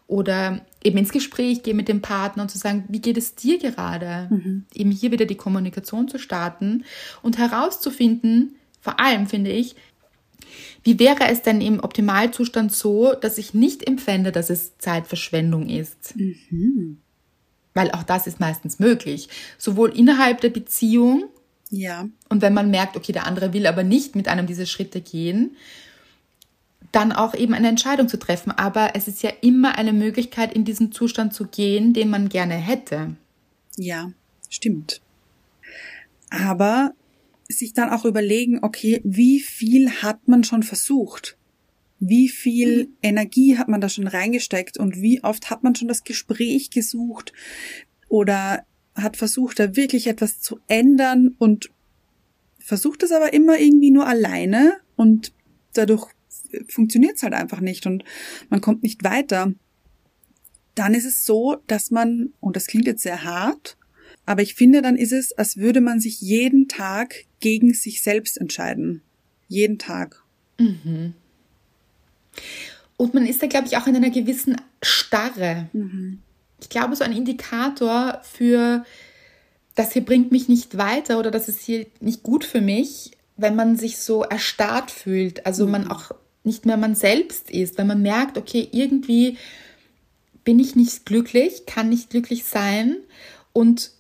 oder 0.08 0.66
eben 0.84 0.98
ins 0.98 1.12
Gespräch 1.12 1.64
gehen 1.64 1.78
mit 1.78 1.88
dem 1.88 2.02
Partner 2.02 2.44
und 2.44 2.50
zu 2.50 2.58
sagen, 2.58 2.86
wie 2.90 3.00
geht 3.02 3.18
es 3.18 3.36
dir 3.36 3.58
gerade? 3.58 4.28
Mhm. 4.30 4.66
Eben 4.74 4.92
hier 4.92 5.12
wieder 5.12 5.26
die 5.26 5.36
Kommunikation 5.36 6.08
zu 6.08 6.20
starten 6.20 6.84
und 7.22 7.38
herauszufinden, 7.38 8.56
vor 8.82 9.00
allem 9.00 9.28
finde 9.28 9.52
ich, 9.52 9.76
wie 10.84 11.00
wäre 11.00 11.28
es 11.28 11.42
denn 11.42 11.62
im 11.62 11.80
Optimalzustand 11.80 12.72
so, 12.72 13.14
dass 13.14 13.38
ich 13.38 13.54
nicht 13.54 13.88
empfände, 13.88 14.32
dass 14.32 14.50
es 14.50 14.78
Zeitverschwendung 14.78 15.68
ist? 15.70 16.16
Mhm. 16.16 16.98
Weil 17.74 17.92
auch 17.92 18.04
das 18.04 18.28
ist 18.28 18.40
meistens 18.40 18.80
möglich. 18.80 19.30
Sowohl 19.58 19.98
innerhalb 19.98 20.42
der 20.42 20.50
Beziehung. 20.50 21.26
Ja. 21.70 22.08
Und 22.30 22.42
wenn 22.42 22.54
man 22.54 22.72
merkt, 22.72 22.96
okay, 22.96 23.12
der 23.12 23.26
andere 23.26 23.52
will 23.54 23.68
aber 23.68 23.84
nicht 23.84 24.16
mit 24.16 24.28
einem 24.28 24.48
diese 24.48 24.66
Schritte 24.66 25.02
gehen, 25.02 25.56
dann 26.92 27.12
auch 27.12 27.34
eben 27.34 27.54
eine 27.54 27.68
Entscheidung 27.68 28.08
zu 28.08 28.18
treffen. 28.18 28.52
Aber 28.52 28.92
es 28.94 29.08
ist 29.08 29.22
ja 29.24 29.32
immer 29.42 29.78
eine 29.78 29.92
Möglichkeit, 29.92 30.54
in 30.54 30.64
diesen 30.64 30.92
Zustand 30.92 31.34
zu 31.34 31.46
gehen, 31.46 31.94
den 31.94 32.10
man 32.10 32.30
gerne 32.30 32.56
hätte. 32.56 33.16
Ja, 33.76 34.12
stimmt. 34.50 35.02
Aber 36.30 36.92
sich 37.48 37.74
dann 37.74 37.90
auch 37.90 38.06
überlegen, 38.06 38.60
okay, 38.64 39.02
wie 39.04 39.40
viel 39.40 39.90
hat 40.02 40.28
man 40.28 40.44
schon 40.44 40.64
versucht? 40.64 41.38
Wie 42.00 42.30
viel 42.30 42.86
mhm. 42.86 42.94
Energie 43.02 43.58
hat 43.58 43.68
man 43.68 43.82
da 43.82 43.90
schon 43.90 44.08
reingesteckt 44.08 44.78
und 44.78 45.02
wie 45.02 45.24
oft 45.24 45.50
hat 45.50 45.64
man 45.64 45.76
schon 45.76 45.88
das 45.88 46.04
Gespräch 46.04 46.70
gesucht 46.72 47.34
oder 48.10 48.66
hat 48.96 49.18
versucht, 49.18 49.60
da 49.60 49.76
wirklich 49.76 50.08
etwas 50.08 50.40
zu 50.40 50.60
ändern 50.68 51.36
und 51.38 51.70
versucht 52.60 53.04
es 53.04 53.12
aber 53.12 53.34
immer 53.34 53.60
irgendwie 53.60 53.92
nur 53.92 54.08
alleine 54.08 54.78
und 54.96 55.34
dadurch 55.74 56.08
funktioniert 56.68 57.18
es 57.18 57.24
halt 57.24 57.34
einfach 57.34 57.60
nicht 57.60 57.86
und 57.86 58.04
man 58.50 58.62
kommt 58.62 58.84
nicht 58.84 59.04
weiter. 59.04 59.54
Dann 60.74 60.94
ist 60.94 61.06
es 61.06 61.26
so, 61.26 61.58
dass 61.68 61.92
man, 61.92 62.34
und 62.40 62.56
das 62.56 62.68
klingt 62.68 62.88
jetzt 62.88 63.04
sehr 63.04 63.24
hart, 63.24 63.78
aber 64.26 64.42
ich 64.42 64.56
finde, 64.56 64.82
dann 64.82 64.96
ist 64.96 65.12
es, 65.12 65.34
als 65.34 65.58
würde 65.58 65.82
man 65.82 66.00
sich 66.00 66.22
jeden 66.22 66.68
Tag 66.68 67.26
gegen 67.40 67.74
sich 67.74 68.02
selbst 68.02 68.38
entscheiden. 68.38 69.02
Jeden 69.48 69.78
Tag. 69.78 70.24
Mhm. 70.58 71.14
Und 72.98 73.14
man 73.14 73.26
ist 73.26 73.44
da, 73.44 73.48
glaube 73.48 73.68
ich, 73.68 73.78
auch 73.78 73.88
in 73.88 73.96
einer 73.96 74.10
gewissen 74.10 74.60
Starre. 74.82 75.70
Mhm. 75.74 76.20
Ich 76.62 76.70
glaube, 76.70 76.96
so 76.96 77.04
ein 77.04 77.16
Indikator 77.16 78.22
für, 78.24 78.86
das 79.76 79.92
hier 79.94 80.04
bringt 80.04 80.32
mich 80.32 80.48
nicht 80.48 80.78
weiter 80.78 81.20
oder 81.20 81.30
das 81.30 81.48
ist 81.50 81.62
hier 81.62 81.86
nicht 82.00 82.24
gut 82.24 82.46
für 82.46 82.62
mich, 82.62 83.12
wenn 83.38 83.56
man 83.56 83.76
sich 83.76 83.98
so 83.98 84.24
erstarrt 84.24 84.92
fühlt, 84.92 85.46
also 85.46 85.66
mhm. 85.66 85.72
man 85.72 85.92
auch 85.92 86.12
nicht 86.44 86.66
mehr 86.66 86.78
man 86.78 86.96
selbst 86.96 87.52
ist, 87.52 87.78
wenn 87.78 87.88
man 87.88 88.02
merkt, 88.02 88.38
okay, 88.38 88.70
irgendwie 88.72 89.38
bin 90.44 90.60
ich 90.60 90.76
nicht 90.76 91.06
glücklich, 91.06 91.66
kann 91.66 91.90
nicht 91.90 92.12
glücklich 92.12 92.46
sein 92.46 92.98
und 93.52 93.92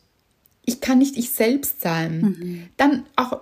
ich 0.65 0.81
kann 0.81 0.97
nicht 0.97 1.17
ich 1.17 1.31
selbst 1.31 1.81
sein, 1.81 2.21
mhm. 2.21 2.63
dann 2.77 3.05
auch 3.15 3.41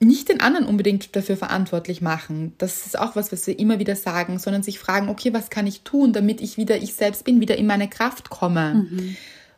nicht 0.00 0.28
den 0.28 0.40
anderen 0.40 0.66
unbedingt 0.66 1.16
dafür 1.16 1.36
verantwortlich 1.36 2.00
machen. 2.00 2.52
Das 2.58 2.86
ist 2.86 2.98
auch 2.98 3.16
was, 3.16 3.32
was 3.32 3.46
wir 3.46 3.58
immer 3.58 3.78
wieder 3.78 3.96
sagen, 3.96 4.38
sondern 4.38 4.62
sich 4.62 4.78
fragen, 4.78 5.08
okay, 5.08 5.32
was 5.32 5.50
kann 5.50 5.66
ich 5.66 5.82
tun, 5.82 6.12
damit 6.12 6.40
ich 6.40 6.56
wieder 6.56 6.76
ich 6.76 6.94
selbst 6.94 7.24
bin, 7.24 7.40
wieder 7.40 7.56
in 7.56 7.66
meine 7.66 7.88
Kraft 7.88 8.30
komme. 8.30 8.86
Mhm. 8.90 9.16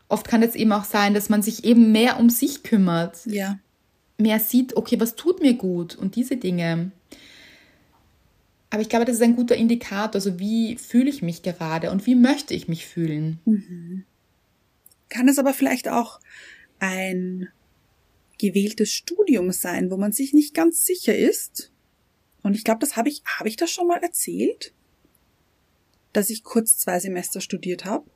Oft 0.08 0.28
kann 0.28 0.42
es 0.42 0.54
eben 0.54 0.72
auch 0.72 0.84
sein, 0.84 1.14
dass 1.14 1.28
man 1.28 1.42
sich 1.42 1.64
eben 1.64 1.90
mehr 1.90 2.20
um 2.20 2.30
sich 2.30 2.62
kümmert. 2.62 3.26
Ja. 3.26 3.58
Mehr 4.18 4.38
sieht, 4.38 4.76
okay, 4.76 5.00
was 5.00 5.16
tut 5.16 5.42
mir 5.42 5.54
gut 5.54 5.96
und 5.96 6.14
diese 6.14 6.36
Dinge. 6.36 6.92
Aber 8.70 8.82
ich 8.82 8.88
glaube, 8.88 9.04
das 9.04 9.16
ist 9.16 9.22
ein 9.22 9.36
guter 9.36 9.56
Indikator. 9.56 10.14
Also 10.14 10.38
wie 10.38 10.76
fühle 10.76 11.10
ich 11.10 11.22
mich 11.22 11.42
gerade 11.42 11.90
und 11.90 12.06
wie 12.06 12.14
möchte 12.14 12.54
ich 12.54 12.68
mich 12.68 12.86
fühlen? 12.86 13.40
Mhm. 13.44 14.04
Kann 15.08 15.28
es 15.28 15.38
aber 15.38 15.54
vielleicht 15.54 15.88
auch 15.88 16.20
ein 16.78 17.48
gewähltes 18.38 18.92
Studium 18.92 19.52
sein, 19.52 19.90
wo 19.90 19.96
man 19.96 20.12
sich 20.12 20.32
nicht 20.32 20.54
ganz 20.54 20.84
sicher 20.84 21.16
ist? 21.16 21.72
Und 22.42 22.54
ich 22.54 22.64
glaube, 22.64 22.80
das 22.80 22.96
habe 22.96 23.08
ich, 23.08 23.22
habe 23.24 23.48
ich 23.48 23.56
das 23.56 23.70
schon 23.70 23.88
mal 23.88 24.02
erzählt? 24.02 24.72
Dass 26.12 26.30
ich 26.30 26.44
kurz 26.44 26.78
zwei 26.78 27.00
Semester 27.00 27.40
studiert 27.40 27.84
habe? 27.84 28.08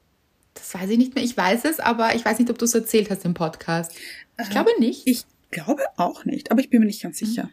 Das 0.54 0.74
weiß 0.74 0.90
ich 0.90 0.98
nicht 0.98 1.14
mehr. 1.14 1.24
Ich 1.24 1.36
weiß 1.36 1.64
es, 1.64 1.80
aber 1.80 2.14
ich 2.14 2.24
weiß 2.24 2.38
nicht, 2.38 2.50
ob 2.50 2.58
du 2.58 2.64
es 2.64 2.74
erzählt 2.74 3.10
hast 3.10 3.24
im 3.24 3.34
Podcast. 3.34 3.92
Ich 4.40 4.48
äh, 4.48 4.50
glaube 4.50 4.70
nicht. 4.78 5.06
Ich 5.06 5.24
glaube 5.50 5.82
auch 5.96 6.24
nicht, 6.24 6.50
aber 6.50 6.60
ich 6.60 6.70
bin 6.70 6.80
mir 6.80 6.86
nicht 6.86 7.02
ganz 7.02 7.20
mhm. 7.20 7.26
sicher. 7.26 7.44
Mhm. 7.44 7.50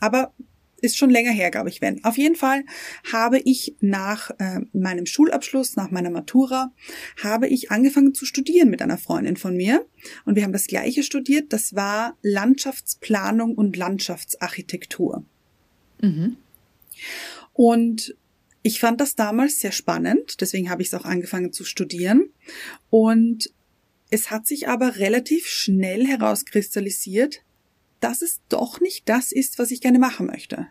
Aber 0.00 0.32
ist 0.84 0.96
schon 0.96 1.10
länger 1.10 1.32
her, 1.32 1.50
glaube 1.50 1.68
ich, 1.70 1.80
wenn. 1.80 2.04
Auf 2.04 2.18
jeden 2.18 2.36
Fall 2.36 2.64
habe 3.12 3.40
ich 3.40 3.74
nach 3.80 4.30
äh, 4.38 4.60
meinem 4.72 5.06
Schulabschluss, 5.06 5.76
nach 5.76 5.90
meiner 5.90 6.10
Matura, 6.10 6.72
habe 7.22 7.48
ich 7.48 7.70
angefangen 7.70 8.14
zu 8.14 8.26
studieren 8.26 8.70
mit 8.70 8.82
einer 8.82 8.98
Freundin 8.98 9.36
von 9.36 9.56
mir. 9.56 9.86
Und 10.24 10.36
wir 10.36 10.44
haben 10.44 10.52
das 10.52 10.66
gleiche 10.66 11.02
studiert. 11.02 11.52
Das 11.52 11.74
war 11.74 12.16
Landschaftsplanung 12.22 13.54
und 13.54 13.76
Landschaftsarchitektur. 13.76 15.24
Mhm. 16.00 16.36
Und 17.52 18.16
ich 18.62 18.80
fand 18.80 19.00
das 19.00 19.14
damals 19.14 19.60
sehr 19.60 19.72
spannend, 19.72 20.40
deswegen 20.40 20.70
habe 20.70 20.80
ich 20.80 20.88
es 20.88 20.94
auch 20.94 21.04
angefangen 21.04 21.52
zu 21.52 21.64
studieren. 21.64 22.30
Und 22.88 23.52
es 24.10 24.30
hat 24.30 24.46
sich 24.46 24.68
aber 24.68 24.96
relativ 24.96 25.46
schnell 25.46 26.06
herauskristallisiert, 26.06 27.42
dass 28.04 28.20
es 28.20 28.42
doch 28.50 28.80
nicht 28.80 29.08
das 29.08 29.32
ist, 29.32 29.58
was 29.58 29.70
ich 29.70 29.80
gerne 29.80 29.98
machen 29.98 30.26
möchte. 30.26 30.68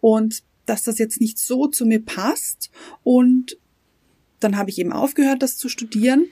Und 0.00 0.44
dass 0.64 0.84
das 0.84 0.98
jetzt 0.98 1.20
nicht 1.20 1.38
so 1.38 1.66
zu 1.66 1.84
mir 1.84 2.00
passt. 2.00 2.70
Und 3.02 3.58
dann 4.38 4.56
habe 4.56 4.70
ich 4.70 4.78
eben 4.78 4.92
aufgehört, 4.92 5.42
das 5.42 5.56
zu 5.56 5.68
studieren. 5.68 6.26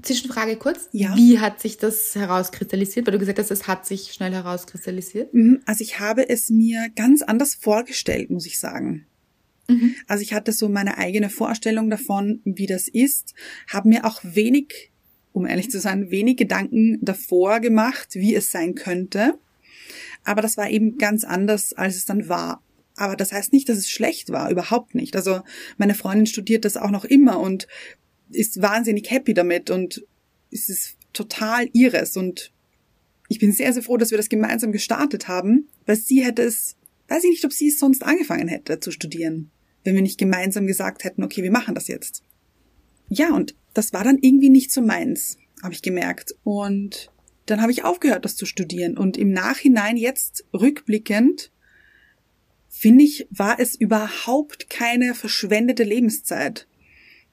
Zwischenfrage 0.00 0.56
kurz. 0.56 0.88
Ja. 0.92 1.14
Wie 1.16 1.38
hat 1.38 1.60
sich 1.60 1.76
das 1.76 2.14
herauskristallisiert? 2.14 3.06
Weil 3.06 3.12
du 3.12 3.18
gesagt 3.18 3.38
hast, 3.38 3.50
es 3.50 3.68
hat 3.68 3.84
sich 3.86 4.14
schnell 4.14 4.32
herauskristallisiert. 4.32 5.34
Mhm. 5.34 5.60
Also 5.66 5.82
ich 5.82 6.00
habe 6.00 6.26
es 6.28 6.48
mir 6.48 6.88
ganz 6.96 7.20
anders 7.20 7.54
vorgestellt, 7.54 8.30
muss 8.30 8.46
ich 8.46 8.58
sagen. 8.58 9.06
Mhm. 9.68 9.94
Also 10.06 10.22
ich 10.22 10.32
hatte 10.32 10.52
so 10.52 10.70
meine 10.70 10.96
eigene 10.96 11.28
Vorstellung 11.28 11.90
davon, 11.90 12.40
wie 12.44 12.66
das 12.66 12.88
ist, 12.88 13.34
habe 13.68 13.90
mir 13.90 14.06
auch 14.06 14.20
wenig 14.22 14.91
um 15.32 15.46
ehrlich 15.46 15.70
zu 15.70 15.80
sein, 15.80 16.10
wenig 16.10 16.36
Gedanken 16.36 16.98
davor 17.00 17.60
gemacht, 17.60 18.08
wie 18.14 18.34
es 18.34 18.50
sein 18.50 18.74
könnte. 18.74 19.38
Aber 20.24 20.42
das 20.42 20.56
war 20.56 20.70
eben 20.70 20.98
ganz 20.98 21.24
anders, 21.24 21.72
als 21.72 21.96
es 21.96 22.04
dann 22.04 22.28
war. 22.28 22.62
Aber 22.96 23.16
das 23.16 23.32
heißt 23.32 23.52
nicht, 23.52 23.68
dass 23.68 23.78
es 23.78 23.90
schlecht 23.90 24.30
war, 24.30 24.50
überhaupt 24.50 24.94
nicht. 24.94 25.16
Also 25.16 25.40
meine 25.78 25.94
Freundin 25.94 26.26
studiert 26.26 26.64
das 26.64 26.76
auch 26.76 26.90
noch 26.90 27.04
immer 27.04 27.40
und 27.40 27.66
ist 28.30 28.60
wahnsinnig 28.62 29.10
happy 29.10 29.34
damit 29.34 29.70
und 29.70 30.06
es 30.50 30.68
ist 30.68 30.96
total 31.12 31.68
ihres 31.72 32.16
und 32.16 32.52
ich 33.28 33.38
bin 33.38 33.52
sehr, 33.52 33.72
sehr 33.72 33.82
froh, 33.82 33.96
dass 33.96 34.10
wir 34.10 34.18
das 34.18 34.28
gemeinsam 34.28 34.72
gestartet 34.72 35.26
haben, 35.28 35.68
weil 35.86 35.96
sie 35.96 36.22
hätte 36.22 36.42
es, 36.42 36.76
weiß 37.08 37.24
ich 37.24 37.30
nicht, 37.30 37.44
ob 37.44 37.52
sie 37.52 37.68
es 37.68 37.78
sonst 37.78 38.02
angefangen 38.02 38.48
hätte 38.48 38.78
zu 38.80 38.90
studieren, 38.90 39.50
wenn 39.84 39.94
wir 39.94 40.02
nicht 40.02 40.18
gemeinsam 40.18 40.66
gesagt 40.66 41.04
hätten, 41.04 41.22
okay, 41.22 41.42
wir 41.42 41.50
machen 41.50 41.74
das 41.74 41.88
jetzt. 41.88 42.22
Ja, 43.08 43.34
und 43.34 43.54
das 43.74 43.92
war 43.92 44.04
dann 44.04 44.18
irgendwie 44.20 44.50
nicht 44.50 44.72
so 44.72 44.82
meins, 44.82 45.38
habe 45.62 45.74
ich 45.74 45.82
gemerkt. 45.82 46.34
Und 46.44 47.10
dann 47.46 47.60
habe 47.60 47.72
ich 47.72 47.84
aufgehört, 47.84 48.24
das 48.24 48.36
zu 48.36 48.46
studieren. 48.46 48.96
Und 48.96 49.16
im 49.16 49.32
Nachhinein, 49.32 49.96
jetzt 49.96 50.44
rückblickend, 50.52 51.50
finde 52.68 53.04
ich, 53.04 53.26
war 53.30 53.60
es 53.60 53.74
überhaupt 53.74 54.70
keine 54.70 55.14
verschwendete 55.14 55.84
Lebenszeit. 55.84 56.66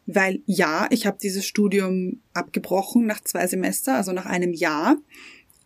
Weil 0.05 0.41
ja, 0.45 0.87
ich 0.89 1.05
habe 1.05 1.17
dieses 1.21 1.45
Studium 1.45 2.21
abgebrochen 2.33 3.05
nach 3.05 3.21
zwei 3.21 3.45
Semester, 3.47 3.95
also 3.95 4.11
nach 4.11 4.25
einem 4.25 4.53
Jahr. 4.53 4.97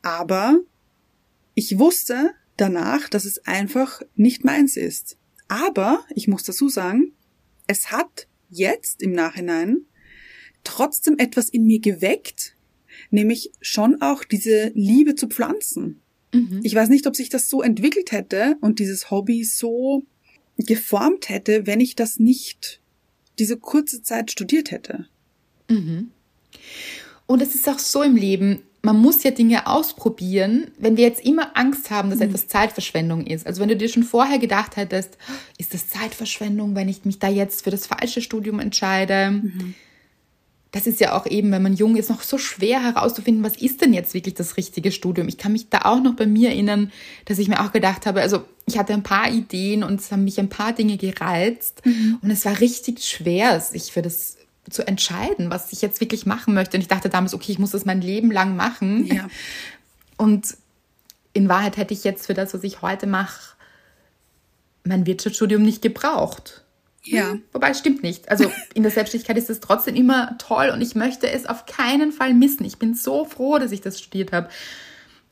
Aber 0.01 0.59
ich 1.55 1.79
wusste 1.79 2.31
danach, 2.57 3.09
dass 3.09 3.25
es 3.25 3.45
einfach 3.45 4.01
nicht 4.15 4.43
meins 4.43 4.75
ist. 4.75 5.17
Aber 5.47 6.03
ich 6.13 6.27
muss 6.27 6.43
dazu 6.43 6.67
sagen, 6.67 7.13
es 7.67 7.91
hat 7.91 8.27
jetzt 8.49 9.01
im 9.01 9.13
Nachhinein 9.13 9.85
trotzdem 10.63 11.17
etwas 11.17 11.49
in 11.49 11.65
mir 11.65 11.79
geweckt, 11.79 12.55
nämlich 13.11 13.51
schon 13.61 14.01
auch 14.01 14.23
diese 14.23 14.71
Liebe 14.73 15.15
zu 15.15 15.27
Pflanzen. 15.27 16.01
Mhm. 16.33 16.61
Ich 16.63 16.75
weiß 16.75 16.89
nicht, 16.89 17.07
ob 17.07 17.15
sich 17.15 17.29
das 17.29 17.49
so 17.49 17.61
entwickelt 17.61 18.11
hätte 18.11 18.57
und 18.61 18.79
dieses 18.79 19.11
Hobby 19.11 19.43
so 19.43 20.05
geformt 20.57 21.29
hätte, 21.29 21.65
wenn 21.67 21.79
ich 21.79 21.95
das 21.95 22.19
nicht 22.19 22.81
diese 23.39 23.57
kurze 23.57 24.01
Zeit 24.03 24.31
studiert 24.31 24.71
hätte. 24.71 25.07
Mhm. 25.69 26.11
Und 27.25 27.41
es 27.41 27.55
ist 27.55 27.67
auch 27.69 27.79
so 27.79 28.03
im 28.03 28.15
Leben, 28.15 28.61
man 28.85 28.99
muss 28.99 29.23
ja 29.23 29.31
Dinge 29.31 29.65
ausprobieren, 29.65 30.71
wenn 30.77 30.97
wir 30.97 31.05
jetzt 31.05 31.25
immer 31.25 31.57
Angst 31.57 31.89
haben, 31.89 32.09
dass 32.09 32.19
mhm. 32.19 32.25
etwas 32.25 32.47
Zeitverschwendung 32.47 33.25
ist. 33.25 33.47
Also 33.47 33.61
wenn 33.61 33.69
du 33.69 33.77
dir 33.77 33.87
schon 33.87 34.03
vorher 34.03 34.39
gedacht 34.39 34.75
hättest, 34.75 35.17
ist 35.57 35.73
das 35.73 35.87
Zeitverschwendung, 35.87 36.75
wenn 36.75 36.89
ich 36.89 37.05
mich 37.05 37.17
da 37.17 37.29
jetzt 37.29 37.63
für 37.63 37.71
das 37.71 37.87
falsche 37.87 38.21
Studium 38.21 38.59
entscheide? 38.59 39.31
Mhm 39.31 39.75
das 40.73 40.87
ist 40.87 40.99
ja 40.99 41.15
auch 41.15 41.27
eben, 41.27 41.51
wenn 41.51 41.61
man 41.61 41.75
jung 41.75 41.95
ist, 41.95 42.09
noch 42.09 42.23
so 42.23 42.39
schwer 42.39 42.81
herauszufinden, 42.81 43.43
was 43.43 43.55
ist 43.55 43.81
denn 43.81 43.93
jetzt 43.93 44.15
wirklich 44.15 44.33
das 44.33 44.57
richtige 44.57 44.91
Studium. 44.91 45.27
Ich 45.27 45.37
kann 45.37 45.51
mich 45.51 45.69
da 45.69 45.81
auch 45.83 46.01
noch 46.01 46.15
bei 46.15 46.25
mir 46.25 46.49
erinnern, 46.49 46.91
dass 47.25 47.37
ich 47.37 47.47
mir 47.47 47.63
auch 47.63 47.71
gedacht 47.71 48.07
habe, 48.07 48.21
also 48.21 48.43
ich 48.65 48.79
hatte 48.79 48.93
ein 48.93 49.03
paar 49.03 49.29
Ideen 49.29 49.83
und 49.83 49.99
es 49.99 50.11
haben 50.11 50.23
mich 50.23 50.39
ein 50.39 50.49
paar 50.49 50.73
Dinge 50.73 50.97
gereizt 50.97 51.85
mhm. 51.85 52.17
und 52.23 52.31
es 52.31 52.43
war 52.45 52.59
richtig 52.59 53.03
schwer, 53.03 53.59
sich 53.59 53.91
für 53.91 54.01
das 54.01 54.37
zu 54.67 54.87
entscheiden, 54.87 55.51
was 55.51 55.71
ich 55.71 55.83
jetzt 55.83 56.01
wirklich 56.01 56.25
machen 56.25 56.55
möchte. 56.55 56.75
Und 56.75 56.81
ich 56.81 56.87
dachte 56.87 57.09
damals, 57.09 57.35
okay, 57.35 57.51
ich 57.51 57.59
muss 57.59 57.71
das 57.71 57.85
mein 57.85 58.01
Leben 58.01 58.31
lang 58.31 58.55
machen. 58.55 59.05
Ja. 59.05 59.27
Und 60.17 60.57
in 61.33 61.49
Wahrheit 61.49 61.77
hätte 61.77 61.93
ich 61.93 62.03
jetzt 62.03 62.25
für 62.25 62.33
das, 62.33 62.53
was 62.53 62.63
ich 62.63 62.81
heute 62.81 63.05
mache, 63.05 63.55
mein 64.85 65.05
Wirtschaftsstudium 65.05 65.61
nicht 65.61 65.81
gebraucht. 65.81 66.62
Ja. 67.05 67.31
Hm, 67.31 67.43
wobei, 67.51 67.73
stimmt 67.73 68.03
nicht. 68.03 68.29
Also 68.29 68.51
in 68.73 68.83
der 68.83 68.91
Selbstständigkeit 68.91 69.37
ist 69.37 69.49
es 69.49 69.59
trotzdem 69.59 69.95
immer 69.95 70.37
toll 70.37 70.71
und 70.73 70.81
ich 70.81 70.95
möchte 70.95 71.29
es 71.29 71.45
auf 71.45 71.65
keinen 71.65 72.11
Fall 72.11 72.33
missen. 72.33 72.65
Ich 72.65 72.77
bin 72.77 72.93
so 72.93 73.25
froh, 73.25 73.59
dass 73.59 73.71
ich 73.71 73.81
das 73.81 73.99
studiert 73.99 74.31
habe, 74.31 74.49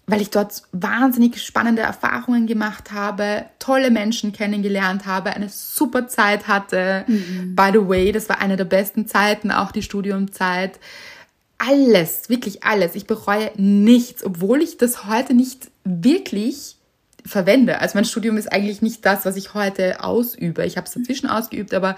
weil 0.07 0.21
ich 0.21 0.29
dort 0.29 0.63
wahnsinnig 0.73 1.41
spannende 1.41 1.83
Erfahrungen 1.83 2.45
gemacht 2.45 2.91
habe, 2.91 3.45
tolle 3.59 3.91
Menschen 3.91 4.33
kennengelernt 4.33 5.05
habe, 5.05 5.31
eine 5.31 5.47
super 5.47 6.07
Zeit 6.07 6.47
hatte. 6.47 7.05
Mhm. 7.07 7.55
By 7.55 7.69
the 7.71 7.87
way, 7.87 8.11
das 8.11 8.27
war 8.27 8.41
eine 8.41 8.57
der 8.57 8.65
besten 8.65 9.07
Zeiten, 9.07 9.51
auch 9.51 9.71
die 9.71 9.83
Studiumzeit. 9.83 10.79
Alles, 11.57 12.27
wirklich 12.27 12.63
alles. 12.63 12.95
Ich 12.95 13.05
bereue 13.05 13.51
nichts, 13.55 14.25
obwohl 14.25 14.61
ich 14.61 14.77
das 14.77 15.05
heute 15.05 15.33
nicht 15.33 15.71
wirklich 15.85 16.75
verwende. 17.25 17.79
Also 17.79 17.97
mein 17.97 18.05
Studium 18.05 18.37
ist 18.37 18.51
eigentlich 18.51 18.81
nicht 18.81 19.05
das, 19.05 19.25
was 19.25 19.35
ich 19.35 19.53
heute 19.53 20.03
ausübe. 20.03 20.65
Ich 20.65 20.77
habe 20.77 20.87
es 20.87 20.93
dazwischen 20.93 21.27
ausgeübt, 21.27 21.73
aber 21.73 21.95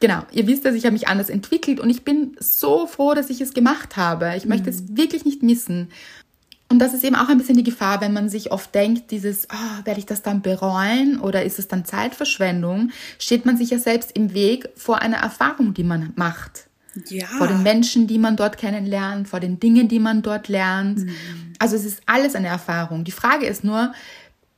genau, 0.00 0.22
ihr 0.32 0.46
wisst, 0.46 0.64
dass 0.64 0.74
ich 0.74 0.84
habe 0.84 0.92
mich 0.92 1.08
anders 1.08 1.30
entwickelt 1.30 1.80
und 1.80 1.90
ich 1.90 2.04
bin 2.04 2.36
so 2.38 2.86
froh, 2.86 3.14
dass 3.14 3.30
ich 3.30 3.40
es 3.40 3.54
gemacht 3.54 3.96
habe. 3.96 4.34
Ich 4.36 4.46
möchte 4.46 4.70
es 4.70 4.82
mhm. 4.82 4.96
wirklich 4.96 5.24
nicht 5.24 5.42
missen. 5.42 5.88
Und 6.70 6.80
das 6.80 6.92
ist 6.92 7.02
eben 7.02 7.16
auch 7.16 7.30
ein 7.30 7.38
bisschen 7.38 7.56
die 7.56 7.62
Gefahr, 7.62 8.02
wenn 8.02 8.12
man 8.12 8.28
sich 8.28 8.52
oft 8.52 8.74
denkt, 8.74 9.10
dieses, 9.10 9.48
oh, 9.50 9.86
werde 9.86 10.00
ich 10.00 10.06
das 10.06 10.20
dann 10.20 10.42
bereuen 10.42 11.18
oder 11.18 11.42
ist 11.42 11.58
es 11.58 11.66
dann 11.66 11.86
Zeitverschwendung, 11.86 12.90
steht 13.18 13.46
man 13.46 13.56
sich 13.56 13.70
ja 13.70 13.78
selbst 13.78 14.12
im 14.12 14.34
Weg 14.34 14.68
vor 14.76 15.00
einer 15.00 15.16
Erfahrung, 15.16 15.72
die 15.72 15.84
man 15.84 16.12
macht. 16.16 16.68
Ja. 17.06 17.26
Vor 17.26 17.46
den 17.46 17.62
Menschen, 17.62 18.06
die 18.06 18.18
man 18.18 18.36
dort 18.36 18.58
kennenlernt, 18.58 19.28
vor 19.28 19.40
den 19.40 19.60
Dingen, 19.60 19.88
die 19.88 20.00
man 20.00 20.20
dort 20.20 20.48
lernt. 20.48 20.98
Mhm. 20.98 21.14
Also 21.58 21.76
es 21.76 21.84
ist 21.84 22.02
alles 22.06 22.34
eine 22.34 22.48
Erfahrung. 22.48 23.04
Die 23.04 23.12
Frage 23.12 23.46
ist 23.46 23.64
nur, 23.64 23.92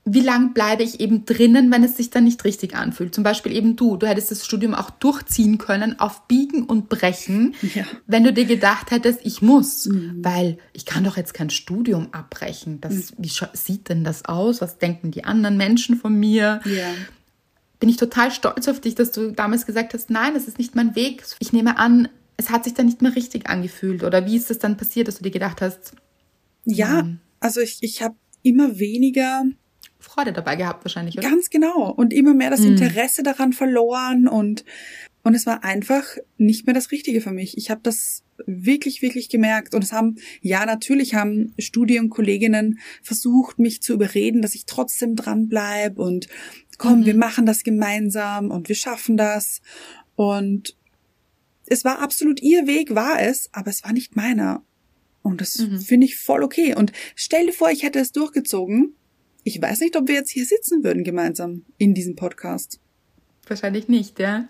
wie 0.04 0.20
lang 0.20 0.54
bleibe 0.54 0.82
ich 0.82 0.98
eben 1.00 1.26
drinnen, 1.26 1.70
wenn 1.70 1.84
es 1.84 1.96
sich 1.96 2.10
dann 2.10 2.24
nicht 2.24 2.44
richtig 2.44 2.74
anfühlt. 2.74 3.14
Zum 3.14 3.22
Beispiel 3.22 3.52
eben 3.52 3.76
du, 3.76 3.96
du 3.96 4.06
hättest 4.08 4.30
das 4.30 4.46
Studium 4.46 4.74
auch 4.74 4.90
durchziehen 4.90 5.58
können 5.58 6.00
auf 6.00 6.26
Biegen 6.26 6.64
und 6.64 6.88
Brechen, 6.88 7.54
ja. 7.74 7.84
wenn 8.06 8.24
du 8.24 8.32
dir 8.32 8.46
gedacht 8.46 8.90
hättest, 8.90 9.20
ich 9.24 9.42
muss, 9.42 9.86
mhm. 9.86 10.24
weil 10.24 10.58
ich 10.72 10.86
kann 10.86 11.04
doch 11.04 11.16
jetzt 11.16 11.34
kein 11.34 11.50
Studium 11.50 12.08
abbrechen. 12.12 12.80
Das, 12.80 13.12
mhm. 13.12 13.16
Wie 13.18 13.30
sieht 13.52 13.88
denn 13.88 14.02
das 14.02 14.24
aus? 14.24 14.60
Was 14.60 14.78
denken 14.78 15.10
die 15.10 15.24
anderen 15.24 15.58
Menschen 15.58 15.96
von 15.96 16.14
mir? 16.18 16.60
Ja. 16.64 16.94
Bin 17.78 17.88
ich 17.88 17.96
total 17.98 18.30
stolz 18.30 18.68
auf 18.68 18.80
dich, 18.80 18.94
dass 18.94 19.12
du 19.12 19.32
damals 19.32 19.66
gesagt 19.66 19.92
hast, 19.92 20.10
nein, 20.10 20.34
das 20.34 20.48
ist 20.48 20.58
nicht 20.58 20.74
mein 20.74 20.96
Weg. 20.96 21.24
Ich 21.38 21.52
nehme 21.52 21.78
an, 21.78 22.08
es 22.38 22.50
hat 22.50 22.64
sich 22.64 22.74
dann 22.74 22.86
nicht 22.86 23.02
mehr 23.02 23.14
richtig 23.14 23.48
angefühlt. 23.48 24.02
Oder 24.02 24.24
wie 24.26 24.36
ist 24.36 24.50
es 24.50 24.58
dann 24.58 24.78
passiert, 24.78 25.08
dass 25.08 25.18
du 25.18 25.24
dir 25.24 25.30
gedacht 25.30 25.60
hast? 25.60 25.92
Ja, 26.64 27.00
hm. 27.00 27.20
also 27.38 27.60
ich, 27.60 27.78
ich 27.82 28.02
habe 28.02 28.16
immer 28.42 28.78
weniger 28.78 29.44
Freude 30.00 30.32
dabei 30.32 30.56
gehabt 30.56 30.84
wahrscheinlich, 30.84 31.16
oder? 31.16 31.28
Ganz 31.28 31.50
genau. 31.50 31.90
Und 31.92 32.12
immer 32.12 32.34
mehr 32.34 32.50
das 32.50 32.60
mhm. 32.60 32.72
Interesse 32.72 33.22
daran 33.22 33.52
verloren 33.52 34.28
und 34.28 34.64
Und 35.22 35.34
es 35.34 35.46
war 35.46 35.64
einfach 35.64 36.04
nicht 36.38 36.66
mehr 36.66 36.74
das 36.74 36.90
Richtige 36.90 37.20
für 37.20 37.32
mich. 37.32 37.58
Ich 37.58 37.70
habe 37.70 37.80
das 37.82 38.24
wirklich, 38.46 39.02
wirklich 39.02 39.28
gemerkt. 39.28 39.74
Und 39.74 39.84
es 39.84 39.92
haben, 39.92 40.16
ja, 40.40 40.64
natürlich 40.64 41.14
haben 41.14 41.52
Studienkolleginnen 41.58 42.78
versucht, 43.02 43.58
mich 43.58 43.82
zu 43.82 43.92
überreden, 43.92 44.40
dass 44.40 44.54
ich 44.54 44.64
trotzdem 44.64 45.16
dranbleib 45.16 45.98
und 45.98 46.26
komm, 46.78 47.00
mhm. 47.00 47.06
wir 47.06 47.14
machen 47.14 47.44
das 47.44 47.62
gemeinsam 47.62 48.50
und 48.50 48.68
wir 48.68 48.76
schaffen 48.76 49.16
das. 49.18 49.60
Und 50.16 50.76
es 51.66 51.84
war 51.84 52.00
absolut 52.00 52.40
ihr 52.40 52.66
Weg, 52.66 52.94
war 52.94 53.20
es, 53.20 53.50
aber 53.52 53.70
es 53.70 53.84
war 53.84 53.92
nicht 53.92 54.16
meiner. 54.16 54.64
Und 55.22 55.42
das 55.42 55.58
mhm. 55.58 55.80
finde 55.80 56.06
ich 56.06 56.16
voll 56.16 56.42
okay. 56.42 56.74
Und 56.74 56.92
stell 57.14 57.46
dir 57.46 57.52
vor, 57.52 57.70
ich 57.70 57.82
hätte 57.82 57.98
es 57.98 58.12
durchgezogen. 58.12 58.96
Ich 59.50 59.60
weiß 59.60 59.80
nicht, 59.80 59.96
ob 59.96 60.06
wir 60.06 60.14
jetzt 60.14 60.30
hier 60.30 60.46
sitzen 60.46 60.84
würden 60.84 61.02
gemeinsam 61.02 61.64
in 61.76 61.92
diesem 61.92 62.14
Podcast. 62.14 62.78
Wahrscheinlich 63.48 63.88
nicht, 63.88 64.20
ja. 64.20 64.46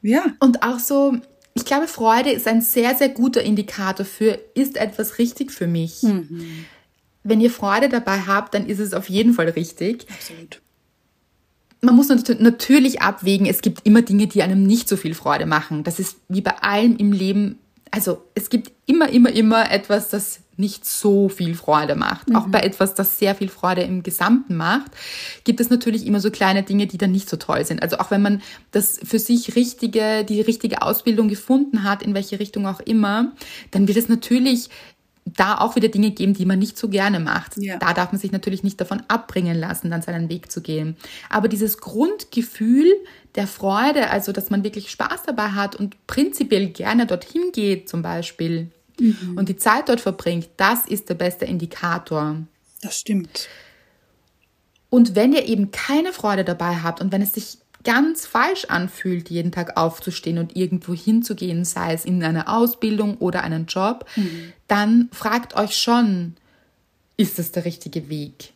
Ja. 0.00 0.24
Und 0.40 0.62
auch 0.62 0.78
so, 0.78 1.18
ich 1.52 1.66
glaube, 1.66 1.86
Freude 1.86 2.32
ist 2.32 2.48
ein 2.48 2.62
sehr, 2.62 2.94
sehr 2.94 3.10
guter 3.10 3.42
Indikator 3.42 4.06
für, 4.06 4.38
ist 4.54 4.78
etwas 4.78 5.18
richtig 5.18 5.52
für 5.52 5.66
mich? 5.66 6.02
Mhm. 6.02 6.64
Wenn 7.24 7.42
ihr 7.42 7.50
Freude 7.50 7.90
dabei 7.90 8.20
habt, 8.20 8.54
dann 8.54 8.66
ist 8.66 8.78
es 8.78 8.94
auf 8.94 9.10
jeden 9.10 9.34
Fall 9.34 9.50
richtig. 9.50 10.06
Absolut. 10.10 10.62
Man 11.82 11.94
muss 11.94 12.08
natürlich 12.08 13.02
abwägen, 13.02 13.46
es 13.46 13.60
gibt 13.60 13.84
immer 13.84 14.00
Dinge, 14.00 14.28
die 14.28 14.42
einem 14.42 14.62
nicht 14.62 14.88
so 14.88 14.96
viel 14.96 15.14
Freude 15.14 15.44
machen. 15.44 15.84
Das 15.84 15.98
ist 15.98 16.16
wie 16.28 16.40
bei 16.40 16.56
allem 16.62 16.96
im 16.96 17.12
Leben 17.12 17.58
also 17.92 18.24
es 18.34 18.48
gibt 18.48 18.72
immer, 18.86 19.10
immer, 19.10 19.30
immer 19.30 19.70
etwas, 19.70 20.08
das 20.08 20.40
nicht 20.56 20.86
so 20.86 21.28
viel 21.28 21.54
Freude 21.54 21.94
macht. 21.94 22.30
Mhm. 22.30 22.36
Auch 22.36 22.46
bei 22.48 22.60
etwas, 22.60 22.94
das 22.94 23.18
sehr 23.18 23.34
viel 23.34 23.48
Freude 23.48 23.82
im 23.82 24.02
Gesamten 24.02 24.56
macht, 24.56 24.90
gibt 25.44 25.60
es 25.60 25.70
natürlich 25.70 26.06
immer 26.06 26.18
so 26.18 26.30
kleine 26.30 26.62
Dinge, 26.62 26.86
die 26.86 26.98
dann 26.98 27.12
nicht 27.12 27.28
so 27.28 27.36
toll 27.36 27.64
sind. 27.64 27.82
Also 27.82 27.98
auch 27.98 28.10
wenn 28.10 28.22
man 28.22 28.42
das 28.70 28.98
für 29.04 29.18
sich 29.18 29.56
richtige, 29.56 30.24
die 30.24 30.40
richtige 30.40 30.82
Ausbildung 30.82 31.28
gefunden 31.28 31.84
hat, 31.84 32.02
in 32.02 32.14
welche 32.14 32.40
Richtung 32.40 32.66
auch 32.66 32.80
immer, 32.80 33.32
dann 33.70 33.86
wird 33.86 33.98
es 33.98 34.08
natürlich 34.08 34.70
da 35.24 35.58
auch 35.58 35.76
wieder 35.76 35.88
Dinge 35.88 36.10
geben, 36.10 36.34
die 36.34 36.46
man 36.46 36.58
nicht 36.58 36.76
so 36.78 36.88
gerne 36.88 37.20
macht. 37.20 37.56
Ja. 37.56 37.78
Da 37.78 37.92
darf 37.92 38.12
man 38.12 38.20
sich 38.20 38.32
natürlich 38.32 38.64
nicht 38.64 38.80
davon 38.80 39.02
abbringen 39.08 39.58
lassen, 39.58 39.90
dann 39.90 40.02
seinen 40.02 40.28
Weg 40.28 40.50
zu 40.50 40.62
gehen. 40.62 40.96
Aber 41.28 41.48
dieses 41.48 41.78
Grundgefühl 41.78 42.92
der 43.34 43.46
Freude, 43.46 44.10
also 44.10 44.32
dass 44.32 44.50
man 44.50 44.64
wirklich 44.64 44.90
Spaß 44.90 45.22
dabei 45.24 45.48
hat 45.48 45.76
und 45.76 46.06
prinzipiell 46.06 46.68
gerne 46.68 47.06
dorthin 47.06 47.52
geht 47.52 47.88
zum 47.88 48.02
Beispiel 48.02 48.70
mhm. 49.00 49.36
und 49.36 49.48
die 49.48 49.56
Zeit 49.56 49.88
dort 49.88 50.00
verbringt, 50.00 50.48
das 50.56 50.86
ist 50.86 51.08
der 51.08 51.14
beste 51.14 51.44
Indikator. 51.44 52.36
Das 52.82 52.98
stimmt. 52.98 53.48
Und 54.90 55.14
wenn 55.14 55.32
ihr 55.32 55.46
eben 55.46 55.70
keine 55.70 56.12
Freude 56.12 56.44
dabei 56.44 56.76
habt 56.76 57.00
und 57.00 57.12
wenn 57.12 57.22
es 57.22 57.32
sich 57.32 57.58
ganz 57.84 58.26
falsch 58.26 58.66
anfühlt, 58.66 59.30
jeden 59.30 59.50
Tag 59.50 59.76
aufzustehen 59.76 60.38
und 60.38 60.56
irgendwo 60.56 60.94
hinzugehen, 60.94 61.64
sei 61.64 61.94
es 61.94 62.04
in 62.04 62.22
eine 62.22 62.48
Ausbildung 62.48 63.16
oder 63.16 63.42
einen 63.42 63.66
Job, 63.66 64.06
mhm. 64.16 64.52
dann 64.68 65.08
fragt 65.12 65.56
euch 65.56 65.76
schon, 65.76 66.36
ist 67.16 67.38
das 67.38 67.52
der 67.52 67.64
richtige 67.64 68.08
Weg? 68.08 68.52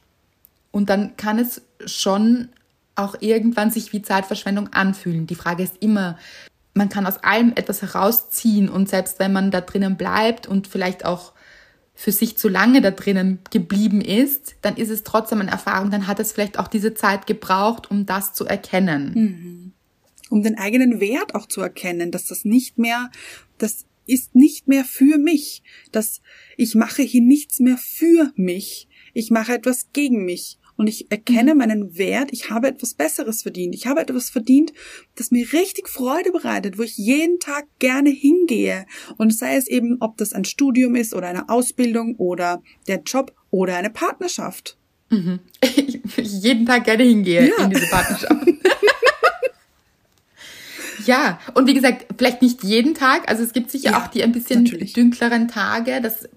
Und 0.71 0.91
dann 0.91 1.17
kann 1.17 1.39
es 1.39 1.63
schon 1.87 2.51
auch 2.97 3.17
irgendwann 3.21 3.71
sich 3.71 3.93
wie 3.93 4.03
Zeitverschwendung 4.03 4.73
anfühlen. 4.73 5.27
Die 5.27 5.35
Frage 5.35 5.63
ist 5.63 5.77
immer, 5.81 6.19
man 6.75 6.89
kann 6.89 7.07
aus 7.07 7.19
allem 7.19 7.53
etwas 7.55 7.83
herausziehen 7.83 8.69
und 8.69 8.89
selbst 8.89 9.19
wenn 9.19 9.33
man 9.33 9.51
da 9.51 9.61
drinnen 9.61 9.97
bleibt 9.97 10.47
und 10.47 10.67
vielleicht 10.67 11.05
auch 11.05 11.33
für 11.95 12.13
sich 12.13 12.37
zu 12.37 12.49
lange 12.49 12.83
da 12.83 12.91
drinnen 12.91 13.39
geblieben 13.51 14.03
ist, 14.03 14.57
dann 14.61 14.77
ist 14.77 14.91
es 14.91 15.03
trotzdem 15.03 15.41
eine 15.41 15.51
Erfahrung, 15.51 15.91
dann 15.91 16.07
hat 16.07 16.21
es 16.21 16.33
vielleicht 16.33 16.59
auch 16.59 16.69
diese 16.69 16.93
Zeit 16.93 17.27
gebraucht, 17.27 17.91
um 17.91 18.05
das 18.05 18.35
zu 18.35 18.45
erkennen. 18.45 19.13
Mhm. 19.15 19.73
Um 20.29 20.43
den 20.43 20.59
eigenen 20.59 21.01
Wert 21.01 21.35
auch 21.35 21.47
zu 21.47 21.63
erkennen, 21.63 22.11
dass 22.11 22.27
das 22.27 22.45
nicht 22.45 22.77
mehr, 22.77 23.11
das 23.57 23.87
ist 24.07 24.35
nicht 24.35 24.69
mehr 24.69 24.85
für 24.85 25.17
mich, 25.19 25.63
dass 25.91 26.21
ich 26.57 26.75
mache 26.75 27.03
hier 27.03 27.23
nichts 27.23 27.61
mehr 27.61 27.79
für 27.79 28.31
mich, 28.37 28.89
ich 29.15 29.31
mache 29.31 29.55
etwas 29.55 29.89
gegen 29.95 30.25
mich 30.25 30.59
und 30.77 30.87
ich 30.87 31.11
erkenne 31.11 31.55
mhm. 31.55 31.59
meinen 31.59 31.99
Wert, 31.99 32.31
ich 32.33 32.51
habe 32.51 32.69
etwas 32.69 32.95
Besseres 32.95 33.43
verdient. 33.43 33.75
Ich 33.75 33.87
habe 33.87 34.01
etwas 34.01 34.31
verdient, 34.31 34.73
das 35.15 35.31
mir 35.31 35.53
richtig 35.53 35.89
Freude 35.89 36.33
bereitet, 36.33 36.79
wo 36.79 36.83
ich 36.83 36.97
jeden 36.97 37.41
Tag 37.41 37.67
gerne 37.79 38.11
hingehe. 38.11 38.87
Und 39.17 39.35
sei 39.35 39.57
es 39.57 39.69
eben, 39.69 39.97
ob 40.01 40.17
das 40.17 40.33
ein 40.33 40.45
Studium 40.45 40.95
ist 40.97 41.15
oder 41.15 41.29
eine 41.29 41.49
Ausbildung 41.49 42.17
oder 42.17 42.63
der 42.89 43.03
Job 43.03 43.33
oder 43.51 43.77
eine 43.77 43.91
Partnerschaft. 43.91 44.77
Mhm. 45.11 45.41
Ich, 45.63 46.01
jeden 46.17 46.67
Tag 46.67 46.85
gerne 46.85 47.05
hingehe 47.05 47.49
ja. 47.49 47.65
in 47.65 47.71
diese 47.71 47.87
Partnerschaft. 47.87 48.47
Ja, 51.07 51.39
und 51.55 51.69
wie 51.69 51.75
gesagt, 51.75 52.07
vielleicht 52.19 52.43
nicht 52.43 52.65
jeden 52.65 52.95
Tag. 52.95 53.29
Also 53.29 53.45
es 53.45 53.53
gibt 53.53 53.71
sicher 53.71 53.93
ja, 53.93 54.03
auch 54.03 54.09
die 54.09 54.25
ein 54.25 54.33
bisschen 54.33 54.65
natürlich. 54.65 54.93
dünkleren 54.93 55.47
Tage. 55.47 56.01
Das 56.03 56.29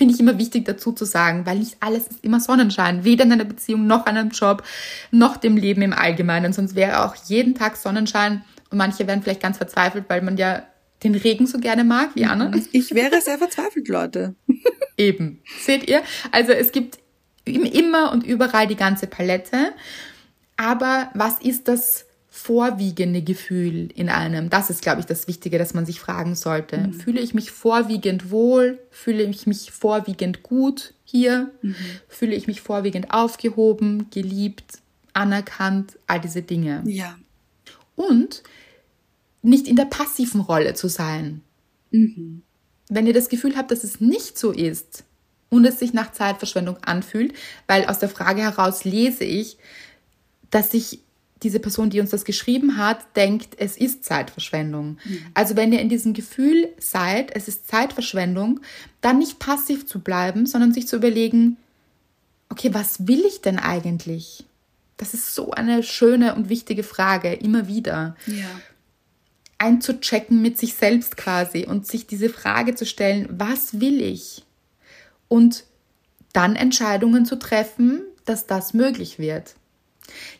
finde 0.00 0.14
ich 0.14 0.20
immer 0.20 0.38
wichtig 0.38 0.64
dazu 0.64 0.92
zu 0.92 1.04
sagen, 1.04 1.44
weil 1.44 1.58
nicht 1.58 1.76
alles 1.80 2.08
ist 2.08 2.24
immer 2.24 2.40
Sonnenschein, 2.40 3.04
weder 3.04 3.24
in 3.24 3.32
einer 3.32 3.44
Beziehung 3.44 3.86
noch 3.86 4.06
an 4.06 4.16
einem 4.16 4.30
Job, 4.30 4.62
noch 5.10 5.36
dem 5.36 5.58
Leben 5.58 5.82
im 5.82 5.92
Allgemeinen. 5.92 6.54
Sonst 6.54 6.74
wäre 6.74 7.04
auch 7.04 7.14
jeden 7.26 7.54
Tag 7.54 7.76
Sonnenschein 7.76 8.42
und 8.70 8.78
manche 8.78 9.06
werden 9.06 9.22
vielleicht 9.22 9.42
ganz 9.42 9.58
verzweifelt, 9.58 10.06
weil 10.08 10.22
man 10.22 10.38
ja 10.38 10.62
den 11.04 11.14
Regen 11.14 11.46
so 11.46 11.58
gerne 11.58 11.84
mag 11.84 12.14
wie 12.14 12.24
Anna. 12.24 12.50
Ich 12.72 12.94
wäre 12.94 13.20
sehr 13.20 13.36
verzweifelt, 13.36 13.88
Leute. 13.88 14.34
Eben. 14.96 15.42
Seht 15.60 15.86
ihr? 15.86 16.00
Also 16.32 16.52
es 16.52 16.72
gibt 16.72 16.98
immer 17.44 18.10
und 18.10 18.24
überall 18.24 18.68
die 18.68 18.76
ganze 18.76 19.06
Palette. 19.06 19.74
Aber 20.56 21.10
was 21.12 21.40
ist 21.40 21.68
das 21.68 22.06
vorwiegende 22.40 23.22
Gefühl 23.22 23.90
in 23.94 24.08
einem? 24.08 24.48
Das 24.48 24.70
ist, 24.70 24.82
glaube 24.82 25.00
ich, 25.00 25.06
das 25.06 25.28
Wichtige, 25.28 25.58
dass 25.58 25.74
man 25.74 25.84
sich 25.84 26.00
fragen 26.00 26.34
sollte. 26.34 26.78
Mhm. 26.78 26.94
Fühle 26.94 27.20
ich 27.20 27.34
mich 27.34 27.50
vorwiegend 27.50 28.30
wohl? 28.30 28.78
Fühle 28.90 29.22
ich 29.24 29.46
mich 29.46 29.70
vorwiegend 29.70 30.42
gut 30.42 30.94
hier? 31.04 31.50
Mhm. 31.60 31.76
Fühle 32.08 32.34
ich 32.34 32.46
mich 32.46 32.62
vorwiegend 32.62 33.12
aufgehoben, 33.12 34.10
geliebt, 34.10 34.78
anerkannt? 35.12 35.98
All 36.06 36.20
diese 36.20 36.42
Dinge. 36.42 36.82
Ja. 36.86 37.18
Und 37.94 38.42
nicht 39.42 39.68
in 39.68 39.76
der 39.76 39.84
passiven 39.84 40.40
Rolle 40.40 40.74
zu 40.74 40.88
sein. 40.88 41.42
Mhm. 41.90 42.42
Wenn 42.88 43.06
ihr 43.06 43.14
das 43.14 43.28
Gefühl 43.28 43.56
habt, 43.56 43.70
dass 43.70 43.84
es 43.84 44.00
nicht 44.00 44.38
so 44.38 44.50
ist 44.50 45.04
und 45.50 45.64
es 45.66 45.78
sich 45.78 45.92
nach 45.92 46.12
Zeitverschwendung 46.12 46.78
anfühlt, 46.78 47.34
weil 47.66 47.84
aus 47.84 47.98
der 47.98 48.08
Frage 48.08 48.40
heraus 48.40 48.84
lese 48.84 49.24
ich, 49.24 49.58
dass 50.50 50.70
sich 50.70 51.00
diese 51.42 51.60
Person, 51.60 51.90
die 51.90 52.00
uns 52.00 52.10
das 52.10 52.24
geschrieben 52.24 52.76
hat, 52.76 53.16
denkt, 53.16 53.54
es 53.56 53.76
ist 53.76 54.04
Zeitverschwendung. 54.04 54.98
Mhm. 55.04 55.26
Also 55.34 55.56
wenn 55.56 55.72
ihr 55.72 55.80
in 55.80 55.88
diesem 55.88 56.12
Gefühl 56.12 56.68
seid, 56.78 57.34
es 57.34 57.48
ist 57.48 57.68
Zeitverschwendung, 57.68 58.60
dann 59.00 59.18
nicht 59.18 59.38
passiv 59.38 59.86
zu 59.86 60.00
bleiben, 60.00 60.46
sondern 60.46 60.72
sich 60.72 60.86
zu 60.86 60.96
überlegen, 60.96 61.56
okay, 62.50 62.74
was 62.74 63.06
will 63.06 63.24
ich 63.26 63.40
denn 63.40 63.58
eigentlich? 63.58 64.44
Das 64.98 65.14
ist 65.14 65.34
so 65.34 65.52
eine 65.52 65.82
schöne 65.82 66.34
und 66.34 66.50
wichtige 66.50 66.82
Frage, 66.82 67.32
immer 67.32 67.66
wieder. 67.66 68.16
Ja. 68.26 68.60
Einzuchecken 69.56 70.42
mit 70.42 70.58
sich 70.58 70.74
selbst 70.74 71.16
quasi 71.16 71.64
und 71.64 71.86
sich 71.86 72.06
diese 72.06 72.28
Frage 72.28 72.74
zu 72.74 72.84
stellen, 72.84 73.26
was 73.30 73.80
will 73.80 74.02
ich? 74.02 74.44
Und 75.28 75.64
dann 76.32 76.56
Entscheidungen 76.56 77.24
zu 77.24 77.38
treffen, 77.38 78.02
dass 78.24 78.46
das 78.46 78.74
möglich 78.74 79.18
wird. 79.18 79.54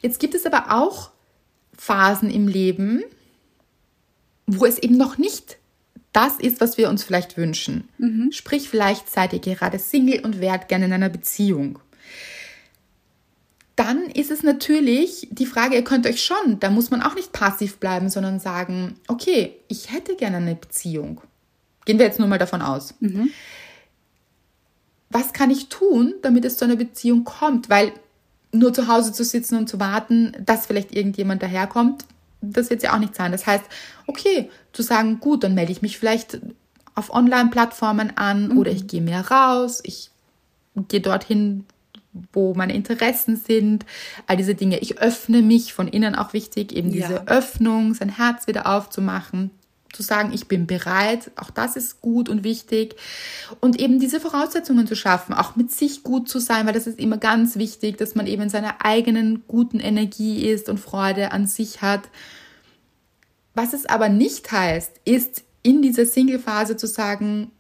Jetzt 0.01 0.21
gibt 0.21 0.35
es 0.35 0.47
aber 0.47 0.73
auch 0.73 1.11
Phasen 1.77 2.31
im 2.31 2.49
Leben, 2.49 3.03
wo 4.47 4.67
es 4.67 4.79
eben 4.79 4.97
noch 4.97 5.19
nicht 5.19 5.59
das 6.13 6.39
ist, 6.39 6.61
was 6.61 6.77
wir 6.77 6.89
uns 6.89 7.05
vielleicht 7.05 7.37
wünschen. 7.37 7.89
Mhm. 7.99 8.33
Sprich, 8.33 8.69
vielleicht 8.69 9.09
seid 9.11 9.33
ihr 9.33 9.39
gerade 9.39 9.79
Single 9.79 10.21
und 10.25 10.41
wärt 10.41 10.69
gerne 10.69 10.87
in 10.87 10.93
einer 10.93 11.09
Beziehung. 11.09 11.79
Dann 13.77 14.03
ist 14.11 14.31
es 14.31 14.43
natürlich 14.43 15.29
die 15.31 15.47
Frage, 15.47 15.77
ihr 15.77 15.85
könnt 15.85 16.07
euch 16.07 16.23
schon, 16.23 16.61
da 16.61 16.69
muss 16.71 16.91
man 16.91 17.01
auch 17.01 17.15
nicht 17.15 17.33
passiv 17.33 17.79
bleiben, 17.79 18.11
sondern 18.11 18.41
sagen, 18.41 18.97
okay, 19.09 19.57
ich 19.69 19.93
hätte 19.93 20.17
gerne 20.17 20.39
eine 20.39 20.55
Beziehung. 20.55 21.23
Gehen 21.87 21.99
wir 21.99 22.07
jetzt 22.07 22.19
nur 22.19 22.29
mal 22.29 22.39
davon 22.39 22.61
aus. 22.61 22.95
Mhm. 23.01 23.31
Was 25.09 25.33
kann 25.33 25.51
ich 25.51 25.69
tun, 25.69 26.15
damit 26.23 26.45
es 26.45 26.57
zu 26.57 26.65
einer 26.65 26.77
Beziehung 26.77 27.25
kommt? 27.25 27.71
Weil 27.71 27.93
nur 28.53 28.73
zu 28.73 28.89
Hause 28.89 29.13
zu 29.13 29.25
sitzen 29.25 29.57
und 29.57 29.69
zu 29.69 29.79
warten, 29.79 30.33
dass 30.45 30.67
vielleicht 30.67 30.95
irgendjemand 30.95 31.43
daherkommt, 31.43 32.05
das 32.41 32.71
wird 32.71 32.83
ja 32.83 32.95
auch 32.95 32.99
nicht 32.99 33.15
sein. 33.15 33.33
Das 33.33 33.47
heißt, 33.47 33.65
okay, 34.07 34.51
zu 34.73 34.83
sagen, 34.83 35.21
gut, 35.21 35.45
dann 35.45 35.55
melde 35.55 35.73
ich 35.73 35.83
mich 35.83 35.99
vielleicht 35.99 36.41
auf 36.95 37.13
Online-Plattformen 37.13 38.17
an 38.17 38.49
mhm. 38.49 38.59
oder 38.59 38.71
ich 38.71 38.87
gehe 38.87 39.03
mehr 39.03 39.31
raus, 39.31 39.81
ich 39.85 40.11
gehe 40.89 41.01
dorthin, 41.01 41.65
wo 42.33 42.55
meine 42.55 42.75
Interessen 42.75 43.37
sind, 43.37 43.87
all 44.27 44.37
diese 44.37 44.55
Dinge. 44.55 44.79
Ich 44.81 44.99
öffne 44.99 45.43
mich 45.43 45.73
von 45.73 45.87
innen 45.87 46.17
auch 46.17 46.33
wichtig, 46.33 46.73
eben 46.73 46.91
diese 46.91 47.15
ja. 47.15 47.25
Öffnung, 47.27 47.95
sein 47.95 48.17
Herz 48.17 48.47
wieder 48.49 48.67
aufzumachen 48.67 49.51
zu 49.93 50.03
sagen, 50.03 50.33
ich 50.33 50.49
bin 50.49 50.67
bereit, 50.67 51.31
auch 51.37 51.51
das 51.51 51.77
ist 51.77 52.01
gut 52.01 52.29
und 52.29 52.45
wichtig. 52.45 52.97
Und 53.61 53.81
eben 53.81 53.99
diese 53.99 54.21
Voraussetzungen 54.21 54.87
zu 54.87 54.97
schaffen, 54.97 55.35
auch 55.35 55.57
mit 55.57 55.71
sich 55.71 56.03
gut 56.03 56.29
zu 56.29 56.39
sein, 56.39 56.67
weil 56.67 56.75
das 56.75 56.87
ist 56.87 56.99
immer 56.99 57.19
ganz 57.19 57.57
wichtig, 57.57 57.99
dass 57.99 58.15
man 58.15 58.27
eben 58.27 58.43
in 58.43 58.49
seiner 58.49 58.85
eigenen 58.85 59.45
guten 59.49 59.81
Energie 59.81 60.47
ist 60.49 60.69
und 60.69 60.79
Freude 60.79 61.33
an 61.33 61.47
sich 61.47 61.83
hat. 61.83 62.03
Was 63.55 63.73
es 63.73 63.87
aber 63.87 64.09
nicht 64.09 64.51
heißt, 64.51 65.01
ist 65.05 65.45
in 65.63 65.83
dieser 65.83 66.07
Single-Phase 66.07 66.77
zu 66.77 66.87
sagen, 66.87 67.51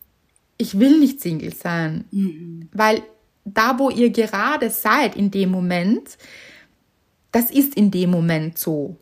ich 0.56 0.78
will 0.78 0.98
nicht 0.98 1.20
Single 1.20 1.54
sein. 1.54 2.04
Mhm. 2.10 2.68
Weil 2.72 3.02
da, 3.44 3.78
wo 3.78 3.90
ihr 3.90 4.10
gerade 4.10 4.70
seid 4.70 5.16
in 5.16 5.30
dem 5.30 5.50
Moment, 5.50 6.18
das 7.32 7.50
ist 7.50 7.74
in 7.74 7.90
dem 7.90 8.10
Moment 8.10 8.58
so. 8.58 8.96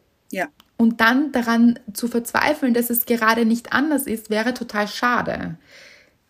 Und 0.79 1.01
dann 1.01 1.33
daran 1.33 1.79
zu 1.93 2.07
verzweifeln, 2.07 2.73
dass 2.73 2.89
es 2.89 3.05
gerade 3.05 3.45
nicht 3.45 3.73
anders 3.73 4.07
ist, 4.07 4.31
wäre 4.31 4.55
total 4.55 4.87
schade. 4.87 5.57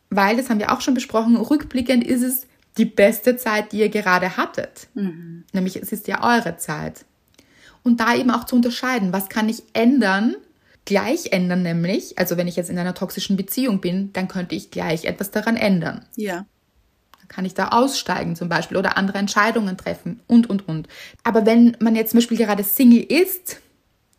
Weil, 0.09 0.38
das 0.38 0.49
haben 0.49 0.59
wir 0.59 0.72
auch 0.72 0.80
schon 0.80 0.94
besprochen, 0.94 1.36
rückblickend 1.36 2.03
ist 2.03 2.22
es 2.22 2.46
die 2.78 2.86
beste 2.86 3.36
Zeit, 3.36 3.72
die 3.72 3.80
ihr 3.80 3.90
gerade 3.90 4.38
hattet. 4.38 4.88
Mhm. 4.94 5.44
Nämlich 5.53 5.76
es 5.76 5.92
ist 5.92 6.09
ja 6.09 6.24
eure 6.24 6.57
Zeit. 6.57 7.05
Und 7.82 8.01
da 8.01 8.14
eben 8.14 8.30
auch 8.30 8.44
zu 8.44 8.57
unterscheiden, 8.57 9.12
was 9.12 9.28
kann 9.28 9.51
ich 9.51 9.62
ändern, 9.74 10.34
gleich 10.86 11.32
ändern 11.32 11.62
nämlich, 11.62 12.18
also 12.18 12.38
wenn 12.38 12.49
ich 12.49 12.57
jetzt 12.57 12.70
in 12.70 12.78
einer 12.78 12.94
toxischen 12.94 13.36
Beziehung 13.36 13.82
bin, 13.82 14.12
dann 14.14 14.28
könnte 14.28 14.55
ich 14.55 14.70
gleich 14.70 15.05
etwas 15.05 15.30
daran 15.30 15.57
ändern. 15.57 16.07
Ja. 16.16 16.46
Dann 17.18 17.28
kann 17.28 17.44
ich 17.44 17.53
da 17.53 17.68
aussteigen 17.68 18.34
zum 18.34 18.49
Beispiel 18.49 18.78
oder 18.78 18.96
andere 18.96 19.18
Entscheidungen 19.18 19.76
treffen 19.76 20.20
und, 20.26 20.49
und, 20.49 20.66
und. 20.66 20.88
Aber 21.22 21.44
wenn 21.44 21.76
man 21.80 21.94
jetzt 21.94 22.12
zum 22.12 22.18
Beispiel 22.18 22.38
gerade 22.38 22.64
Single 22.64 23.03
ist, 23.03 23.61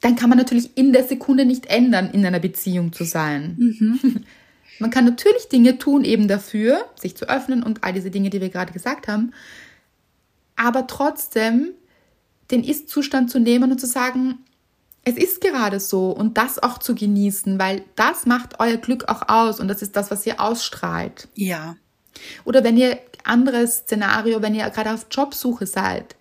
dann 0.01 0.15
kann 0.15 0.29
man 0.29 0.37
natürlich 0.37 0.77
in 0.77 0.93
der 0.93 1.03
Sekunde 1.03 1.45
nicht 1.45 1.65
ändern, 1.65 2.09
in 2.11 2.25
einer 2.25 2.39
Beziehung 2.39 2.93
zu 2.93 3.03
sein. 3.03 3.55
Mhm. 3.57 4.25
Man 4.79 4.91
kann 4.91 5.03
natürlich 5.03 5.49
Dinge 5.49 5.77
tun 5.77 6.05
eben 6.05 6.29
dafür, 6.29 6.85
sich 6.95 7.17
zu 7.17 7.27
öffnen 7.27 7.63
und 7.63 7.83
all 7.83 7.91
diese 7.91 8.11
Dinge, 8.11 8.29
die 8.29 8.39
wir 8.39 8.47
gerade 8.47 8.71
gesagt 8.71 9.09
haben. 9.09 9.33
Aber 10.55 10.87
trotzdem 10.87 11.71
den 12.49 12.63
Ist-Zustand 12.63 13.29
zu 13.29 13.39
nehmen 13.39 13.71
und 13.71 13.79
zu 13.79 13.87
sagen, 13.87 14.39
es 15.03 15.17
ist 15.17 15.41
gerade 15.41 15.79
so 15.79 16.11
und 16.11 16.37
das 16.37 16.59
auch 16.59 16.77
zu 16.77 16.95
genießen, 16.95 17.59
weil 17.59 17.83
das 17.95 18.25
macht 18.25 18.59
euer 18.59 18.77
Glück 18.77 19.09
auch 19.09 19.27
aus 19.27 19.59
und 19.59 19.67
das 19.67 19.81
ist 19.81 19.95
das, 19.95 20.11
was 20.11 20.25
ihr 20.25 20.39
ausstrahlt. 20.39 21.27
Ja. 21.35 21.75
Oder 22.45 22.63
wenn 22.63 22.77
ihr 22.77 22.99
anderes 23.23 23.79
Szenario, 23.79 24.41
wenn 24.41 24.55
ihr 24.55 24.69
gerade 24.69 24.93
auf 24.93 25.07
Jobsuche 25.11 25.65
seid, 25.65 26.15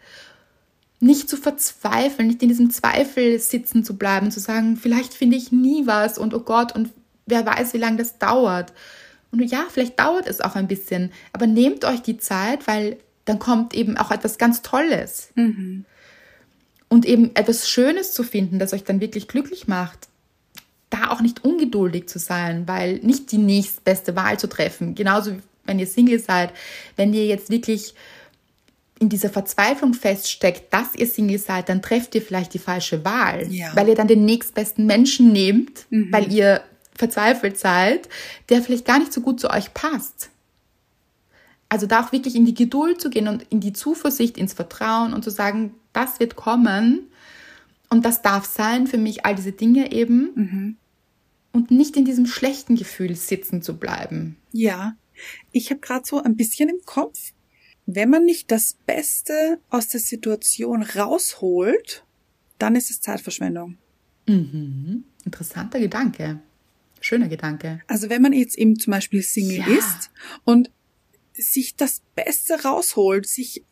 nicht 1.01 1.29
zu 1.29 1.37
verzweifeln, 1.37 2.29
nicht 2.29 2.43
in 2.43 2.49
diesem 2.49 2.71
Zweifel 2.71 3.39
sitzen 3.39 3.85
zu 3.85 3.97
bleiben, 3.97 4.31
zu 4.31 4.41
sagen, 4.41 4.77
vielleicht 4.77 5.15
finde 5.15 5.37
ich 5.37 5.53
nie 5.53 5.87
was 5.87 6.19
und 6.19 6.35
oh 6.35 6.41
Gott 6.41 6.75
und 6.75 6.91
wer 7.27 7.47
weiß, 7.47 7.75
wie 7.75 7.79
lange 7.79 7.99
das 7.99 8.19
dauert. 8.19 8.73
Und 9.31 9.43
ja, 9.43 9.67
vielleicht 9.71 9.99
dauert 10.01 10.27
es 10.27 10.41
auch 10.41 10.57
ein 10.57 10.69
bisschen, 10.69 11.13
aber 11.33 11.47
nehmt 11.47 11.85
euch 11.85 12.03
die 12.03 12.19
Zeit, 12.19 12.67
weil 12.67 12.97
dann 13.27 13.39
kommt 13.39 13.75
eben 13.75 13.97
auch 13.97 14.11
etwas 14.11 14.39
ganz 14.39 14.63
Tolles. 14.63 15.31
Mhm. 15.35 15.85
Und 16.89 17.05
eben 17.05 17.37
etwas 17.37 17.69
Schönes 17.69 18.15
zu 18.15 18.23
finden, 18.23 18.59
das 18.59 18.73
euch 18.73 18.85
dann 18.85 19.01
wirklich 19.01 19.29
glücklich 19.29 19.69
macht. 19.69 20.09
Da 20.89 21.11
auch 21.11 21.21
nicht 21.21 21.45
ungeduldig 21.45 22.09
zu 22.09 22.19
sein, 22.19 22.67
weil 22.67 22.95
nicht 23.01 23.31
die 23.31 23.37
nächstbeste 23.37 24.17
Wahl 24.17 24.39
zu 24.39 24.49
treffen. 24.49 24.95
Genauso 24.95 25.33
wie 25.33 25.43
wenn 25.69 25.79
ihr 25.79 25.87
Single 25.87 26.19
seid, 26.19 26.53
wenn 26.97 27.13
ihr 27.13 27.27
jetzt 27.27 27.51
wirklich 27.51 27.95
in 29.01 29.09
dieser 29.09 29.31
Verzweiflung 29.31 29.95
feststeckt, 29.95 30.73
dass 30.73 30.95
ihr 30.95 31.07
Single 31.07 31.39
seid, 31.39 31.69
dann 31.69 31.83
trefft 31.83 32.15
ihr 32.15 32.23
vielleicht 32.23 32.55
die 32.55 32.59
falsche 32.59 33.05
Wahl, 33.05 33.51
ja. 33.53 33.75
weil 33.75 33.89
ihr 33.89 33.95
dann 33.95 34.09
den 34.09 34.25
nächstbesten 34.25 34.87
Menschen 34.87 35.33
nehmt, 35.33 35.87
mhm. 35.91 36.13
weil 36.13 36.33
ihr 36.33 36.63
verzweifelt 36.95 37.59
seid, 37.59 38.09
der 38.49 38.63
vielleicht 38.63 38.85
gar 38.85 38.99
nicht 38.99 39.13
so 39.13 39.21
gut 39.21 39.41
zu 39.41 39.51
euch 39.51 39.73
passt. 39.73 40.31
Also 41.69 41.87
da 41.87 42.05
auch 42.05 42.13
wirklich 42.13 42.35
in 42.35 42.47
die 42.47 42.55
Geduld 42.55 43.01
zu 43.01 43.11
gehen 43.11 43.29
und 43.29 43.45
in 43.51 43.61
die 43.61 43.73
Zuversicht, 43.73 44.39
ins 44.39 44.55
Vertrauen 44.55 45.13
und 45.13 45.23
zu 45.23 45.31
sagen, 45.31 45.75
das 45.93 46.19
wird 46.19 46.35
kommen 46.35 47.09
und 47.91 48.05
das 48.05 48.23
darf 48.23 48.47
sein 48.47 48.87
für 48.87 48.99
mich, 48.99 49.25
all 49.25 49.35
diese 49.35 49.53
Dinge 49.53 49.93
eben. 49.93 50.31
Mhm. 50.35 50.77
Und 51.53 51.71
nicht 51.71 51.97
in 51.97 52.05
diesem 52.05 52.27
schlechten 52.27 52.77
Gefühl 52.77 53.17
sitzen 53.17 53.63
zu 53.63 53.79
bleiben. 53.79 54.37
Ja, 54.53 54.95
ich 55.51 55.71
habe 55.71 55.81
gerade 55.81 56.05
so 56.07 56.23
ein 56.23 56.37
bisschen 56.37 56.69
im 56.69 56.81
Kopf, 56.85 57.33
wenn 57.91 58.11
man 58.11 58.27
nicht 58.27 58.51
das 58.51 58.77
Beste 58.85 59.61
aus 59.71 59.89
der 59.89 60.01
Situation 60.01 60.83
rausholt, 60.83 62.05
dann 62.59 62.77
ist 62.77 62.91
es 62.91 63.01
Zeitverschwendung. 63.01 63.79
Mhm. 64.27 65.05
Interessanter 65.25 65.81
Gedanke. 65.81 66.41
Schöner 67.01 67.29
Gedanke. 67.29 67.81
Also 67.87 68.11
wenn 68.11 68.21
man 68.21 68.35
jetzt 68.35 68.59
eben 68.59 68.79
zum 68.79 68.91
Beispiel 68.91 69.23
Single 69.23 69.61
ja. 69.61 69.67
ist 69.69 70.11
und 70.45 70.71
sich 71.33 71.77
das 71.77 72.03
Beste 72.15 72.63
rausholt, 72.63 73.27
sich 73.27 73.65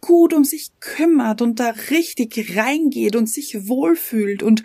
gut 0.00 0.32
um 0.32 0.44
sich 0.44 0.70
kümmert 0.78 1.42
und 1.42 1.58
da 1.58 1.70
richtig 1.90 2.56
reingeht 2.56 3.16
und 3.16 3.28
sich 3.28 3.66
wohlfühlt 3.66 4.44
und, 4.44 4.62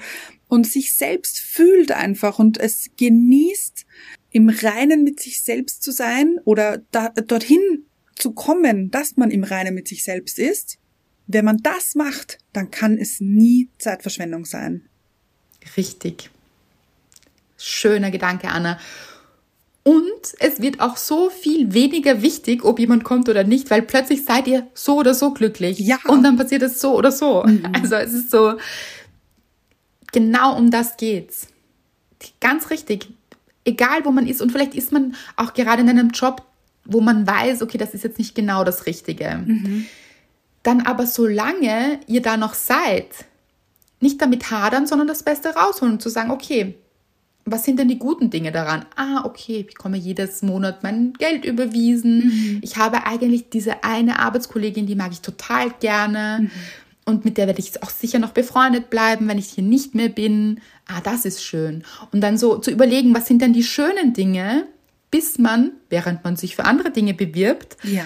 und 0.47 0.67
sich 0.67 0.93
selbst 0.93 1.39
fühlt 1.39 1.91
einfach 1.91 2.37
und 2.37 2.59
es 2.59 2.91
genießt, 2.97 3.87
im 4.29 4.49
Reinen 4.49 5.03
mit 5.03 5.19
sich 5.19 5.41
selbst 5.41 5.81
zu 5.81 5.91
sein 5.91 6.37
oder 6.45 6.83
da, 6.91 7.09
dorthin 7.09 7.85
zu 8.21 8.31
kommen, 8.31 8.91
dass 8.91 9.17
man 9.17 9.31
im 9.31 9.43
Reinen 9.43 9.73
mit 9.73 9.87
sich 9.87 10.03
selbst 10.03 10.39
ist. 10.39 10.77
Wenn 11.27 11.45
man 11.45 11.57
das 11.57 11.95
macht, 11.95 12.37
dann 12.53 12.71
kann 12.71 12.97
es 12.97 13.19
nie 13.19 13.69
Zeitverschwendung 13.77 14.45
sein. 14.45 14.89
Richtig. 15.77 16.29
Schöner 17.57 18.11
Gedanke, 18.11 18.49
Anna. 18.49 18.79
Und 19.83 20.35
es 20.39 20.61
wird 20.61 20.79
auch 20.79 20.97
so 20.97 21.29
viel 21.29 21.73
weniger 21.73 22.21
wichtig, 22.21 22.63
ob 22.63 22.79
jemand 22.79 23.03
kommt 23.03 23.29
oder 23.29 23.43
nicht, 23.43 23.71
weil 23.71 23.81
plötzlich 23.81 24.25
seid 24.25 24.47
ihr 24.47 24.67
so 24.73 24.97
oder 24.97 25.13
so 25.13 25.33
glücklich. 25.33 25.79
Ja. 25.79 25.97
Und 26.07 26.23
dann 26.23 26.37
passiert 26.37 26.61
es 26.61 26.79
so 26.79 26.95
oder 26.95 27.11
so. 27.11 27.43
Mhm. 27.43 27.67
Also 27.73 27.95
es 27.95 28.13
ist 28.13 28.29
so, 28.29 28.57
genau 30.11 30.55
um 30.57 30.69
das 30.69 30.97
geht's. 30.97 31.47
Ganz 32.39 32.69
richtig. 32.69 33.07
Egal 33.65 34.05
wo 34.05 34.11
man 34.11 34.27
ist. 34.27 34.41
Und 34.41 34.51
vielleicht 34.51 34.75
ist 34.75 34.91
man 34.91 35.15
auch 35.35 35.53
gerade 35.53 35.81
in 35.81 35.89
einem 35.89 36.09
Job, 36.09 36.45
wo 36.85 37.01
man 37.01 37.27
weiß, 37.27 37.61
okay, 37.61 37.77
das 37.77 37.93
ist 37.93 38.03
jetzt 38.03 38.17
nicht 38.17 38.35
genau 38.35 38.63
das 38.63 38.85
Richtige. 38.85 39.43
Mhm. 39.45 39.85
Dann 40.63 40.81
aber 40.81 41.07
solange 41.07 41.99
ihr 42.07 42.21
da 42.21 42.37
noch 42.37 42.53
seid, 42.53 43.07
nicht 43.99 44.21
damit 44.21 44.51
hadern, 44.51 44.87
sondern 44.87 45.07
das 45.07 45.23
Beste 45.23 45.49
rausholen 45.49 45.93
und 45.95 46.01
zu 46.01 46.09
sagen, 46.09 46.31
okay, 46.31 46.75
was 47.45 47.65
sind 47.65 47.79
denn 47.79 47.87
die 47.87 47.97
guten 47.97 48.29
Dinge 48.29 48.51
daran? 48.51 48.85
Ah, 48.95 49.23
okay, 49.25 49.61
ich 49.61 49.67
bekomme 49.67 49.97
jedes 49.97 50.41
Monat 50.43 50.83
mein 50.83 51.13
Geld 51.13 51.45
überwiesen. 51.45 52.25
Mhm. 52.25 52.59
Ich 52.61 52.77
habe 52.77 53.05
eigentlich 53.05 53.49
diese 53.49 53.83
eine 53.83 54.19
Arbeitskollegin, 54.19 54.85
die 54.85 54.95
mag 54.95 55.11
ich 55.11 55.21
total 55.21 55.71
gerne. 55.79 56.39
Mhm. 56.41 56.51
Und 57.05 57.25
mit 57.25 57.37
der 57.37 57.47
werde 57.47 57.59
ich 57.59 57.81
auch 57.81 57.89
sicher 57.89 58.19
noch 58.19 58.31
befreundet 58.31 58.91
bleiben, 58.91 59.27
wenn 59.27 59.39
ich 59.39 59.47
hier 59.47 59.63
nicht 59.63 59.95
mehr 59.95 60.09
bin. 60.09 60.61
Ah, 60.87 61.01
das 61.01 61.25
ist 61.25 61.43
schön. 61.43 61.83
Und 62.11 62.21
dann 62.21 62.37
so 62.37 62.57
zu 62.57 62.69
überlegen, 62.69 63.15
was 63.15 63.25
sind 63.27 63.41
denn 63.41 63.53
die 63.53 63.63
schönen 63.63 64.13
Dinge, 64.13 64.67
bis 65.11 65.37
man, 65.37 65.73
während 65.89 66.23
man 66.23 66.37
sich 66.37 66.55
für 66.55 66.65
andere 66.65 66.91
Dinge 66.91 67.13
bewirbt, 67.13 67.77
ja. 67.83 68.05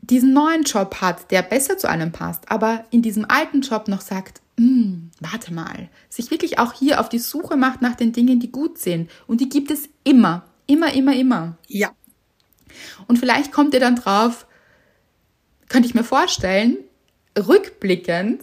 diesen 0.00 0.32
neuen 0.32 0.62
Job 0.64 0.96
hat, 1.00 1.30
der 1.30 1.42
besser 1.42 1.78
zu 1.78 1.88
einem 1.88 2.10
passt, 2.10 2.50
aber 2.50 2.84
in 2.90 3.02
diesem 3.02 3.26
alten 3.28 3.60
Job 3.60 3.86
noch 3.86 4.00
sagt, 4.00 4.40
hm, 4.58 5.10
warte 5.20 5.52
mal, 5.54 5.88
sich 6.08 6.30
wirklich 6.30 6.58
auch 6.58 6.72
hier 6.72 7.00
auf 7.00 7.08
die 7.08 7.20
Suche 7.20 7.56
macht 7.56 7.80
nach 7.80 7.94
den 7.94 8.12
Dingen, 8.12 8.40
die 8.40 8.50
gut 8.50 8.78
sind. 8.78 9.08
Und 9.28 9.40
die 9.40 9.48
gibt 9.48 9.70
es 9.70 9.88
immer, 10.02 10.44
immer, 10.66 10.92
immer, 10.92 11.14
immer. 11.14 11.56
Ja. 11.68 11.92
Und 13.06 13.18
vielleicht 13.18 13.52
kommt 13.52 13.72
ihr 13.74 13.80
dann 13.80 13.94
drauf, 13.94 14.46
könnte 15.68 15.86
ich 15.86 15.94
mir 15.94 16.02
vorstellen, 16.02 16.78
rückblickend, 17.38 18.42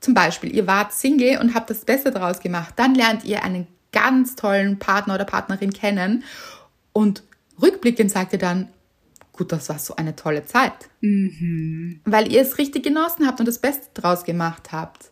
zum 0.00 0.14
Beispiel, 0.14 0.54
ihr 0.54 0.66
wart 0.66 0.92
Single 0.92 1.38
und 1.38 1.54
habt 1.54 1.70
das 1.70 1.84
Beste 1.84 2.10
draus 2.10 2.40
gemacht, 2.40 2.74
dann 2.76 2.94
lernt 2.94 3.24
ihr 3.24 3.42
einen 3.42 3.66
ganz 3.90 4.36
tollen 4.36 4.78
Partner 4.78 5.14
oder 5.14 5.24
Partnerin 5.24 5.72
kennen 5.72 6.24
und 6.92 7.22
rückblickend 7.60 8.10
sagt 8.10 8.32
ihr 8.32 8.38
dann, 8.38 8.68
gut, 9.32 9.52
das 9.52 9.68
war 9.68 9.78
so 9.78 9.96
eine 9.96 10.16
tolle 10.16 10.44
Zeit. 10.44 10.88
Mhm. 11.00 12.00
Weil 12.04 12.30
ihr 12.30 12.42
es 12.42 12.58
richtig 12.58 12.82
genossen 12.82 13.26
habt 13.26 13.40
und 13.40 13.46
das 13.46 13.58
Beste 13.58 13.86
draus 13.94 14.24
gemacht 14.24 14.72
habt. 14.72 15.10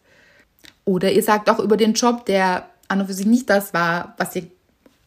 Oder 0.85 1.13
ihr 1.13 1.23
sagt 1.23 1.49
auch 1.49 1.59
über 1.59 1.77
den 1.77 1.95
Job, 1.95 2.27
der 2.27 2.69
an 2.89 3.01
und 3.01 3.07
für 3.07 3.15
sich 3.15 3.27
nicht 3.27 3.51
das 3.51 3.75
war, 3.75 4.15
was 4.19 4.37
ihr 4.37 4.47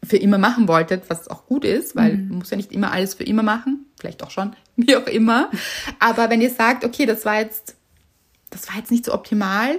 für 0.02 0.16
immer 0.16 0.38
machen 0.38 0.66
wolltet, 0.66 1.08
was 1.08 1.28
auch 1.28 1.46
gut 1.46 1.64
ist, 1.64 1.94
weil 1.94 2.16
mhm. 2.16 2.28
man 2.28 2.38
muss 2.38 2.50
ja 2.50 2.56
nicht 2.56 2.72
immer 2.72 2.92
alles 2.92 3.14
für 3.14 3.24
immer 3.24 3.42
machen, 3.42 3.86
vielleicht 3.98 4.22
auch 4.22 4.30
schon, 4.30 4.54
wie 4.76 4.96
auch 4.96 5.06
immer. 5.06 5.50
Aber 5.98 6.30
wenn 6.30 6.40
ihr 6.40 6.50
sagt, 6.50 6.84
okay, 6.84 7.06
das 7.06 7.24
war 7.24 7.40
jetzt, 7.40 7.76
das 8.50 8.68
war 8.68 8.76
jetzt 8.76 8.90
nicht 8.90 9.04
so 9.04 9.12
optimal, 9.12 9.78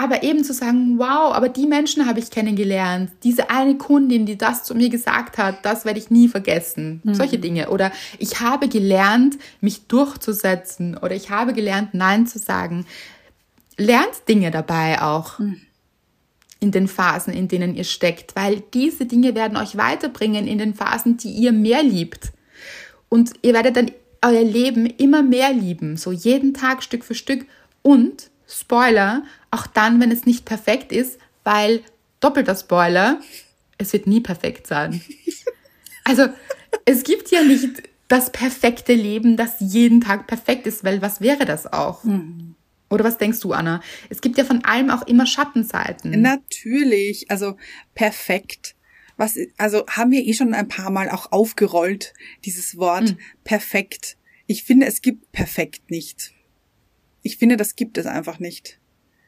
aber 0.00 0.22
eben 0.22 0.44
zu 0.44 0.52
sagen, 0.52 0.98
wow, 0.98 1.34
aber 1.34 1.48
die 1.48 1.66
Menschen 1.66 2.06
habe 2.06 2.20
ich 2.20 2.30
kennengelernt, 2.30 3.10
diese 3.24 3.50
eine 3.50 3.76
Kundin, 3.76 4.26
die 4.26 4.38
das 4.38 4.62
zu 4.62 4.74
mir 4.74 4.90
gesagt 4.90 5.38
hat, 5.38 5.64
das 5.64 5.84
werde 5.84 5.98
ich 5.98 6.08
nie 6.08 6.28
vergessen. 6.28 7.00
Mhm. 7.02 7.14
Solche 7.14 7.38
Dinge. 7.38 7.70
Oder 7.70 7.90
ich 8.18 8.40
habe 8.40 8.68
gelernt, 8.68 9.38
mich 9.60 9.88
durchzusetzen. 9.88 10.96
Oder 10.96 11.16
ich 11.16 11.30
habe 11.30 11.52
gelernt, 11.52 11.94
Nein 11.94 12.26
zu 12.26 12.38
sagen 12.38 12.86
lernt 13.78 14.28
Dinge 14.28 14.50
dabei 14.50 15.00
auch 15.00 15.38
mhm. 15.38 15.60
in 16.60 16.72
den 16.72 16.88
Phasen, 16.88 17.32
in 17.32 17.48
denen 17.48 17.74
ihr 17.74 17.84
steckt, 17.84 18.36
weil 18.36 18.62
diese 18.74 19.06
Dinge 19.06 19.34
werden 19.34 19.56
euch 19.56 19.76
weiterbringen 19.78 20.46
in 20.46 20.58
den 20.58 20.74
Phasen, 20.74 21.16
die 21.16 21.30
ihr 21.30 21.52
mehr 21.52 21.82
liebt. 21.82 22.32
Und 23.08 23.32
ihr 23.40 23.54
werdet 23.54 23.76
dann 23.76 23.90
euer 24.20 24.42
Leben 24.42 24.84
immer 24.84 25.22
mehr 25.22 25.52
lieben, 25.52 25.96
so 25.96 26.12
jeden 26.12 26.52
Tag 26.52 26.82
Stück 26.82 27.04
für 27.04 27.14
Stück. 27.14 27.46
Und, 27.82 28.30
Spoiler, 28.48 29.24
auch 29.50 29.66
dann, 29.66 30.00
wenn 30.00 30.10
es 30.10 30.24
nicht 30.24 30.44
perfekt 30.44 30.90
ist, 30.90 31.18
weil 31.44 31.82
doppelter 32.20 32.56
Spoiler, 32.56 33.20
es 33.76 33.92
wird 33.92 34.06
nie 34.06 34.20
perfekt 34.20 34.66
sein. 34.66 35.00
Also, 36.04 36.28
es 36.86 37.04
gibt 37.04 37.30
ja 37.30 37.42
nicht 37.42 37.82
das 38.08 38.32
perfekte 38.32 38.94
Leben, 38.94 39.36
das 39.36 39.56
jeden 39.58 40.00
Tag 40.00 40.26
perfekt 40.26 40.66
ist, 40.66 40.82
weil 40.82 41.02
was 41.02 41.20
wäre 41.20 41.44
das 41.44 41.70
auch? 41.70 42.02
Mhm. 42.02 42.54
Oder 42.90 43.04
was 43.04 43.18
denkst 43.18 43.40
du, 43.40 43.52
Anna? 43.52 43.82
Es 44.08 44.22
gibt 44.22 44.38
ja 44.38 44.44
von 44.44 44.64
allem 44.64 44.88
auch 44.88 45.06
immer 45.06 45.26
Schattenseiten. 45.26 46.22
Natürlich, 46.22 47.30
also 47.30 47.58
perfekt. 47.94 48.74
Was, 49.18 49.36
also 49.58 49.84
haben 49.88 50.10
wir 50.10 50.24
eh 50.24 50.32
schon 50.32 50.54
ein 50.54 50.68
paar 50.68 50.90
Mal 50.90 51.10
auch 51.10 51.32
aufgerollt, 51.32 52.14
dieses 52.44 52.78
Wort 52.78 53.10
mhm. 53.10 53.18
perfekt. 53.44 54.16
Ich 54.46 54.64
finde, 54.64 54.86
es 54.86 55.02
gibt 55.02 55.30
perfekt 55.32 55.90
nicht. 55.90 56.32
Ich 57.22 57.36
finde, 57.36 57.56
das 57.56 57.76
gibt 57.76 57.98
es 57.98 58.06
einfach 58.06 58.38
nicht. 58.38 58.78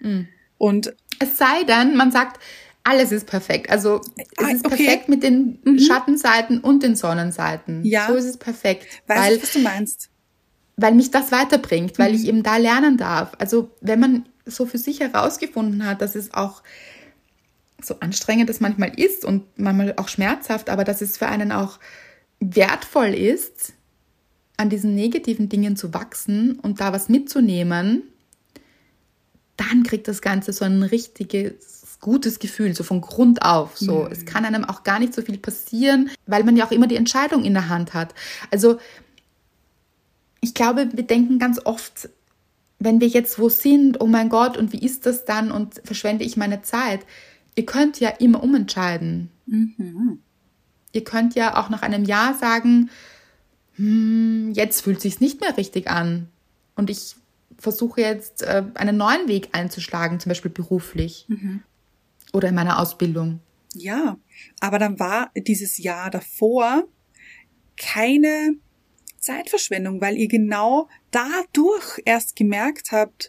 Mhm. 0.01 0.29
Und 0.59 0.95
es 1.19 1.39
sei 1.39 1.65
denn, 1.65 1.97
man 1.97 2.13
sagt, 2.13 2.41
alles 2.83 3.13
ist 3.13 3.27
perfekt. 3.27 3.71
Also 3.71 4.01
es 4.17 4.27
ah, 4.45 4.51
ist 4.51 4.65
okay. 4.65 4.77
perfekt 4.77 5.09
mit 5.09 5.23
den 5.23 5.61
mhm. 5.65 5.79
Schattenseiten 5.79 6.61
und 6.61 6.83
den 6.83 6.97
Sonnenseiten. 6.97 7.85
Ja. 7.85 8.07
So 8.07 8.15
ist 8.15 8.25
es 8.25 8.37
perfekt. 8.37 8.87
Weiß 9.07 9.21
weil, 9.21 9.37
ich, 9.37 9.43
was 9.43 9.53
du 9.53 9.59
meinst. 9.61 10.11
Weil 10.77 10.95
mich 10.95 11.11
das 11.11 11.31
weiterbringt, 11.31 11.99
weil 11.99 12.13
mhm. 12.13 12.17
ich 12.17 12.27
eben 12.27 12.43
da 12.43 12.57
lernen 12.57 12.97
darf. 12.97 13.33
Also 13.39 13.71
wenn 13.81 14.01
man 14.01 14.29
so 14.47 14.67
für 14.67 14.79
sich 14.79 15.01
herausgefunden 15.01 15.85
hat, 15.87 16.01
dass 16.01 16.15
es 16.15 16.33
auch 16.33 16.63
so 17.83 17.97
anstrengend 18.01 18.51
es 18.51 18.61
manchmal 18.61 18.99
ist 18.99 19.25
und 19.25 19.45
manchmal 19.59 19.95
auch 19.97 20.09
schmerzhaft, 20.09 20.69
aber 20.69 20.85
dass 20.85 21.01
es 21.01 21.17
für 21.17 21.27
einen 21.27 21.53
auch 21.53 21.79
wertvoll 22.41 23.15
ist, 23.15 23.75
an 24.61 24.69
diesen 24.69 24.95
negativen 24.95 25.49
Dingen 25.49 25.75
zu 25.75 25.95
wachsen 25.95 26.59
und 26.61 26.83
da 26.83 26.93
was 26.93 27.09
mitzunehmen, 27.09 28.03
dann 29.57 29.85
kriegt 29.85 30.07
das 30.07 30.21
Ganze 30.21 30.53
so 30.53 30.67
ein 30.67 30.83
richtiges, 30.83 31.97
gutes 32.01 32.39
Gefühl, 32.39 32.75
so 32.75 32.85
von 32.85 33.01
Grund 33.01 33.41
auf. 33.41 33.79
So, 33.79 34.05
mhm. 34.05 34.13
es 34.13 34.27
kann 34.27 34.45
einem 34.45 34.67
auch 34.67 34.85
gar 34.85 34.99
nicht 34.99 35.15
so 35.15 35.23
viel 35.23 35.39
passieren, 35.39 36.11
weil 36.27 36.45
man 36.45 36.59
ja 36.59 36.67
auch 36.67 36.73
immer 36.73 36.87
die 36.87 36.97
Entscheidung 36.97 37.43
in 37.43 37.55
der 37.55 37.71
Hand 37.71 37.95
hat. 37.95 38.15
Also, 38.51 38.79
ich 40.43 40.53
glaube, 40.53 40.91
wir 40.93 41.05
denken 41.05 41.39
ganz 41.39 41.59
oft, 41.65 42.11
wenn 42.79 43.01
wir 43.01 43.09
jetzt 43.09 43.39
wo 43.39 43.49
sind, 43.49 43.99
oh 44.03 44.07
mein 44.07 44.29
Gott, 44.29 44.59
und 44.59 44.75
wie 44.75 44.85
ist 44.85 45.07
das 45.07 45.25
dann 45.25 45.53
und 45.53 45.81
verschwende 45.85 46.25
ich 46.25 46.37
meine 46.37 46.61
Zeit? 46.61 47.01
Ihr 47.55 47.65
könnt 47.65 47.99
ja 47.99 48.11
immer 48.11 48.43
umentscheiden. 48.43 49.31
Mhm. 49.47 50.19
Ihr 50.93 51.05
könnt 51.05 51.35
ja 51.35 51.57
auch 51.57 51.71
nach 51.71 51.81
einem 51.81 52.05
Jahr 52.05 52.35
sagen, 52.35 52.91
hm, 53.77 54.53
jetzt 54.55 54.83
fühlt 54.83 55.01
sich 55.01 55.21
nicht 55.21 55.41
mehr 55.41 55.57
richtig 55.57 55.89
an. 55.89 56.29
Und 56.75 56.91
ich 56.91 57.17
versuche 57.59 58.01
jetzt 58.01 58.43
äh, 58.43 58.65
einen 58.75 58.97
neuen 58.97 59.29
Weg 59.29 59.51
einzuschlagen, 59.53 60.21
zum 60.21 60.31
Beispiel 60.31 60.51
beruflich 60.51 61.27
mhm. 61.29 61.63
oder 62.33 62.49
in 62.49 62.55
meiner 62.55 62.79
Ausbildung. 62.79 63.41
Ja, 63.75 64.17
aber 64.61 64.79
dann 64.79 64.99
war 64.99 65.31
dieses 65.37 65.79
Jahr 65.79 66.11
davor 66.11 66.85
keine 67.77 68.57
Zeitverschwendung, 69.19 70.01
weil 70.01 70.17
ihr 70.17 70.29
genau 70.29 70.89
dadurch 71.11 72.01
erst 72.05 72.37
gemerkt 72.37 72.93
habt, 72.93 73.29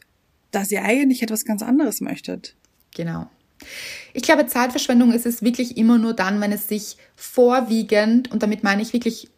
dass 0.52 0.72
ihr 0.72 0.84
eigentlich 0.84 1.22
etwas 1.22 1.46
ganz 1.46 1.62
anderes 1.62 2.02
möchtet. 2.02 2.56
Genau. 2.96 3.30
Ich 4.14 4.24
glaube, 4.24 4.48
Zeitverschwendung 4.48 5.12
ist 5.12 5.26
es 5.26 5.44
wirklich 5.44 5.78
immer 5.78 5.98
nur 5.98 6.14
dann, 6.14 6.42
wenn 6.42 6.52
es 6.52 6.68
sich 6.68 6.98
vorwiegend, 7.16 8.32
und 8.32 8.42
damit 8.42 8.64
meine 8.64 8.82
ich 8.82 8.94
wirklich 8.94 9.30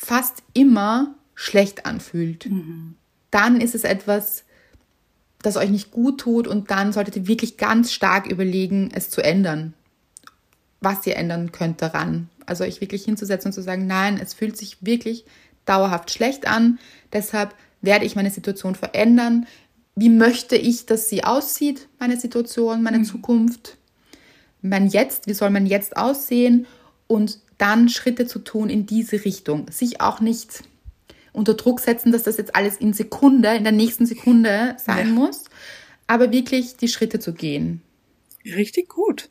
fast 0.00 0.42
immer 0.54 1.14
schlecht 1.34 1.84
anfühlt. 1.84 2.46
Mhm. 2.46 2.94
Dann 3.30 3.60
ist 3.60 3.74
es 3.74 3.84
etwas, 3.84 4.44
das 5.42 5.56
euch 5.56 5.68
nicht 5.68 5.90
gut 5.90 6.20
tut 6.20 6.48
und 6.48 6.70
dann 6.70 6.92
solltet 6.92 7.16
ihr 7.16 7.26
wirklich 7.26 7.58
ganz 7.58 7.92
stark 7.92 8.26
überlegen, 8.26 8.90
es 8.94 9.10
zu 9.10 9.22
ändern. 9.22 9.74
Was 10.80 11.06
ihr 11.06 11.16
ändern 11.16 11.52
könnt 11.52 11.82
daran. 11.82 12.30
Also 12.46 12.64
euch 12.64 12.80
wirklich 12.80 13.04
hinzusetzen 13.04 13.50
und 13.50 13.52
zu 13.52 13.62
sagen, 13.62 13.86
nein, 13.86 14.18
es 14.20 14.32
fühlt 14.32 14.56
sich 14.56 14.78
wirklich 14.80 15.26
dauerhaft 15.66 16.10
schlecht 16.10 16.46
an, 16.46 16.78
deshalb 17.12 17.54
werde 17.82 18.06
ich 18.06 18.16
meine 18.16 18.30
Situation 18.30 18.74
verändern. 18.74 19.46
Wie 19.94 20.08
möchte 20.08 20.56
ich, 20.56 20.86
dass 20.86 21.10
sie 21.10 21.24
aussieht, 21.24 21.88
meine 21.98 22.18
Situation, 22.18 22.82
meine 22.82 22.98
mhm. 23.00 23.04
Zukunft? 23.04 23.76
Mein 24.62 24.88
Jetzt, 24.88 25.26
wie 25.26 25.34
soll 25.34 25.50
mein 25.50 25.66
Jetzt 25.66 25.96
aussehen? 25.96 26.66
Und 27.06 27.38
dann 27.60 27.88
Schritte 27.88 28.26
zu 28.26 28.38
tun 28.38 28.70
in 28.70 28.86
diese 28.86 29.24
Richtung. 29.24 29.70
Sich 29.70 30.00
auch 30.00 30.20
nicht 30.20 30.64
unter 31.32 31.54
Druck 31.54 31.80
setzen, 31.80 32.12
dass 32.12 32.24
das 32.24 32.38
jetzt 32.38 32.56
alles 32.56 32.76
in 32.76 32.92
Sekunde, 32.92 33.54
in 33.54 33.64
der 33.64 33.72
nächsten 33.72 34.06
Sekunde 34.06 34.76
sein 34.78 35.08
ja. 35.08 35.12
muss, 35.12 35.44
aber 36.06 36.32
wirklich 36.32 36.76
die 36.76 36.88
Schritte 36.88 37.20
zu 37.20 37.32
gehen. 37.32 37.82
Richtig 38.44 38.88
gut. 38.88 39.30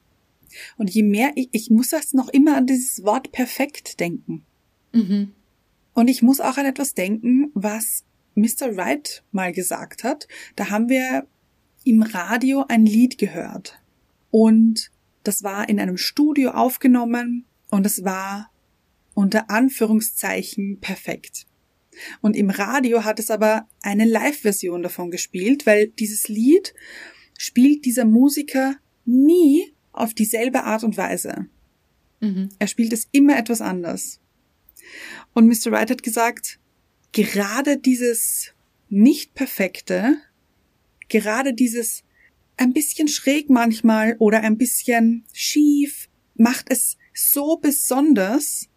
Und 0.78 0.90
je 0.90 1.04
mehr, 1.04 1.32
ich, 1.36 1.50
ich 1.52 1.70
muss 1.70 1.90
das 1.90 2.14
noch 2.14 2.30
immer 2.30 2.56
an 2.56 2.68
dieses 2.68 3.04
Wort 3.04 3.32
perfekt 3.32 4.00
denken. 4.00 4.46
Mhm. 4.94 5.34
Und 5.94 6.08
ich 6.08 6.22
muss 6.22 6.40
auch 6.40 6.58
an 6.58 6.66
etwas 6.66 6.94
denken, 6.94 7.52
was 7.54 8.04
Mr. 8.36 8.78
Wright 8.78 9.24
mal 9.32 9.52
gesagt 9.52 10.04
hat. 10.04 10.28
Da 10.56 10.70
haben 10.70 10.90
wir 10.90 11.28
im 11.84 12.04
Radio 12.04 12.66
ein 12.68 12.86
Lied 12.86 13.18
gehört. 13.18 13.80
Und 14.32 14.92
das 15.24 15.44
war 15.44 15.68
in 15.68 15.80
einem 15.80 15.98
Studio 15.98 16.52
aufgenommen 16.52 17.46
und 17.72 17.86
es 17.86 18.04
war 18.04 18.52
unter 19.14 19.50
Anführungszeichen 19.50 20.80
perfekt. 20.80 21.46
Und 22.22 22.36
im 22.36 22.50
Radio 22.50 23.04
hat 23.04 23.20
es 23.20 23.30
aber 23.30 23.68
eine 23.82 24.06
Live-Version 24.06 24.84
davon 24.84 25.12
gespielt, 25.12 25.66
weil 25.66 25.88
dieses 25.88 26.28
Lied 26.28 26.74
spielt 27.38 27.86
dieser 27.86 28.06
Musiker 28.06 28.76
nie 29.06 29.74
auf 29.92 30.14
dieselbe 30.14 30.64
Art 30.64 30.84
und 30.84 30.98
Weise. 30.98 31.48
Mhm. 32.22 32.50
Er 32.60 32.68
spielt 32.68 32.94
es 32.94 33.08
immer 33.12 33.38
etwas 33.38 33.62
anders. 33.62 34.20
Und 35.34 35.48
Mr. 35.48 35.72
Wright 35.72 35.92
hat 35.92 36.04
gesagt, 36.04 36.60
gerade 37.12 37.78
dieses 37.78 38.54
nicht 38.88 39.34
perfekte, 39.34 40.18
gerade 41.10 41.54
dieses 41.54 42.04
ein 42.58 42.74
bisschen 42.74 43.08
schräg 43.08 43.50
manchmal 43.50 44.16
oder 44.20 44.42
ein 44.42 44.58
bisschen 44.58 45.26
schief 45.34 46.10
macht 46.36 46.68
es 46.70 46.98
so 47.14 47.58
besonders, 47.58 48.68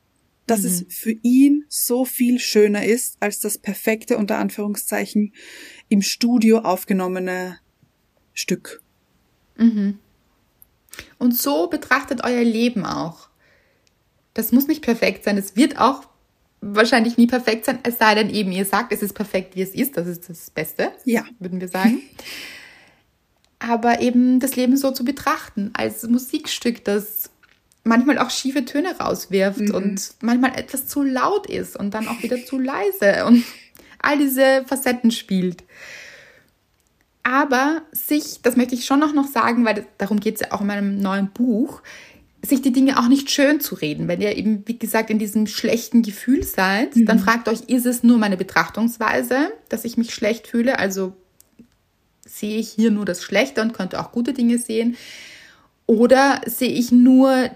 dass 0.47 0.61
mhm. 0.61 0.66
es 0.66 0.85
für 0.89 1.14
ihn 1.22 1.64
so 1.68 2.05
viel 2.05 2.39
schöner 2.39 2.85
ist 2.85 3.16
als 3.20 3.41
das 3.41 3.59
perfekte 3.59 4.16
unter 4.18 4.39
Anführungszeichen 4.39 5.33
im 5.89 6.03
Studio 6.03 6.59
aufgenommene 6.59 7.59
Stück. 8.35 8.83
Mhm. 9.57 9.99
Und 11.18 11.37
so 11.37 11.68
betrachtet 11.68 12.24
euer 12.24 12.45
Leben 12.45 12.85
auch. 12.85 13.28
Das 14.35 14.53
muss 14.53 14.66
nicht 14.66 14.83
perfekt 14.83 15.24
sein. 15.24 15.37
Es 15.39 15.57
wird 15.57 15.78
auch 15.78 16.09
wahrscheinlich 16.61 17.16
nie 17.16 17.26
perfekt 17.26 17.64
sein, 17.64 17.80
es 17.83 17.99
sei 17.99 18.14
denn 18.14 18.30
eben, 18.30 18.53
ihr 18.53 18.64
sagt, 18.64 18.93
es 18.93 19.03
ist 19.03 19.14
perfekt, 19.14 19.57
wie 19.57 19.62
es 19.62 19.74
ist. 19.74 19.97
Das 19.97 20.07
ist 20.07 20.28
das 20.28 20.51
Beste, 20.51 20.93
ja. 21.05 21.24
würden 21.39 21.61
wir 21.61 21.68
sagen. 21.68 22.03
Aber 23.59 24.01
eben 24.01 24.41
das 24.41 24.57
Leben 24.57 24.76
so 24.76 24.91
zu 24.91 25.05
betrachten, 25.05 25.70
als 25.74 26.03
Musikstück, 26.05 26.85
das 26.85 27.30
manchmal 27.85 28.18
auch 28.18 28.30
schiefe 28.30 28.64
Töne 28.64 28.97
rauswirft 28.99 29.61
mhm. 29.61 29.74
und 29.74 30.14
manchmal 30.20 30.59
etwas 30.59 30.87
zu 30.87 31.03
laut 31.03 31.49
ist 31.49 31.76
und 31.76 31.95
dann 31.95 32.09
auch 32.09 32.22
wieder 32.22 32.45
zu 32.45 32.59
leise 32.59 33.24
und 33.26 33.45
all 33.99 34.18
diese 34.18 34.64
Facetten 34.66 35.11
spielt. 35.11 35.64
Aber 37.24 37.83
sich, 37.93 38.41
das 38.43 38.57
möchte 38.57 38.74
ich 38.74 38.85
schon 38.85 38.99
noch, 38.99 39.14
noch 39.14 39.28
sagen, 39.28 39.64
weil 39.64 39.87
darum 39.99 40.18
geht 40.18 40.37
es 40.37 40.41
ja 40.43 40.53
auch 40.53 40.61
in 40.61 40.66
meinem 40.66 41.01
neuen 41.01 41.30
Buch, 41.30 41.83
sich 42.45 42.61
die 42.61 42.72
Dinge 42.72 42.99
auch 42.99 43.07
nicht 43.07 43.30
schön 43.30 43.61
zu 43.61 43.76
reden. 43.76 44.09
Wenn 44.09 44.20
ihr 44.20 44.37
eben, 44.37 44.64
wie 44.66 44.78
gesagt, 44.78 45.11
in 45.11 45.20
diesem 45.20 45.47
schlechten 45.47 46.03
Gefühl 46.03 46.43
seid, 46.43 46.97
mhm. 46.97 47.07
dann 47.07 47.20
fragt 47.20 47.49
euch, 47.49 47.62
ist 47.68 47.87
es 47.87 48.03
nur 48.03 48.18
meine 48.18 48.37
Betrachtungsweise, 48.37 49.53
dass 49.68 49.85
ich 49.85 49.97
mich 49.97 50.12
schlecht 50.12 50.49
fühle? 50.49 50.80
Also 50.80 51.14
sehe 52.26 52.59
ich 52.59 52.70
hier 52.70 52.91
nur 52.91 53.05
das 53.05 53.22
Schlechte 53.22 53.62
und 53.62 53.74
könnte 53.74 54.01
auch 54.01 54.11
gute 54.11 54.33
Dinge 54.33 54.59
sehen? 54.59 54.97
Oder 55.87 56.41
sehe 56.47 56.70
ich 56.70 56.91
nur 56.91 57.51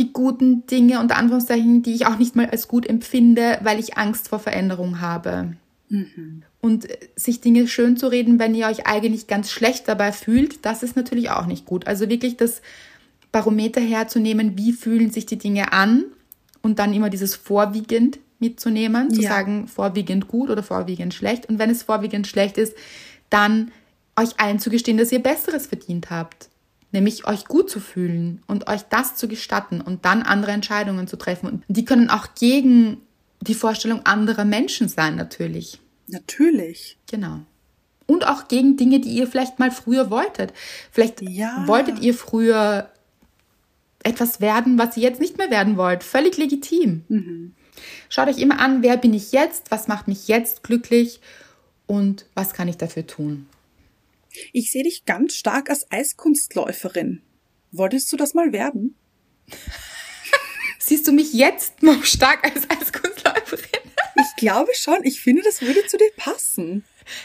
die 0.00 0.12
guten 0.12 0.66
Dinge 0.66 0.98
unter 0.98 1.16
Anführungszeichen, 1.16 1.82
die 1.82 1.94
ich 1.94 2.06
auch 2.06 2.18
nicht 2.18 2.34
mal 2.34 2.46
als 2.46 2.68
gut 2.68 2.86
empfinde, 2.86 3.58
weil 3.62 3.78
ich 3.78 3.98
Angst 3.98 4.28
vor 4.28 4.38
Veränderung 4.38 5.00
habe. 5.00 5.52
Mhm. 5.90 6.42
Und 6.60 6.88
sich 7.16 7.40
Dinge 7.40 7.68
schön 7.68 7.96
zu 7.96 8.08
reden, 8.08 8.38
wenn 8.38 8.54
ihr 8.54 8.66
euch 8.66 8.86
eigentlich 8.86 9.26
ganz 9.26 9.50
schlecht 9.50 9.88
dabei 9.88 10.12
fühlt, 10.12 10.64
das 10.64 10.82
ist 10.82 10.96
natürlich 10.96 11.30
auch 11.30 11.46
nicht 11.46 11.66
gut. 11.66 11.86
Also 11.86 12.08
wirklich 12.08 12.36
das 12.36 12.62
Barometer 13.30 13.80
herzunehmen, 13.80 14.56
wie 14.56 14.72
fühlen 14.72 15.10
sich 15.10 15.26
die 15.26 15.38
Dinge 15.38 15.72
an 15.72 16.04
und 16.62 16.78
dann 16.78 16.92
immer 16.92 17.10
dieses 17.10 17.34
vorwiegend 17.34 18.18
mitzunehmen, 18.38 19.12
zu 19.12 19.20
ja. 19.20 19.30
sagen 19.30 19.68
vorwiegend 19.68 20.28
gut 20.28 20.50
oder 20.50 20.62
vorwiegend 20.62 21.12
schlecht. 21.12 21.46
Und 21.48 21.58
wenn 21.58 21.70
es 21.70 21.82
vorwiegend 21.82 22.26
schlecht 22.26 22.56
ist, 22.56 22.74
dann 23.28 23.70
euch 24.16 24.38
einzugestehen, 24.38 24.98
dass 24.98 25.12
ihr 25.12 25.22
Besseres 25.22 25.66
verdient 25.66 26.10
habt 26.10 26.49
nämlich 26.92 27.26
euch 27.26 27.44
gut 27.44 27.70
zu 27.70 27.80
fühlen 27.80 28.42
und 28.46 28.68
euch 28.68 28.82
das 28.82 29.16
zu 29.16 29.28
gestatten 29.28 29.80
und 29.80 30.04
dann 30.04 30.22
andere 30.22 30.52
Entscheidungen 30.52 31.06
zu 31.06 31.16
treffen. 31.16 31.48
Und 31.48 31.64
die 31.68 31.84
können 31.84 32.10
auch 32.10 32.34
gegen 32.34 32.98
die 33.40 33.54
Vorstellung 33.54 34.04
anderer 34.04 34.44
Menschen 34.44 34.88
sein, 34.88 35.16
natürlich. 35.16 35.80
Natürlich. 36.08 36.98
Genau. 37.10 37.40
Und 38.06 38.26
auch 38.26 38.48
gegen 38.48 38.76
Dinge, 38.76 39.00
die 39.00 39.10
ihr 39.10 39.28
vielleicht 39.28 39.58
mal 39.58 39.70
früher 39.70 40.10
wolltet. 40.10 40.52
Vielleicht 40.90 41.22
ja. 41.22 41.62
wolltet 41.66 42.00
ihr 42.00 42.12
früher 42.12 42.90
etwas 44.02 44.40
werden, 44.40 44.78
was 44.78 44.96
ihr 44.96 45.04
jetzt 45.04 45.20
nicht 45.20 45.38
mehr 45.38 45.50
werden 45.50 45.76
wollt. 45.76 46.02
Völlig 46.02 46.36
legitim. 46.36 47.04
Mhm. 47.08 47.54
Schaut 48.08 48.28
euch 48.28 48.38
immer 48.38 48.58
an, 48.58 48.82
wer 48.82 48.96
bin 48.96 49.14
ich 49.14 49.32
jetzt, 49.32 49.70
was 49.70 49.88
macht 49.88 50.08
mich 50.08 50.28
jetzt 50.28 50.62
glücklich 50.62 51.20
und 51.86 52.26
was 52.34 52.52
kann 52.52 52.68
ich 52.68 52.76
dafür 52.76 53.06
tun. 53.06 53.46
Ich 54.52 54.70
sehe 54.70 54.84
dich 54.84 55.04
ganz 55.04 55.34
stark 55.34 55.70
als 55.70 55.90
Eiskunstläuferin. 55.90 57.22
Wolltest 57.72 58.12
du 58.12 58.16
das 58.16 58.34
mal 58.34 58.52
werden? 58.52 58.96
Siehst 60.78 61.06
du 61.06 61.12
mich 61.12 61.32
jetzt 61.32 61.82
noch 61.82 62.04
stark 62.04 62.44
als 62.44 62.68
Eiskunstläuferin? 62.68 63.80
ich 64.16 64.36
glaube 64.36 64.70
schon. 64.74 64.98
Ich 65.04 65.20
finde, 65.20 65.42
das 65.42 65.62
würde 65.62 65.86
zu 65.86 65.96
dir 65.96 66.10
passen. 66.16 66.84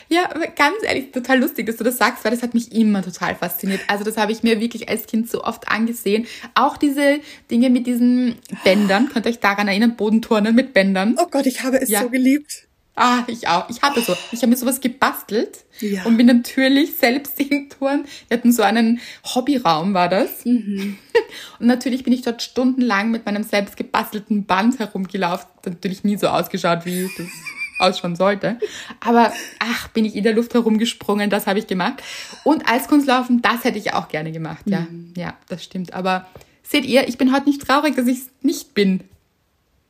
Ja, 0.09 0.27
ganz 0.55 0.77
ehrlich, 0.83 1.11
total 1.11 1.39
lustig, 1.39 1.67
dass 1.67 1.77
du 1.77 1.83
das 1.83 1.97
sagst, 1.97 2.23
weil 2.23 2.31
das 2.31 2.41
hat 2.41 2.53
mich 2.53 2.71
immer 2.71 3.03
total 3.03 3.35
fasziniert. 3.35 3.81
Also 3.87 4.03
das 4.03 4.17
habe 4.17 4.31
ich 4.31 4.41
mir 4.43 4.59
wirklich 4.59 4.89
als 4.89 5.05
Kind 5.05 5.29
so 5.29 5.43
oft 5.43 5.67
angesehen. 5.67 6.25
Auch 6.55 6.77
diese 6.77 7.19
Dinge 7.51 7.69
mit 7.69 7.85
diesen 7.85 8.35
Bändern, 8.63 9.09
könnt 9.09 9.25
ihr 9.25 9.29
euch 9.29 9.39
daran 9.39 9.67
erinnern, 9.67 9.95
Bodenturnen 9.95 10.55
mit 10.55 10.73
Bändern. 10.73 11.15
Oh 11.19 11.27
Gott, 11.29 11.45
ich 11.45 11.63
habe 11.63 11.77
es 11.79 11.89
ja. 11.89 12.01
so 12.01 12.09
geliebt. 12.09 12.64
Ah, 12.95 13.23
ich 13.27 13.47
auch. 13.47 13.69
Ich 13.69 13.81
hatte 13.81 14.01
so. 14.01 14.15
Ich 14.31 14.39
habe 14.41 14.47
mir 14.47 14.55
sowas 14.55 14.79
gebastelt 14.79 15.65
ja. 15.81 16.05
und 16.05 16.15
bin 16.15 16.27
natürlich 16.27 16.95
selbst 16.95 17.37
in 17.39 17.69
Touren. 17.69 18.05
Wir 18.29 18.37
hatten 18.37 18.53
so 18.53 18.63
einen 18.63 19.01
Hobbyraum, 19.23 19.93
war 19.93 20.07
das. 20.07 20.45
Mhm. 20.45 20.97
Und 21.59 21.67
natürlich 21.67 22.03
bin 22.03 22.13
ich 22.13 22.21
dort 22.21 22.41
stundenlang 22.41 23.11
mit 23.11 23.25
meinem 23.25 23.43
selbst 23.43 23.77
gebastelten 23.77 24.45
Band 24.45 24.79
herumgelaufen. 24.79 25.47
Natürlich 25.65 26.03
nie 26.03 26.17
so 26.17 26.27
ausgeschaut, 26.27 26.85
wie 26.85 27.09
das 27.17 27.27
ausschauen 27.79 28.15
sollte. 28.15 28.59
Aber 29.01 29.33
ach, 29.59 29.87
bin 29.89 30.05
ich 30.05 30.15
in 30.15 30.23
der 30.23 30.33
Luft 30.33 30.53
herumgesprungen, 30.53 31.29
das 31.29 31.47
habe 31.47 31.59
ich 31.59 31.67
gemacht. 31.67 32.01
Und 32.43 32.69
Eiskunstlaufen, 32.69 33.41
das 33.41 33.63
hätte 33.63 33.77
ich 33.77 33.93
auch 33.93 34.07
gerne 34.07 34.31
gemacht. 34.31 34.63
Ja, 34.65 34.81
mhm. 34.81 35.13
ja, 35.17 35.35
das 35.47 35.63
stimmt. 35.63 35.93
Aber 35.93 36.27
seht 36.63 36.85
ihr, 36.85 37.07
ich 37.07 37.17
bin 37.17 37.33
heute 37.33 37.49
nicht 37.49 37.61
traurig, 37.61 37.95
dass 37.95 38.07
ich 38.07 38.19
es 38.19 38.29
nicht 38.41 38.73
bin. 38.73 39.01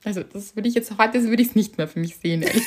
Also 0.04 0.22
das 0.22 0.56
würde 0.56 0.70
ich 0.70 0.76
jetzt 0.76 0.98
heute 1.00 1.24
würde 1.24 1.42
ich 1.42 1.50
es 1.50 1.56
nicht 1.56 1.78
mehr 1.78 1.88
für 1.88 2.00
mich 2.00 2.18
sehen, 2.18 2.44
ehrlich 2.44 2.64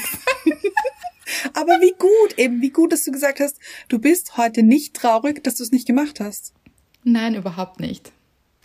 Aber 1.59 1.81
wie 1.81 1.95
gut, 1.99 2.39
eben 2.39 2.63
wie 2.63 2.71
gut, 2.71 2.93
dass 2.93 3.05
du 3.05 3.11
gesagt 3.11 3.41
hast, 3.41 3.59
du 3.89 3.99
bist 3.99 4.37
heute 4.37 4.63
nicht 4.63 4.95
traurig, 4.95 5.43
dass 5.43 5.57
du 5.57 5.65
es 5.65 5.73
nicht 5.73 5.89
gemacht 5.89 6.21
hast. 6.21 6.53
Nein, 7.03 7.35
überhaupt 7.35 7.81
nicht. 7.81 8.13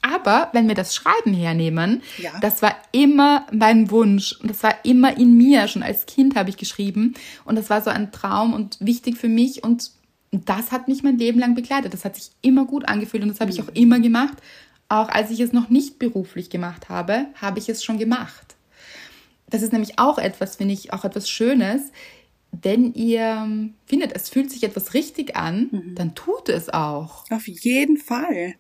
Aber 0.04 0.50
wenn 0.54 0.68
wir 0.68 0.76
das 0.76 0.94
Schreiben 0.94 1.34
hernehmen, 1.34 2.04
ja. 2.20 2.32
das 2.42 2.62
war 2.62 2.76
immer 2.92 3.48
mein 3.52 3.90
Wunsch 3.90 4.34
und 4.40 4.50
das 4.50 4.62
war 4.62 4.76
immer 4.84 5.18
in 5.18 5.36
mir. 5.36 5.68
Schon 5.68 5.82
als 5.82 6.06
Kind 6.06 6.36
habe 6.36 6.52
ich 6.52 6.58
geschrieben 6.58 7.16
und 7.46 7.56
das 7.56 7.72
war 7.72 7.82
so 7.82 7.90
ein 7.90 8.12
Traum 8.12 8.54
und 8.54 8.78
wichtig 8.80 9.18
für 9.18 9.30
mich 9.30 9.64
und 9.64 9.90
das 10.32 10.72
hat 10.72 10.88
mich 10.88 11.02
mein 11.02 11.18
Leben 11.18 11.40
lang 11.40 11.56
begleitet. 11.56 11.96
Das 11.96 12.06
hat 12.06 12.16
sich 12.16 12.30
immer 12.42 12.66
gut 12.66 12.88
angefühlt 12.88 13.24
und 13.24 13.30
das 13.30 13.40
habe 13.40 13.50
ich 13.50 13.60
auch 13.60 13.68
mhm. 13.68 13.76
immer 13.76 14.00
gemacht. 14.00 14.38
Auch 14.88 15.10
als 15.10 15.32
ich 15.32 15.40
es 15.40 15.52
noch 15.52 15.70
nicht 15.70 15.98
beruflich 15.98 16.52
gemacht 16.52 16.90
habe, 16.90 17.26
habe 17.42 17.58
ich 17.58 17.70
es 17.70 17.84
schon 17.84 17.98
gemacht. 17.98 18.56
Das 19.50 19.64
ist 19.64 19.72
nämlich 19.72 19.98
auch 19.98 20.20
etwas, 20.20 20.58
finde 20.58 20.76
ich, 20.76 20.94
auch 20.94 21.06
etwas 21.06 21.28
Schönes. 21.28 21.92
Wenn 22.62 22.94
ihr 22.94 23.72
findet, 23.86 24.16
es 24.16 24.30
fühlt 24.30 24.52
sich 24.52 24.64
etwas 24.64 24.94
richtig 24.94 25.36
an, 25.36 25.70
mhm. 25.72 25.96
dann 25.96 26.16
tut 26.16 26.50
es 26.50 26.70
auch. 26.70 27.30
Auf 27.32 27.48
jeden 27.48 27.98
Fall. 27.98 28.56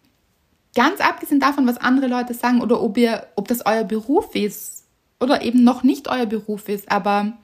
Ganz 0.73 0.99
abgesehen 0.99 1.39
davon, 1.39 1.67
was 1.67 1.77
andere 1.77 2.07
Leute 2.07 2.33
sagen 2.33 2.61
oder 2.61 2.81
ob 2.81 2.97
ihr, 2.97 3.27
ob 3.35 3.47
das 3.47 3.65
euer 3.65 3.83
Beruf 3.83 4.33
ist 4.35 4.85
oder 5.19 5.43
eben 5.43 5.63
noch 5.63 5.83
nicht 5.83 6.07
euer 6.07 6.25
Beruf 6.25 6.69
ist, 6.69 6.91
aber 6.91 7.37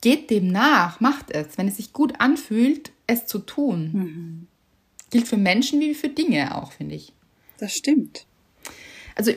geht 0.00 0.30
dem 0.30 0.48
nach, 0.48 0.98
macht 0.98 1.30
es, 1.30 1.56
wenn 1.56 1.68
es 1.68 1.76
sich 1.76 1.92
gut 1.92 2.14
anfühlt, 2.18 2.90
es 3.06 3.26
zu 3.26 3.38
tun. 3.38 3.90
Mhm. 3.92 4.46
Gilt 5.10 5.28
für 5.28 5.36
Menschen 5.36 5.80
wie 5.80 5.94
für 5.94 6.08
Dinge 6.08 6.56
auch, 6.56 6.72
finde 6.72 6.96
ich. 6.96 7.12
Das 7.58 7.74
stimmt. 7.74 8.26
Also 9.14 9.32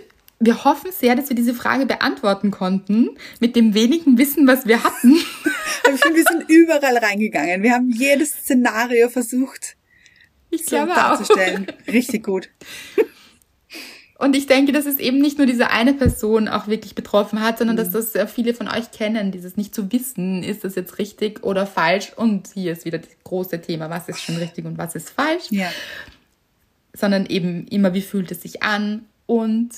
wir 0.46 0.64
hoffen 0.64 0.92
sehr, 0.92 1.16
dass 1.16 1.30
wir 1.30 1.36
diese 1.36 1.54
Frage 1.54 1.86
beantworten 1.86 2.52
konnten 2.52 3.10
mit 3.40 3.56
dem 3.56 3.74
wenigen 3.74 4.18
Wissen, 4.18 4.48
was 4.48 4.66
wir 4.66 4.84
hatten. 4.84 5.14
ich 5.94 6.02
finde, 6.02 6.18
wir 6.18 6.26
sind 6.26 6.50
überall 6.50 6.98
reingegangen. 6.98 7.64
Wir 7.64 7.74
haben 7.74 7.90
jedes 7.92 8.32
Szenario 8.32 9.10
versucht 9.10 9.76
ich 10.54 10.66
glaube 10.66 10.94
darzustellen. 10.94 11.68
Auch. 11.70 11.94
Richtig 11.94 12.24
gut. 12.24 12.50
Und 14.20 14.36
ich 14.36 14.46
denke, 14.46 14.72
dass 14.72 14.86
es 14.86 15.00
eben 15.00 15.20
nicht 15.20 15.38
nur 15.38 15.48
diese 15.48 15.72
eine 15.72 15.94
Person 15.94 16.48
auch 16.48 16.68
wirklich 16.68 16.96
betroffen 16.96 17.42
hat, 17.42 17.58
sondern 17.58 17.76
mhm. 17.76 17.92
dass 17.92 18.14
das 18.14 18.32
viele 18.32 18.54
von 18.54 18.68
euch 18.68 18.92
kennen, 18.92 19.32
dieses 19.32 19.58
nicht 19.58 19.76
zu 19.76 19.92
wissen, 19.92 20.44
ist 20.44 20.64
das 20.64 20.76
jetzt 20.76 20.98
richtig 21.00 21.44
oder 21.44 21.66
falsch. 21.66 22.14
Und 22.16 22.48
hier 22.54 22.72
ist 22.72 22.86
wieder 22.86 23.00
das 23.00 23.10
große 23.24 23.62
Thema, 23.62 23.90
was 23.90 24.08
ist 24.08 24.22
schon 24.22 24.38
richtig 24.38 24.66
und 24.66 24.78
was 24.78 24.96
ist 24.96 25.10
falsch. 25.10 25.46
Ja. 25.50 25.70
Sondern 26.94 27.26
eben 27.26 27.68
immer, 27.68 27.94
wie 27.94 28.02
fühlt 28.02 28.32
es 28.32 28.44
sich 28.44 28.64
an. 28.64 29.06
Und 29.26 29.72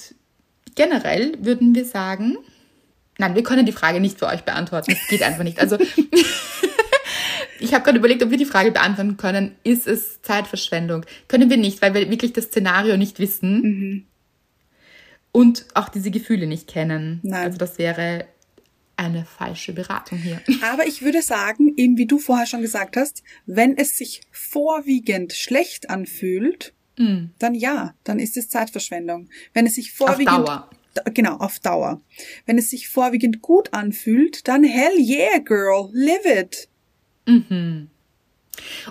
generell 0.75 1.37
würden 1.39 1.73
wir 1.73 1.85
sagen, 1.85 2.37
nein, 3.17 3.35
wir 3.35 3.43
können 3.43 3.65
die 3.65 3.71
Frage 3.71 3.99
nicht 3.99 4.19
für 4.19 4.27
euch 4.27 4.43
beantworten. 4.43 4.91
Es 4.91 5.07
geht 5.07 5.23
einfach 5.23 5.43
nicht. 5.43 5.59
Also 5.59 5.77
ich 7.59 7.73
habe 7.73 7.83
gerade 7.83 7.97
überlegt, 7.97 8.23
ob 8.23 8.29
wir 8.29 8.37
die 8.37 8.45
Frage 8.45 8.71
beantworten 8.71 9.17
können, 9.17 9.55
ist 9.63 9.87
es 9.87 10.21
Zeitverschwendung? 10.21 11.05
Können 11.27 11.49
wir 11.49 11.57
nicht, 11.57 11.81
weil 11.81 11.93
wir 11.93 12.09
wirklich 12.09 12.33
das 12.33 12.45
Szenario 12.45 12.97
nicht 12.97 13.19
wissen 13.19 13.61
mhm. 13.61 14.05
und 15.31 15.65
auch 15.73 15.89
diese 15.89 16.11
Gefühle 16.11 16.47
nicht 16.47 16.67
kennen. 16.67 17.19
Nein. 17.23 17.45
Also 17.45 17.57
das 17.57 17.77
wäre 17.77 18.25
eine 18.97 19.25
falsche 19.25 19.73
Beratung 19.73 20.17
hier. 20.17 20.41
Aber 20.61 20.87
ich 20.87 21.01
würde 21.01 21.21
sagen, 21.21 21.73
eben 21.77 21.97
wie 21.97 22.07
du 22.07 22.17
vorher 22.17 22.45
schon 22.45 22.61
gesagt 22.61 22.97
hast, 22.97 23.23
wenn 23.45 23.77
es 23.77 23.97
sich 23.97 24.21
vorwiegend 24.31 25.33
schlecht 25.33 25.89
anfühlt, 25.89 26.73
mm. 26.97 27.31
dann 27.39 27.55
ja, 27.55 27.93
dann 28.03 28.19
ist 28.19 28.37
es 28.37 28.49
Zeitverschwendung. 28.49 29.29
Wenn 29.53 29.65
es 29.65 29.75
sich 29.75 29.91
vorwiegend. 29.91 30.49
Genau, 31.13 31.35
auf 31.37 31.59
Dauer. 31.59 31.99
Wenn 32.45 32.57
es 32.57 32.69
sich 32.69 32.87
vorwiegend 32.87 33.41
gut 33.41 33.73
anfühlt, 33.73 34.47
dann 34.47 34.63
hell 34.63 34.97
yeah, 34.97 35.39
girl, 35.39 35.89
live 35.91 36.25
it. 36.25 36.69
Mhm. 37.25 37.89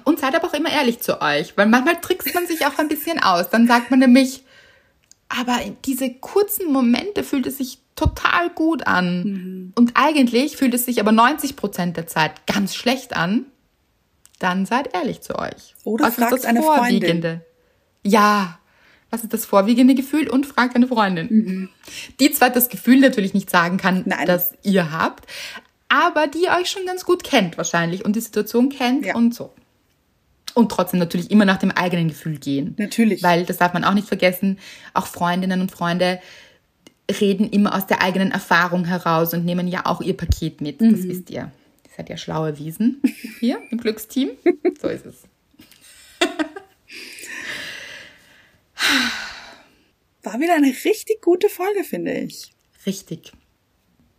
Und 0.04 0.20
seid 0.20 0.34
aber 0.34 0.48
auch 0.48 0.54
immer 0.54 0.70
ehrlich 0.70 1.00
zu 1.00 1.22
euch, 1.22 1.56
weil 1.56 1.66
manchmal 1.66 2.00
trickst 2.00 2.34
man 2.34 2.46
sich 2.46 2.66
auch 2.66 2.78
ein 2.78 2.88
bisschen 2.88 3.22
aus. 3.22 3.48
Dann 3.48 3.66
sagt 3.66 3.90
man 3.90 4.00
nämlich, 4.00 4.44
aber 5.28 5.58
diese 5.84 6.12
kurzen 6.12 6.70
Momente 6.70 7.24
fühlt 7.24 7.46
es 7.46 7.58
sich 7.58 7.78
total 7.96 8.50
gut 8.50 8.86
an. 8.86 9.22
Mhm. 9.22 9.72
Und 9.74 9.92
eigentlich 9.94 10.56
fühlt 10.56 10.74
es 10.74 10.84
sich 10.84 11.00
aber 11.00 11.12
90 11.12 11.56
Prozent 11.56 11.96
der 11.96 12.06
Zeit 12.06 12.46
ganz 12.46 12.74
schlecht 12.74 13.16
an. 13.16 13.46
Dann 14.38 14.66
seid 14.66 14.94
ehrlich 14.94 15.22
zu 15.22 15.38
euch. 15.38 15.74
Oder 15.84 16.10
fragt 16.10 16.44
eine 16.44 16.60
Vorwiegende? 16.60 17.28
Freundin. 17.28 17.53
Ja. 18.04 18.58
Was 19.10 19.22
ist 19.22 19.32
das 19.32 19.44
vorwiegende 19.44 19.94
Gefühl? 19.94 20.28
Und 20.28 20.46
fragt 20.46 20.74
eine 20.74 20.88
Freundin. 20.88 21.28
Mhm. 21.30 21.68
Die 22.18 22.32
zwar 22.32 22.50
das 22.50 22.68
Gefühl 22.68 22.98
natürlich 22.98 23.32
nicht 23.32 23.48
sagen 23.48 23.76
kann, 23.76 24.02
Nein. 24.06 24.26
das 24.26 24.54
ihr 24.62 24.90
habt, 24.90 25.26
aber 25.88 26.26
die 26.26 26.48
euch 26.48 26.68
schon 26.68 26.84
ganz 26.86 27.04
gut 27.04 27.22
kennt 27.22 27.56
wahrscheinlich 27.56 28.04
und 28.04 28.16
die 28.16 28.20
Situation 28.20 28.68
kennt 28.70 29.06
ja. 29.06 29.14
und 29.14 29.34
so. 29.34 29.52
Und 30.54 30.70
trotzdem 30.70 31.00
natürlich 31.00 31.30
immer 31.30 31.44
nach 31.44 31.58
dem 31.58 31.70
eigenen 31.70 32.08
Gefühl 32.08 32.38
gehen. 32.38 32.74
Natürlich. 32.78 33.22
Weil, 33.22 33.44
das 33.44 33.58
darf 33.58 33.74
man 33.74 33.84
auch 33.84 33.94
nicht 33.94 34.08
vergessen, 34.08 34.58
auch 34.92 35.06
Freundinnen 35.06 35.60
und 35.60 35.70
Freunde 35.70 36.20
reden 37.20 37.48
immer 37.50 37.74
aus 37.74 37.86
der 37.86 38.02
eigenen 38.02 38.30
Erfahrung 38.30 38.84
heraus 38.84 39.34
und 39.34 39.44
nehmen 39.44 39.68
ja 39.68 39.84
auch 39.84 40.00
ihr 40.00 40.16
Paket 40.16 40.60
mit. 40.60 40.80
Mhm. 40.80 40.92
Das 40.92 41.02
wisst 41.04 41.30
ihr. 41.30 41.52
Ihr 41.84 41.90
seid 41.96 42.08
ja 42.08 42.16
schlaue 42.16 42.58
Wiesen 42.58 43.02
hier 43.40 43.58
im 43.70 43.78
Glücksteam. 43.78 44.30
So 44.80 44.88
ist 44.88 45.06
es. 45.06 45.22
War 50.34 50.40
wieder 50.40 50.56
eine 50.56 50.74
richtig 50.84 51.22
gute 51.22 51.48
Folge, 51.48 51.84
finde 51.84 52.12
ich. 52.12 52.50
Richtig. 52.86 53.30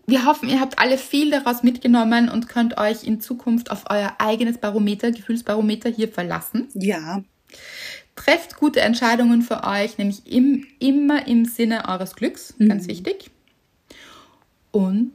Wir 0.07 0.26
hoffen, 0.26 0.47
ihr 0.47 0.61
habt 0.61 0.80
alle 0.80 0.97
viel 0.97 1.30
daraus 1.30 1.61
mitgenommen 1.61 2.30
und 2.30 2.47
könnt 2.47 2.78
euch 2.78 3.03
in 3.03 3.20
Zukunft 3.20 3.70
auf 3.70 3.84
euer 3.89 4.16
eigenes 4.20 4.57
Barometer, 4.57 5.11
Gefühlsbarometer 5.11 5.89
hier 5.89 6.07
verlassen. 6.07 6.70
Ja. 6.74 7.22
Trefft 8.16 8.55
gute 8.55 8.80
Entscheidungen 8.80 9.41
für 9.41 9.66
euch, 9.66 9.97
nämlich 9.97 10.26
im, 10.26 10.66
immer 10.80 11.28
im 11.28 11.43
Sinne 11.43 11.89
eures 11.89 12.16
Glücks, 12.16 12.53
mhm. 12.59 12.70
ganz 12.70 12.88
wichtig. 12.88 13.30
Und 14.72 15.11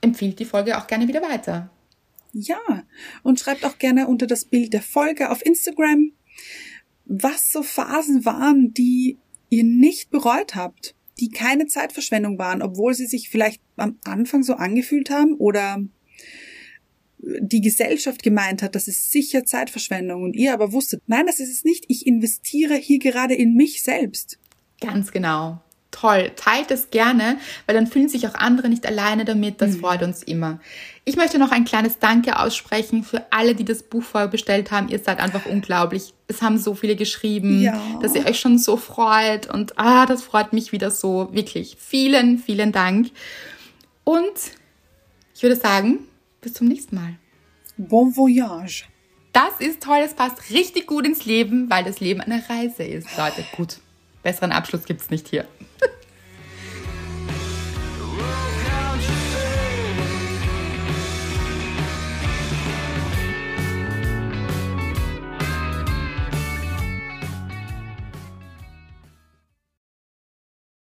empfiehlt 0.00 0.40
die 0.40 0.46
Folge 0.46 0.78
auch 0.78 0.88
gerne 0.88 1.06
wieder 1.06 1.22
weiter. 1.22 1.70
Ja, 2.32 2.58
und 3.22 3.38
schreibt 3.38 3.64
auch 3.64 3.78
gerne 3.78 4.08
unter 4.08 4.26
das 4.26 4.46
Bild 4.46 4.72
der 4.72 4.82
Folge 4.82 5.30
auf 5.30 5.46
Instagram, 5.46 6.10
was 7.04 7.52
so 7.52 7.62
Phasen 7.62 8.24
waren, 8.24 8.74
die 8.74 9.18
ihr 9.50 9.64
nicht 9.64 10.10
bereut 10.10 10.54
habt 10.54 10.94
die 11.20 11.28
keine 11.28 11.66
Zeitverschwendung 11.66 12.38
waren, 12.38 12.62
obwohl 12.62 12.94
sie 12.94 13.06
sich 13.06 13.28
vielleicht 13.28 13.60
am 13.76 13.98
Anfang 14.04 14.42
so 14.42 14.54
angefühlt 14.54 15.10
haben 15.10 15.34
oder 15.34 15.82
die 17.18 17.60
Gesellschaft 17.60 18.22
gemeint 18.22 18.62
hat, 18.62 18.74
das 18.74 18.88
ist 18.88 19.10
sicher 19.10 19.44
Zeitverschwendung 19.44 20.22
und 20.22 20.36
ihr 20.36 20.52
aber 20.52 20.72
wusstet, 20.72 21.02
nein, 21.06 21.26
das 21.26 21.40
ist 21.40 21.50
es 21.50 21.64
nicht, 21.64 21.84
ich 21.88 22.06
investiere 22.06 22.74
hier 22.74 22.98
gerade 22.98 23.34
in 23.34 23.54
mich 23.54 23.82
selbst. 23.82 24.38
Ganz 24.80 25.10
genau. 25.10 25.62
Toll. 25.94 26.32
Teilt 26.36 26.70
es 26.70 26.90
gerne, 26.90 27.38
weil 27.66 27.74
dann 27.74 27.86
fühlen 27.86 28.08
sich 28.08 28.26
auch 28.26 28.34
andere 28.34 28.68
nicht 28.68 28.86
alleine 28.86 29.24
damit. 29.24 29.60
Das 29.60 29.72
mhm. 29.72 29.80
freut 29.80 30.02
uns 30.02 30.22
immer. 30.22 30.60
Ich 31.04 31.16
möchte 31.16 31.38
noch 31.38 31.50
ein 31.50 31.64
kleines 31.64 31.98
Danke 31.98 32.38
aussprechen 32.38 33.04
für 33.04 33.24
alle, 33.30 33.54
die 33.54 33.64
das 33.64 33.82
Buch 33.82 34.02
vorbestellt 34.02 34.70
haben. 34.70 34.88
Ihr 34.88 34.98
seid 34.98 35.20
einfach 35.20 35.46
unglaublich. 35.46 36.14
Es 36.26 36.42
haben 36.42 36.58
so 36.58 36.74
viele 36.74 36.96
geschrieben, 36.96 37.62
ja. 37.62 37.78
dass 38.00 38.14
ihr 38.14 38.26
euch 38.26 38.40
schon 38.40 38.58
so 38.58 38.76
freut. 38.76 39.52
Und 39.52 39.78
ah, 39.78 40.06
das 40.06 40.22
freut 40.22 40.52
mich 40.52 40.72
wieder 40.72 40.90
so. 40.90 41.28
Wirklich. 41.32 41.76
Vielen, 41.78 42.38
vielen 42.38 42.72
Dank. 42.72 43.10
Und 44.04 44.32
ich 45.34 45.42
würde 45.42 45.56
sagen, 45.56 46.00
bis 46.40 46.54
zum 46.54 46.68
nächsten 46.68 46.96
Mal. 46.96 47.14
Bon 47.76 48.14
voyage. 48.16 48.84
Das 49.32 49.58
ist 49.58 49.82
toll, 49.82 49.98
das 50.00 50.14
passt 50.14 50.50
richtig 50.50 50.86
gut 50.86 51.04
ins 51.04 51.24
Leben, 51.24 51.68
weil 51.68 51.82
das 51.82 51.98
Leben 51.98 52.20
eine 52.20 52.42
Reise 52.48 52.84
ist, 52.84 53.08
Leute. 53.18 53.44
Gut, 53.56 53.78
Besseren 54.24 54.52
Abschluss 54.52 54.84
gibt 54.84 55.02
es 55.02 55.10
nicht 55.10 55.28
hier. 55.28 55.44